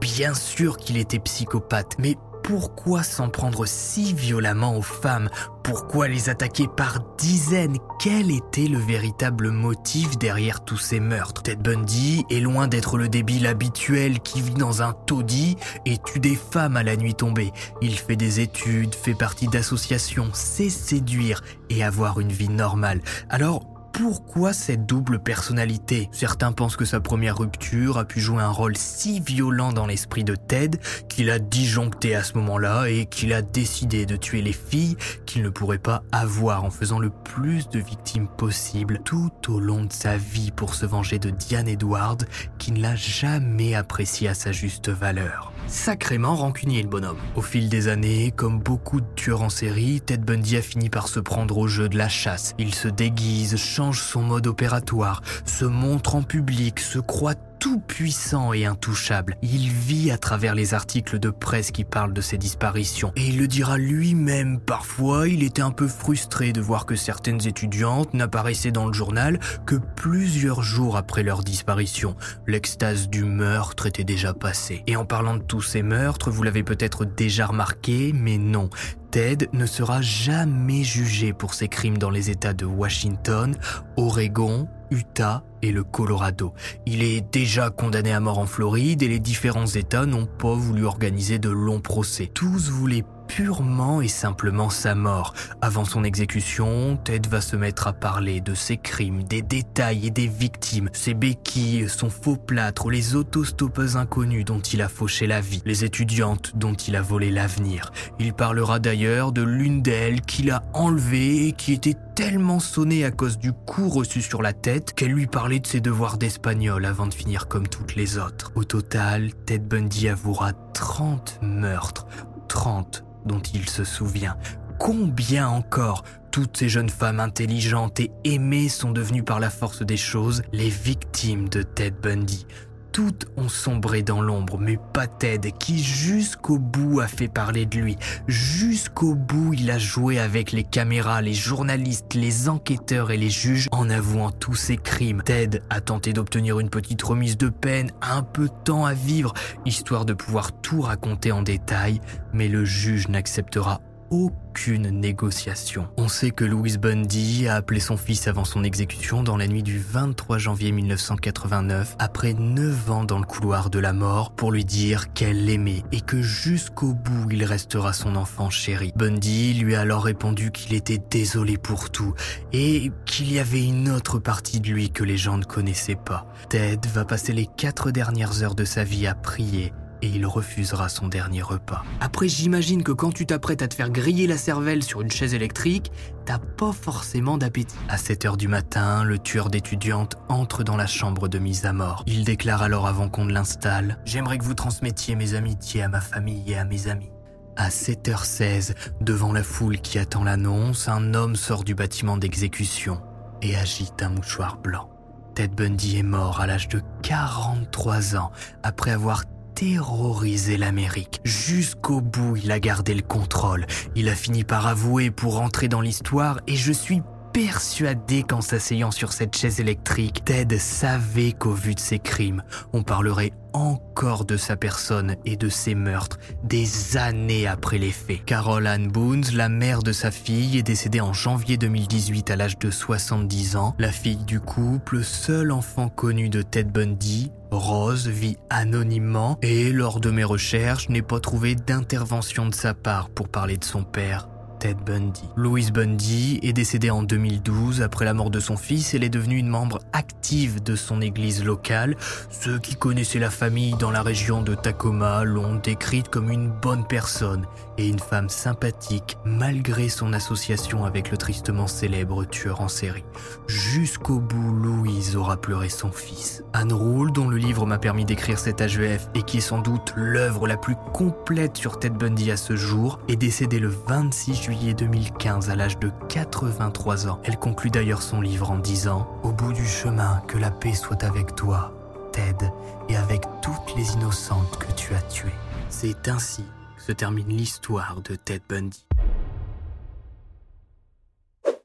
Bien 0.00 0.34
sûr 0.34 0.76
qu'il 0.76 0.96
était 0.96 1.18
psychopathe, 1.18 1.96
mais 1.98 2.16
pourquoi 2.44 3.02
s'en 3.02 3.28
prendre 3.28 3.66
si 3.66 4.12
violemment 4.12 4.76
aux 4.76 4.82
femmes? 4.82 5.28
Pourquoi 5.64 6.06
les 6.06 6.28
attaquer 6.28 6.68
par 6.68 7.00
dizaines? 7.18 7.78
Quel 7.98 8.30
était 8.30 8.68
le 8.68 8.78
véritable 8.78 9.50
motif 9.50 10.16
derrière 10.16 10.64
tous 10.64 10.76
ces 10.76 11.00
meurtres? 11.00 11.42
Ted 11.42 11.60
Bundy 11.60 12.24
est 12.30 12.38
loin 12.38 12.68
d'être 12.68 12.98
le 12.98 13.08
débile 13.08 13.48
habituel 13.48 14.20
qui 14.20 14.40
vit 14.40 14.54
dans 14.54 14.80
un 14.80 14.92
taudis 14.92 15.56
et 15.86 15.98
tue 15.98 16.20
des 16.20 16.36
femmes 16.36 16.76
à 16.76 16.84
la 16.84 16.96
nuit 16.96 17.16
tombée. 17.16 17.50
Il 17.82 17.98
fait 17.98 18.14
des 18.14 18.38
études, 18.38 18.94
fait 18.94 19.14
partie 19.14 19.48
d'associations, 19.48 20.30
sait 20.32 20.70
séduire 20.70 21.42
et 21.68 21.82
avoir 21.82 22.20
une 22.20 22.30
vie 22.30 22.48
normale. 22.48 23.00
Alors, 23.28 23.75
pourquoi 23.96 24.52
cette 24.52 24.84
double 24.84 25.18
personnalité? 25.18 26.10
Certains 26.12 26.52
pensent 26.52 26.76
que 26.76 26.84
sa 26.84 27.00
première 27.00 27.38
rupture 27.38 27.96
a 27.96 28.04
pu 28.04 28.20
jouer 28.20 28.42
un 28.42 28.50
rôle 28.50 28.76
si 28.76 29.20
violent 29.20 29.72
dans 29.72 29.86
l'esprit 29.86 30.22
de 30.22 30.34
Ted 30.34 30.78
qu'il 31.08 31.30
a 31.30 31.38
disjoncté 31.38 32.14
à 32.14 32.22
ce 32.22 32.34
moment-là 32.34 32.88
et 32.88 33.06
qu'il 33.06 33.32
a 33.32 33.40
décidé 33.40 34.04
de 34.04 34.16
tuer 34.16 34.42
les 34.42 34.52
filles 34.52 34.96
qu'il 35.24 35.42
ne 35.42 35.48
pourrait 35.48 35.78
pas 35.78 36.02
avoir 36.12 36.64
en 36.64 36.70
faisant 36.70 36.98
le 36.98 37.08
plus 37.08 37.70
de 37.70 37.78
victimes 37.78 38.28
possible 38.28 39.00
tout 39.02 39.30
au 39.48 39.60
long 39.60 39.84
de 39.84 39.92
sa 39.92 40.18
vie 40.18 40.50
pour 40.50 40.74
se 40.74 40.84
venger 40.84 41.18
de 41.18 41.30
Diane 41.30 41.68
Edward 41.68 42.26
qui 42.58 42.72
ne 42.72 42.82
l'a 42.82 42.96
jamais 42.96 43.74
apprécié 43.74 44.28
à 44.28 44.34
sa 44.34 44.52
juste 44.52 44.90
valeur. 44.90 45.55
Sacrément 45.68 46.36
rancunier 46.36 46.80
le 46.82 46.88
bonhomme. 46.88 47.18
Au 47.34 47.42
fil 47.42 47.68
des 47.68 47.88
années, 47.88 48.32
comme 48.34 48.60
beaucoup 48.60 49.00
de 49.00 49.06
tueurs 49.16 49.42
en 49.42 49.48
série, 49.48 50.00
Ted 50.00 50.22
Bundy 50.22 50.56
a 50.56 50.62
fini 50.62 50.88
par 50.90 51.08
se 51.08 51.18
prendre 51.18 51.58
au 51.58 51.66
jeu 51.66 51.88
de 51.88 51.98
la 51.98 52.08
chasse. 52.08 52.54
Il 52.58 52.74
se 52.74 52.86
déguise, 52.86 53.56
change 53.56 54.00
son 54.00 54.22
mode 54.22 54.46
opératoire, 54.46 55.22
se 55.44 55.64
montre 55.64 56.14
en 56.14 56.22
public, 56.22 56.78
se 56.78 57.00
croit 57.00 57.34
tout 57.66 57.80
puissant 57.80 58.52
et 58.52 58.64
intouchable. 58.64 59.36
Il 59.42 59.68
vit 59.68 60.12
à 60.12 60.18
travers 60.18 60.54
les 60.54 60.72
articles 60.72 61.18
de 61.18 61.30
presse 61.30 61.72
qui 61.72 61.82
parlent 61.82 62.12
de 62.12 62.20
ses 62.20 62.38
disparitions. 62.38 63.10
Et 63.16 63.26
il 63.26 63.38
le 63.38 63.48
dira 63.48 63.76
lui-même. 63.76 64.60
Parfois, 64.60 65.26
il 65.26 65.42
était 65.42 65.62
un 65.62 65.72
peu 65.72 65.88
frustré 65.88 66.52
de 66.52 66.60
voir 66.60 66.86
que 66.86 66.94
certaines 66.94 67.44
étudiantes 67.44 68.14
n'apparaissaient 68.14 68.70
dans 68.70 68.86
le 68.86 68.92
journal 68.92 69.40
que 69.66 69.74
plusieurs 69.96 70.62
jours 70.62 70.96
après 70.96 71.24
leur 71.24 71.42
disparition. 71.42 72.14
L'extase 72.46 73.08
du 73.08 73.24
meurtre 73.24 73.86
était 73.86 74.04
déjà 74.04 74.32
passée. 74.32 74.84
Et 74.86 74.94
en 74.94 75.04
parlant 75.04 75.36
de 75.36 75.42
tous 75.42 75.62
ces 75.62 75.82
meurtres, 75.82 76.30
vous 76.30 76.44
l'avez 76.44 76.62
peut-être 76.62 77.04
déjà 77.04 77.46
remarqué, 77.46 78.12
mais 78.14 78.38
non. 78.38 78.70
Ted 79.16 79.48
ne 79.54 79.64
sera 79.64 80.02
jamais 80.02 80.84
jugé 80.84 81.32
pour 81.32 81.54
ses 81.54 81.68
crimes 81.68 81.96
dans 81.96 82.10
les 82.10 82.28
États 82.28 82.52
de 82.52 82.66
Washington, 82.66 83.56
Oregon, 83.96 84.68
Utah 84.90 85.42
et 85.62 85.72
le 85.72 85.84
Colorado. 85.84 86.52
Il 86.84 87.02
est 87.02 87.22
déjà 87.32 87.70
condamné 87.70 88.12
à 88.12 88.20
mort 88.20 88.38
en 88.38 88.44
Floride 88.44 89.02
et 89.02 89.08
les 89.08 89.18
différents 89.18 89.64
États 89.64 90.04
n'ont 90.04 90.26
pas 90.26 90.52
voulu 90.52 90.84
organiser 90.84 91.38
de 91.38 91.48
longs 91.48 91.80
procès. 91.80 92.26
Tous 92.26 92.68
voulaient 92.68 93.04
purement 93.26 94.00
et 94.00 94.08
simplement 94.08 94.70
sa 94.70 94.94
mort. 94.94 95.34
Avant 95.60 95.84
son 95.84 96.04
exécution, 96.04 96.98
Ted 97.02 97.28
va 97.28 97.40
se 97.40 97.56
mettre 97.56 97.86
à 97.86 97.92
parler 97.92 98.40
de 98.40 98.54
ses 98.54 98.76
crimes, 98.76 99.24
des 99.24 99.42
détails 99.42 100.06
et 100.06 100.10
des 100.10 100.26
victimes, 100.26 100.88
ses 100.92 101.14
béquilles, 101.14 101.88
son 101.88 102.10
faux 102.10 102.36
plâtre, 102.36 102.90
les 102.90 103.14
autostoppeuses 103.16 103.96
inconnues 103.96 104.44
dont 104.44 104.60
il 104.60 104.82
a 104.82 104.88
fauché 104.88 105.26
la 105.26 105.40
vie, 105.40 105.62
les 105.64 105.84
étudiantes 105.84 106.52
dont 106.56 106.74
il 106.74 106.96
a 106.96 107.02
volé 107.02 107.30
l'avenir. 107.30 107.92
Il 108.18 108.32
parlera 108.32 108.78
d'ailleurs 108.78 109.32
de 109.32 109.42
l'une 109.42 109.82
d'elles 109.82 110.20
qu'il 110.20 110.50
a 110.50 110.62
enlevée 110.74 111.48
et 111.48 111.52
qui 111.52 111.72
était 111.72 111.96
tellement 112.14 112.60
sonnée 112.60 113.04
à 113.04 113.10
cause 113.10 113.38
du 113.38 113.52
coup 113.52 113.88
reçu 113.88 114.22
sur 114.22 114.42
la 114.42 114.52
tête 114.52 114.94
qu'elle 114.94 115.12
lui 115.12 115.26
parlait 115.26 115.60
de 115.60 115.66
ses 115.66 115.80
devoirs 115.80 116.16
d'espagnol 116.18 116.84
avant 116.86 117.06
de 117.06 117.14
finir 117.14 117.46
comme 117.48 117.68
toutes 117.68 117.94
les 117.94 118.18
autres. 118.18 118.52
Au 118.54 118.64
total, 118.64 119.32
Ted 119.44 119.64
Bundy 119.64 120.08
avouera 120.08 120.52
30 120.72 121.40
meurtres, 121.42 122.06
30 122.48 123.05
dont 123.26 123.40
il 123.40 123.68
se 123.68 123.84
souvient. 123.84 124.36
Combien 124.78 125.48
encore 125.48 126.04
toutes 126.30 126.56
ces 126.56 126.68
jeunes 126.68 126.90
femmes 126.90 127.20
intelligentes 127.20 127.98
et 128.00 128.10
aimées 128.24 128.68
sont 128.68 128.90
devenues 128.90 129.22
par 129.22 129.40
la 129.40 129.48
force 129.50 129.82
des 129.82 129.96
choses 129.96 130.42
les 130.52 130.68
victimes 130.68 131.48
de 131.48 131.62
Ted 131.62 131.96
Bundy 132.02 132.46
toutes 132.96 133.26
ont 133.36 133.50
sombré 133.50 134.02
dans 134.02 134.22
l'ombre, 134.22 134.56
mais 134.58 134.78
pas 134.94 135.06
Ted, 135.06 135.52
qui 135.52 135.84
jusqu'au 135.84 136.58
bout 136.58 137.00
a 137.00 137.06
fait 137.06 137.28
parler 137.28 137.66
de 137.66 137.76
lui. 137.78 137.98
Jusqu'au 138.26 139.14
bout, 139.14 139.52
il 139.52 139.70
a 139.70 139.78
joué 139.78 140.18
avec 140.18 140.50
les 140.50 140.64
caméras, 140.64 141.20
les 141.20 141.34
journalistes, 141.34 142.14
les 142.14 142.48
enquêteurs 142.48 143.10
et 143.10 143.18
les 143.18 143.28
juges 143.28 143.68
en 143.70 143.90
avouant 143.90 144.30
tous 144.30 144.54
ses 144.54 144.78
crimes. 144.78 145.22
Ted 145.22 145.60
a 145.68 145.82
tenté 145.82 146.14
d'obtenir 146.14 146.58
une 146.58 146.70
petite 146.70 147.02
remise 147.02 147.36
de 147.36 147.50
peine, 147.50 147.90
un 148.00 148.22
peu 148.22 148.44
de 148.44 148.54
temps 148.64 148.86
à 148.86 148.94
vivre, 148.94 149.34
histoire 149.66 150.06
de 150.06 150.14
pouvoir 150.14 150.58
tout 150.62 150.80
raconter 150.80 151.32
en 151.32 151.42
détail, 151.42 152.00
mais 152.32 152.48
le 152.48 152.64
juge 152.64 153.08
n'acceptera 153.08 153.82
aucune 154.10 154.88
négociation. 154.88 155.88
On 155.96 156.08
sait 156.08 156.30
que 156.30 156.44
Louis 156.44 156.78
Bundy 156.78 157.48
a 157.48 157.56
appelé 157.56 157.80
son 157.80 157.96
fils 157.96 158.28
avant 158.28 158.44
son 158.44 158.64
exécution 158.64 159.22
dans 159.22 159.36
la 159.36 159.46
nuit 159.46 159.62
du 159.62 159.78
23 159.78 160.38
janvier 160.38 160.72
1989, 160.72 161.96
après 161.98 162.34
9 162.34 162.90
ans 162.90 163.04
dans 163.04 163.18
le 163.18 163.24
couloir 163.24 163.70
de 163.70 163.78
la 163.78 163.92
mort, 163.92 164.32
pour 164.32 164.52
lui 164.52 164.64
dire 164.64 165.12
qu'elle 165.12 165.44
l'aimait 165.44 165.82
et 165.92 166.00
que 166.00 166.22
jusqu'au 166.22 166.94
bout 166.94 167.30
il 167.30 167.44
restera 167.44 167.92
son 167.92 168.16
enfant 168.16 168.50
chéri. 168.50 168.92
Bundy 168.96 169.54
lui 169.54 169.74
a 169.74 169.80
alors 169.80 170.04
répondu 170.04 170.50
qu'il 170.50 170.74
était 170.74 171.00
désolé 171.10 171.56
pour 171.58 171.90
tout 171.90 172.14
et 172.52 172.90
qu'il 173.04 173.32
y 173.32 173.38
avait 173.38 173.64
une 173.64 173.90
autre 173.90 174.18
partie 174.18 174.60
de 174.60 174.68
lui 174.68 174.90
que 174.90 175.04
les 175.04 175.16
gens 175.16 175.38
ne 175.38 175.44
connaissaient 175.44 175.96
pas. 175.96 176.26
Ted 176.48 176.88
va 176.92 177.04
passer 177.04 177.32
les 177.32 177.46
quatre 177.46 177.90
dernières 177.90 178.42
heures 178.42 178.54
de 178.54 178.64
sa 178.64 178.84
vie 178.84 179.06
à 179.06 179.14
prier 179.14 179.72
et 180.02 180.08
il 180.08 180.26
refusera 180.26 180.88
son 180.88 181.08
dernier 181.08 181.42
repas. 181.42 181.84
Après, 182.00 182.28
j'imagine 182.28 182.82
que 182.82 182.92
quand 182.92 183.12
tu 183.12 183.26
t'apprêtes 183.26 183.62
à 183.62 183.68
te 183.68 183.74
faire 183.74 183.90
griller 183.90 184.26
la 184.26 184.36
cervelle 184.36 184.82
sur 184.82 185.00
une 185.00 185.10
chaise 185.10 185.34
électrique, 185.34 185.90
t'as 186.24 186.38
pas 186.38 186.72
forcément 186.72 187.38
d'appétit. 187.38 187.76
À 187.88 187.96
7 187.96 188.24
heures 188.24 188.36
du 188.36 188.48
matin, 188.48 189.04
le 189.04 189.18
tueur 189.18 189.50
d'étudiante 189.50 190.16
entre 190.28 190.64
dans 190.64 190.76
la 190.76 190.86
chambre 190.86 191.28
de 191.28 191.38
mise 191.38 191.66
à 191.66 191.72
mort. 191.72 192.02
Il 192.06 192.24
déclare 192.24 192.62
alors 192.62 192.86
avant 192.86 193.08
qu'on 193.08 193.24
ne 193.24 193.32
l'installe 193.32 193.98
J'aimerais 194.04 194.38
que 194.38 194.44
vous 194.44 194.54
transmettiez 194.54 195.16
mes 195.16 195.34
amitiés 195.34 195.82
à 195.82 195.88
ma 195.88 196.00
famille 196.00 196.50
et 196.50 196.56
à 196.56 196.64
mes 196.64 196.88
amis. 196.88 197.10
À 197.56 197.70
7h16, 197.70 198.74
devant 199.00 199.32
la 199.32 199.42
foule 199.42 199.78
qui 199.78 199.98
attend 199.98 200.24
l'annonce, 200.24 200.88
un 200.88 201.14
homme 201.14 201.36
sort 201.36 201.64
du 201.64 201.74
bâtiment 201.74 202.18
d'exécution 202.18 203.00
et 203.40 203.56
agite 203.56 204.02
un 204.02 204.10
mouchoir 204.10 204.58
blanc. 204.58 204.90
Ted 205.34 205.54
Bundy 205.54 205.98
est 205.98 206.02
mort 206.02 206.40
à 206.40 206.46
l'âge 206.46 206.68
de 206.68 206.80
43 207.02 208.16
ans 208.16 208.30
après 208.62 208.90
avoir 208.90 209.24
terrorisé 209.56 210.58
l'Amérique. 210.58 211.20
Jusqu'au 211.24 212.02
bout, 212.02 212.36
il 212.36 212.52
a 212.52 212.60
gardé 212.60 212.94
le 212.94 213.00
contrôle. 213.00 213.66
Il 213.94 214.10
a 214.10 214.14
fini 214.14 214.44
par 214.44 214.66
avouer 214.66 215.10
pour 215.10 215.40
entrer 215.40 215.66
dans 215.66 215.80
l'histoire 215.80 216.40
et 216.46 216.56
je 216.56 216.72
suis 216.72 217.00
persuadé 217.36 218.22
qu'en 218.22 218.40
s'asseyant 218.40 218.90
sur 218.90 219.12
cette 219.12 219.36
chaise 219.36 219.60
électrique, 219.60 220.24
Ted 220.24 220.58
savait 220.58 221.32
qu'au 221.32 221.52
vu 221.52 221.74
de 221.74 221.80
ses 221.80 221.98
crimes, 221.98 222.42
on 222.72 222.82
parlerait 222.82 223.34
encore 223.52 224.24
de 224.24 224.38
sa 224.38 224.56
personne 224.56 225.16
et 225.26 225.36
de 225.36 225.50
ses 225.50 225.74
meurtres 225.74 226.18
des 226.44 226.96
années 226.96 227.46
après 227.46 227.76
les 227.76 227.90
faits. 227.90 228.24
Carol 228.24 228.66
Ann 228.66 228.88
Boons, 228.88 229.34
la 229.34 229.50
mère 229.50 229.82
de 229.82 229.92
sa 229.92 230.10
fille, 230.10 230.56
est 230.56 230.62
décédée 230.62 231.02
en 231.02 231.12
janvier 231.12 231.58
2018 231.58 232.30
à 232.30 232.36
l'âge 232.36 232.58
de 232.58 232.70
70 232.70 233.56
ans. 233.56 233.74
La 233.78 233.92
fille 233.92 234.24
du 234.24 234.40
couple, 234.40 235.04
seul 235.04 235.52
enfant 235.52 235.90
connu 235.90 236.30
de 236.30 236.40
Ted 236.40 236.70
Bundy, 236.70 237.32
Rose 237.50 238.08
vit 238.08 238.38
anonymement 238.48 239.38
et 239.42 239.72
lors 239.72 240.00
de 240.00 240.10
mes 240.10 240.24
recherches, 240.24 240.88
n'ai 240.88 241.02
pas 241.02 241.20
trouvé 241.20 241.54
d'intervention 241.54 242.46
de 242.46 242.54
sa 242.54 242.72
part 242.72 243.10
pour 243.10 243.28
parler 243.28 243.58
de 243.58 243.64
son 243.64 243.84
père. 243.84 244.26
Ted 244.58 244.80
Bundy. 244.84 245.24
Louise 245.36 245.72
Bundy 245.72 246.40
est 246.42 246.52
décédée 246.52 246.90
en 246.90 247.02
2012 247.02 247.82
après 247.82 248.04
la 248.04 248.14
mort 248.14 248.30
de 248.30 248.40
son 248.40 248.56
fils. 248.56 248.94
Elle 248.94 249.04
est 249.04 249.08
devenue 249.08 249.36
une 249.36 249.48
membre 249.48 249.80
active 249.92 250.62
de 250.62 250.76
son 250.76 251.00
église 251.00 251.44
locale. 251.44 251.96
Ceux 252.30 252.58
qui 252.58 252.76
connaissaient 252.76 253.18
la 253.18 253.30
famille 253.30 253.74
dans 253.74 253.90
la 253.90 254.02
région 254.02 254.42
de 254.42 254.54
Tacoma 254.54 255.24
l'ont 255.24 255.56
décrite 255.56 256.08
comme 256.08 256.30
une 256.30 256.50
bonne 256.50 256.86
personne 256.86 257.46
et 257.78 257.88
une 257.88 257.98
femme 257.98 258.28
sympathique 258.28 259.18
malgré 259.24 259.88
son 259.88 260.12
association 260.12 260.84
avec 260.84 261.10
le 261.10 261.16
tristement 261.16 261.66
célèbre 261.66 262.24
tueur 262.24 262.60
en 262.60 262.68
série. 262.68 263.04
Jusqu'au 263.46 264.20
bout, 264.20 264.52
Louise 264.52 265.16
aura 265.16 265.36
pleuré 265.36 265.68
son 265.68 265.90
fils. 265.90 266.42
Anne 266.52 266.72
Rule, 266.72 267.12
dont 267.12 267.28
le 267.28 267.36
livre 267.36 267.66
m'a 267.66 267.78
permis 267.78 268.04
d'écrire 268.04 268.38
cet 268.38 268.60
HVF 268.60 269.08
et 269.14 269.22
qui 269.22 269.38
est 269.38 269.40
sans 269.40 269.60
doute 269.60 269.92
l'œuvre 269.96 270.46
la 270.46 270.56
plus 270.56 270.76
complète 270.92 271.56
sur 271.56 271.78
Ted 271.78 271.96
Bundy 271.96 272.30
à 272.30 272.36
ce 272.36 272.56
jour, 272.56 272.98
est 273.08 273.16
décédée 273.16 273.58
le 273.58 273.72
26 273.86 274.45
juillet 274.46 274.74
2015 274.74 275.50
à 275.50 275.56
l'âge 275.56 275.76
de 275.80 275.90
83 276.08 277.08
ans. 277.08 277.18
Elle 277.24 277.36
conclut 277.36 277.70
d'ailleurs 277.70 278.00
son 278.00 278.20
livre 278.20 278.52
en 278.52 278.58
disant 278.58 279.08
Au 279.24 279.32
bout 279.32 279.52
du 279.52 279.66
chemin, 279.66 280.22
que 280.28 280.38
la 280.38 280.52
paix 280.52 280.74
soit 280.74 281.02
avec 281.02 281.34
toi, 281.34 281.72
Ted, 282.12 282.48
et 282.88 282.96
avec 282.96 283.22
toutes 283.42 283.76
les 283.76 283.94
innocentes 283.94 284.56
que 284.58 284.70
tu 284.76 284.94
as 284.94 285.02
tuées. 285.02 285.34
C'est 285.68 286.06
ainsi 286.06 286.44
se 286.78 286.92
termine 286.92 287.26
l'histoire 287.28 287.96
de 288.02 288.14
Ted 288.14 288.44
Bundy. 288.48 288.86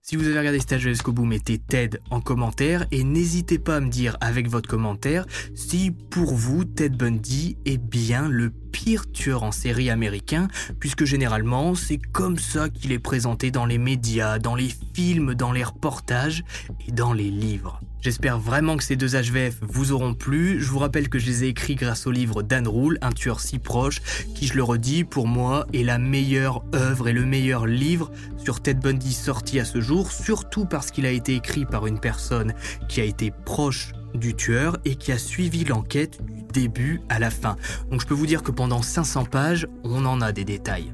Si 0.04 0.16
vous 0.16 0.26
avez 0.26 0.40
regardé 0.40 0.60
stage 0.60 0.82
jusqu'au 0.82 1.12
bout, 1.12 1.26
mettez 1.26 1.60
TED 1.60 2.00
en 2.10 2.22
commentaire 2.22 2.88
et 2.92 3.04
n'hésitez 3.04 3.60
pas 3.60 3.76
à 3.76 3.80
me 3.80 3.90
dire 3.90 4.18
avec 4.20 4.50
votre 4.50 4.68
commentaire 4.68 5.28
si 5.54 5.92
pour 5.92 6.34
vous 6.34 6.66
Ted 6.66 6.98
Bundy 6.98 7.56
est 7.66 7.78
bien 7.78 8.28
le 8.28 8.50
pire 8.50 9.12
tueur 9.12 9.44
en 9.44 9.52
série 9.52 9.92
américain, 9.92 10.48
puisque 10.80 11.06
généralement 11.06 11.76
c'est 11.76 12.00
comme 12.00 12.40
ça 12.40 12.70
qu'il 12.70 12.92
est 12.92 13.00
présenté 13.00 13.52
dans 13.52 13.68
les 13.68 13.78
médias, 13.78 14.40
dans 14.40 14.56
les 14.56 14.72
films, 14.96 15.36
dans 15.36 15.52
les 15.52 15.64
reportages 15.64 16.44
et 16.88 16.92
dans 16.92 17.14
les 17.14 17.30
livres. 17.30 17.80
J'espère 18.02 18.40
vraiment 18.40 18.78
que 18.78 18.84
ces 18.84 18.96
deux 18.96 19.16
HVF 19.16 19.58
vous 19.62 19.92
auront 19.92 20.16
plu. 20.16 20.60
Je 20.60 20.68
vous 20.72 20.80
rappelle 20.80 21.08
que 21.08 21.20
je 21.20 21.28
les 21.28 21.44
ai 21.44 21.48
écrits 21.50 21.76
grâce 21.76 22.08
au 22.08 22.12
livre 22.12 22.42
d'Anne 22.42 22.68
Rule, 22.68 22.98
Un 23.04 23.12
tueur 23.12 23.40
si 23.40 23.60
proche, 23.60 24.02
qui, 24.34 24.48
je 24.48 24.56
le 24.56 24.64
redis, 24.64 25.04
pour 25.04 25.28
moi 25.28 25.68
est 25.72 25.84
la 25.84 26.00
meilleure 26.00 26.64
œuvre 26.74 27.10
et 27.10 27.14
le 27.14 27.26
meilleur 27.26 27.68
livre 27.68 28.12
sur 28.44 28.60
Ted 28.60 28.80
Bundy 28.80 29.14
sorti 29.14 29.60
à 29.60 29.66
ce 29.66 29.82
jour, 29.82 30.12
surtout 30.12 30.66
parce 30.66 30.90
qu'il 30.90 31.06
a 31.06 31.12
été 31.12 31.36
écrit 31.36 31.66
par 31.66 31.86
une 31.86 32.00
personne 32.00 32.56
qui 32.90 33.02
a 33.02 33.04
été 33.04 33.32
proche 33.46 33.92
du 34.16 34.34
tueur 34.34 34.78
et 34.84 34.96
qui 34.96 35.12
a 35.12 35.20
suivi 35.20 35.64
l'enquête 35.64 36.26
du 36.26 36.42
début 36.54 37.02
à 37.08 37.20
la 37.20 37.30
fin. 37.30 37.56
Donc 37.92 38.02
je 38.02 38.08
peux 38.08 38.16
vous 38.16 38.26
dire 38.26 38.42
que 38.42 38.52
pendant 38.52 38.82
500 38.82 39.26
pages, 39.26 39.68
on 39.84 40.06
en 40.06 40.22
a 40.22 40.32
des 40.32 40.44
détails. 40.44 40.92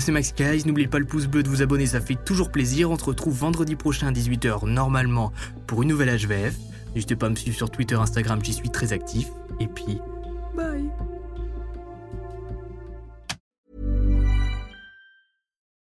C'est 0.00 0.10
Max 0.10 0.34
Guys, 0.34 0.62
n'oubliez 0.64 0.88
pas 0.88 0.98
le 0.98 1.04
pouce 1.04 1.26
bleu 1.26 1.42
de 1.42 1.48
vous 1.48 1.62
abonner, 1.62 1.86
ça 1.86 2.00
fait 2.00 2.16
toujours 2.24 2.50
plaisir. 2.50 2.90
On 2.90 2.98
se 2.98 3.04
retrouve 3.04 3.34
vendredi 3.34 3.76
prochain 3.76 4.08
à 4.08 4.10
18h 4.10 4.66
normalement 4.66 5.32
pour 5.66 5.82
une 5.82 5.90
nouvelle 5.90 6.08
HVF. 6.08 6.56
N'hésitez 6.94 7.14
pas 7.14 7.26
à 7.26 7.28
me 7.28 7.36
suivre 7.36 7.56
sur 7.56 7.70
Twitter, 7.70 7.94
Instagram, 7.94 8.42
j'y 8.42 8.52
suis 8.52 8.70
très 8.70 8.92
actif. 8.92 9.28
Et 9.60 9.68
puis, 9.68 9.98
bye 10.56 10.90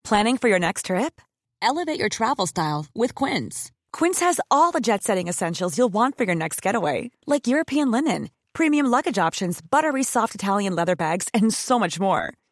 Planning 0.03 0.37
for 0.37 0.49
your 0.49 0.59
next 0.59 0.87
trip? 0.87 1.21
Elevate 1.61 1.97
your 1.97 2.09
travel 2.09 2.45
style 2.45 2.85
with 2.93 3.15
Quince. 3.15 3.71
Quince 3.93 4.19
has 4.19 4.41
all 4.51 4.71
the 4.71 4.81
jet 4.81 5.03
setting 5.03 5.29
essentials 5.29 5.77
you'll 5.77 5.93
want 5.93 6.17
for 6.17 6.25
your 6.25 6.35
next 6.35 6.61
getaway, 6.61 7.11
like 7.27 7.47
European 7.47 7.91
linen, 7.91 8.29
premium 8.53 8.87
luggage 8.87 9.17
options, 9.17 9.61
buttery 9.61 10.03
soft 10.03 10.35
Italian 10.35 10.75
leather 10.75 10.95
bags, 10.95 11.27
and 11.33 11.53
so 11.53 11.79
much 11.79 11.97
more. 11.99 12.33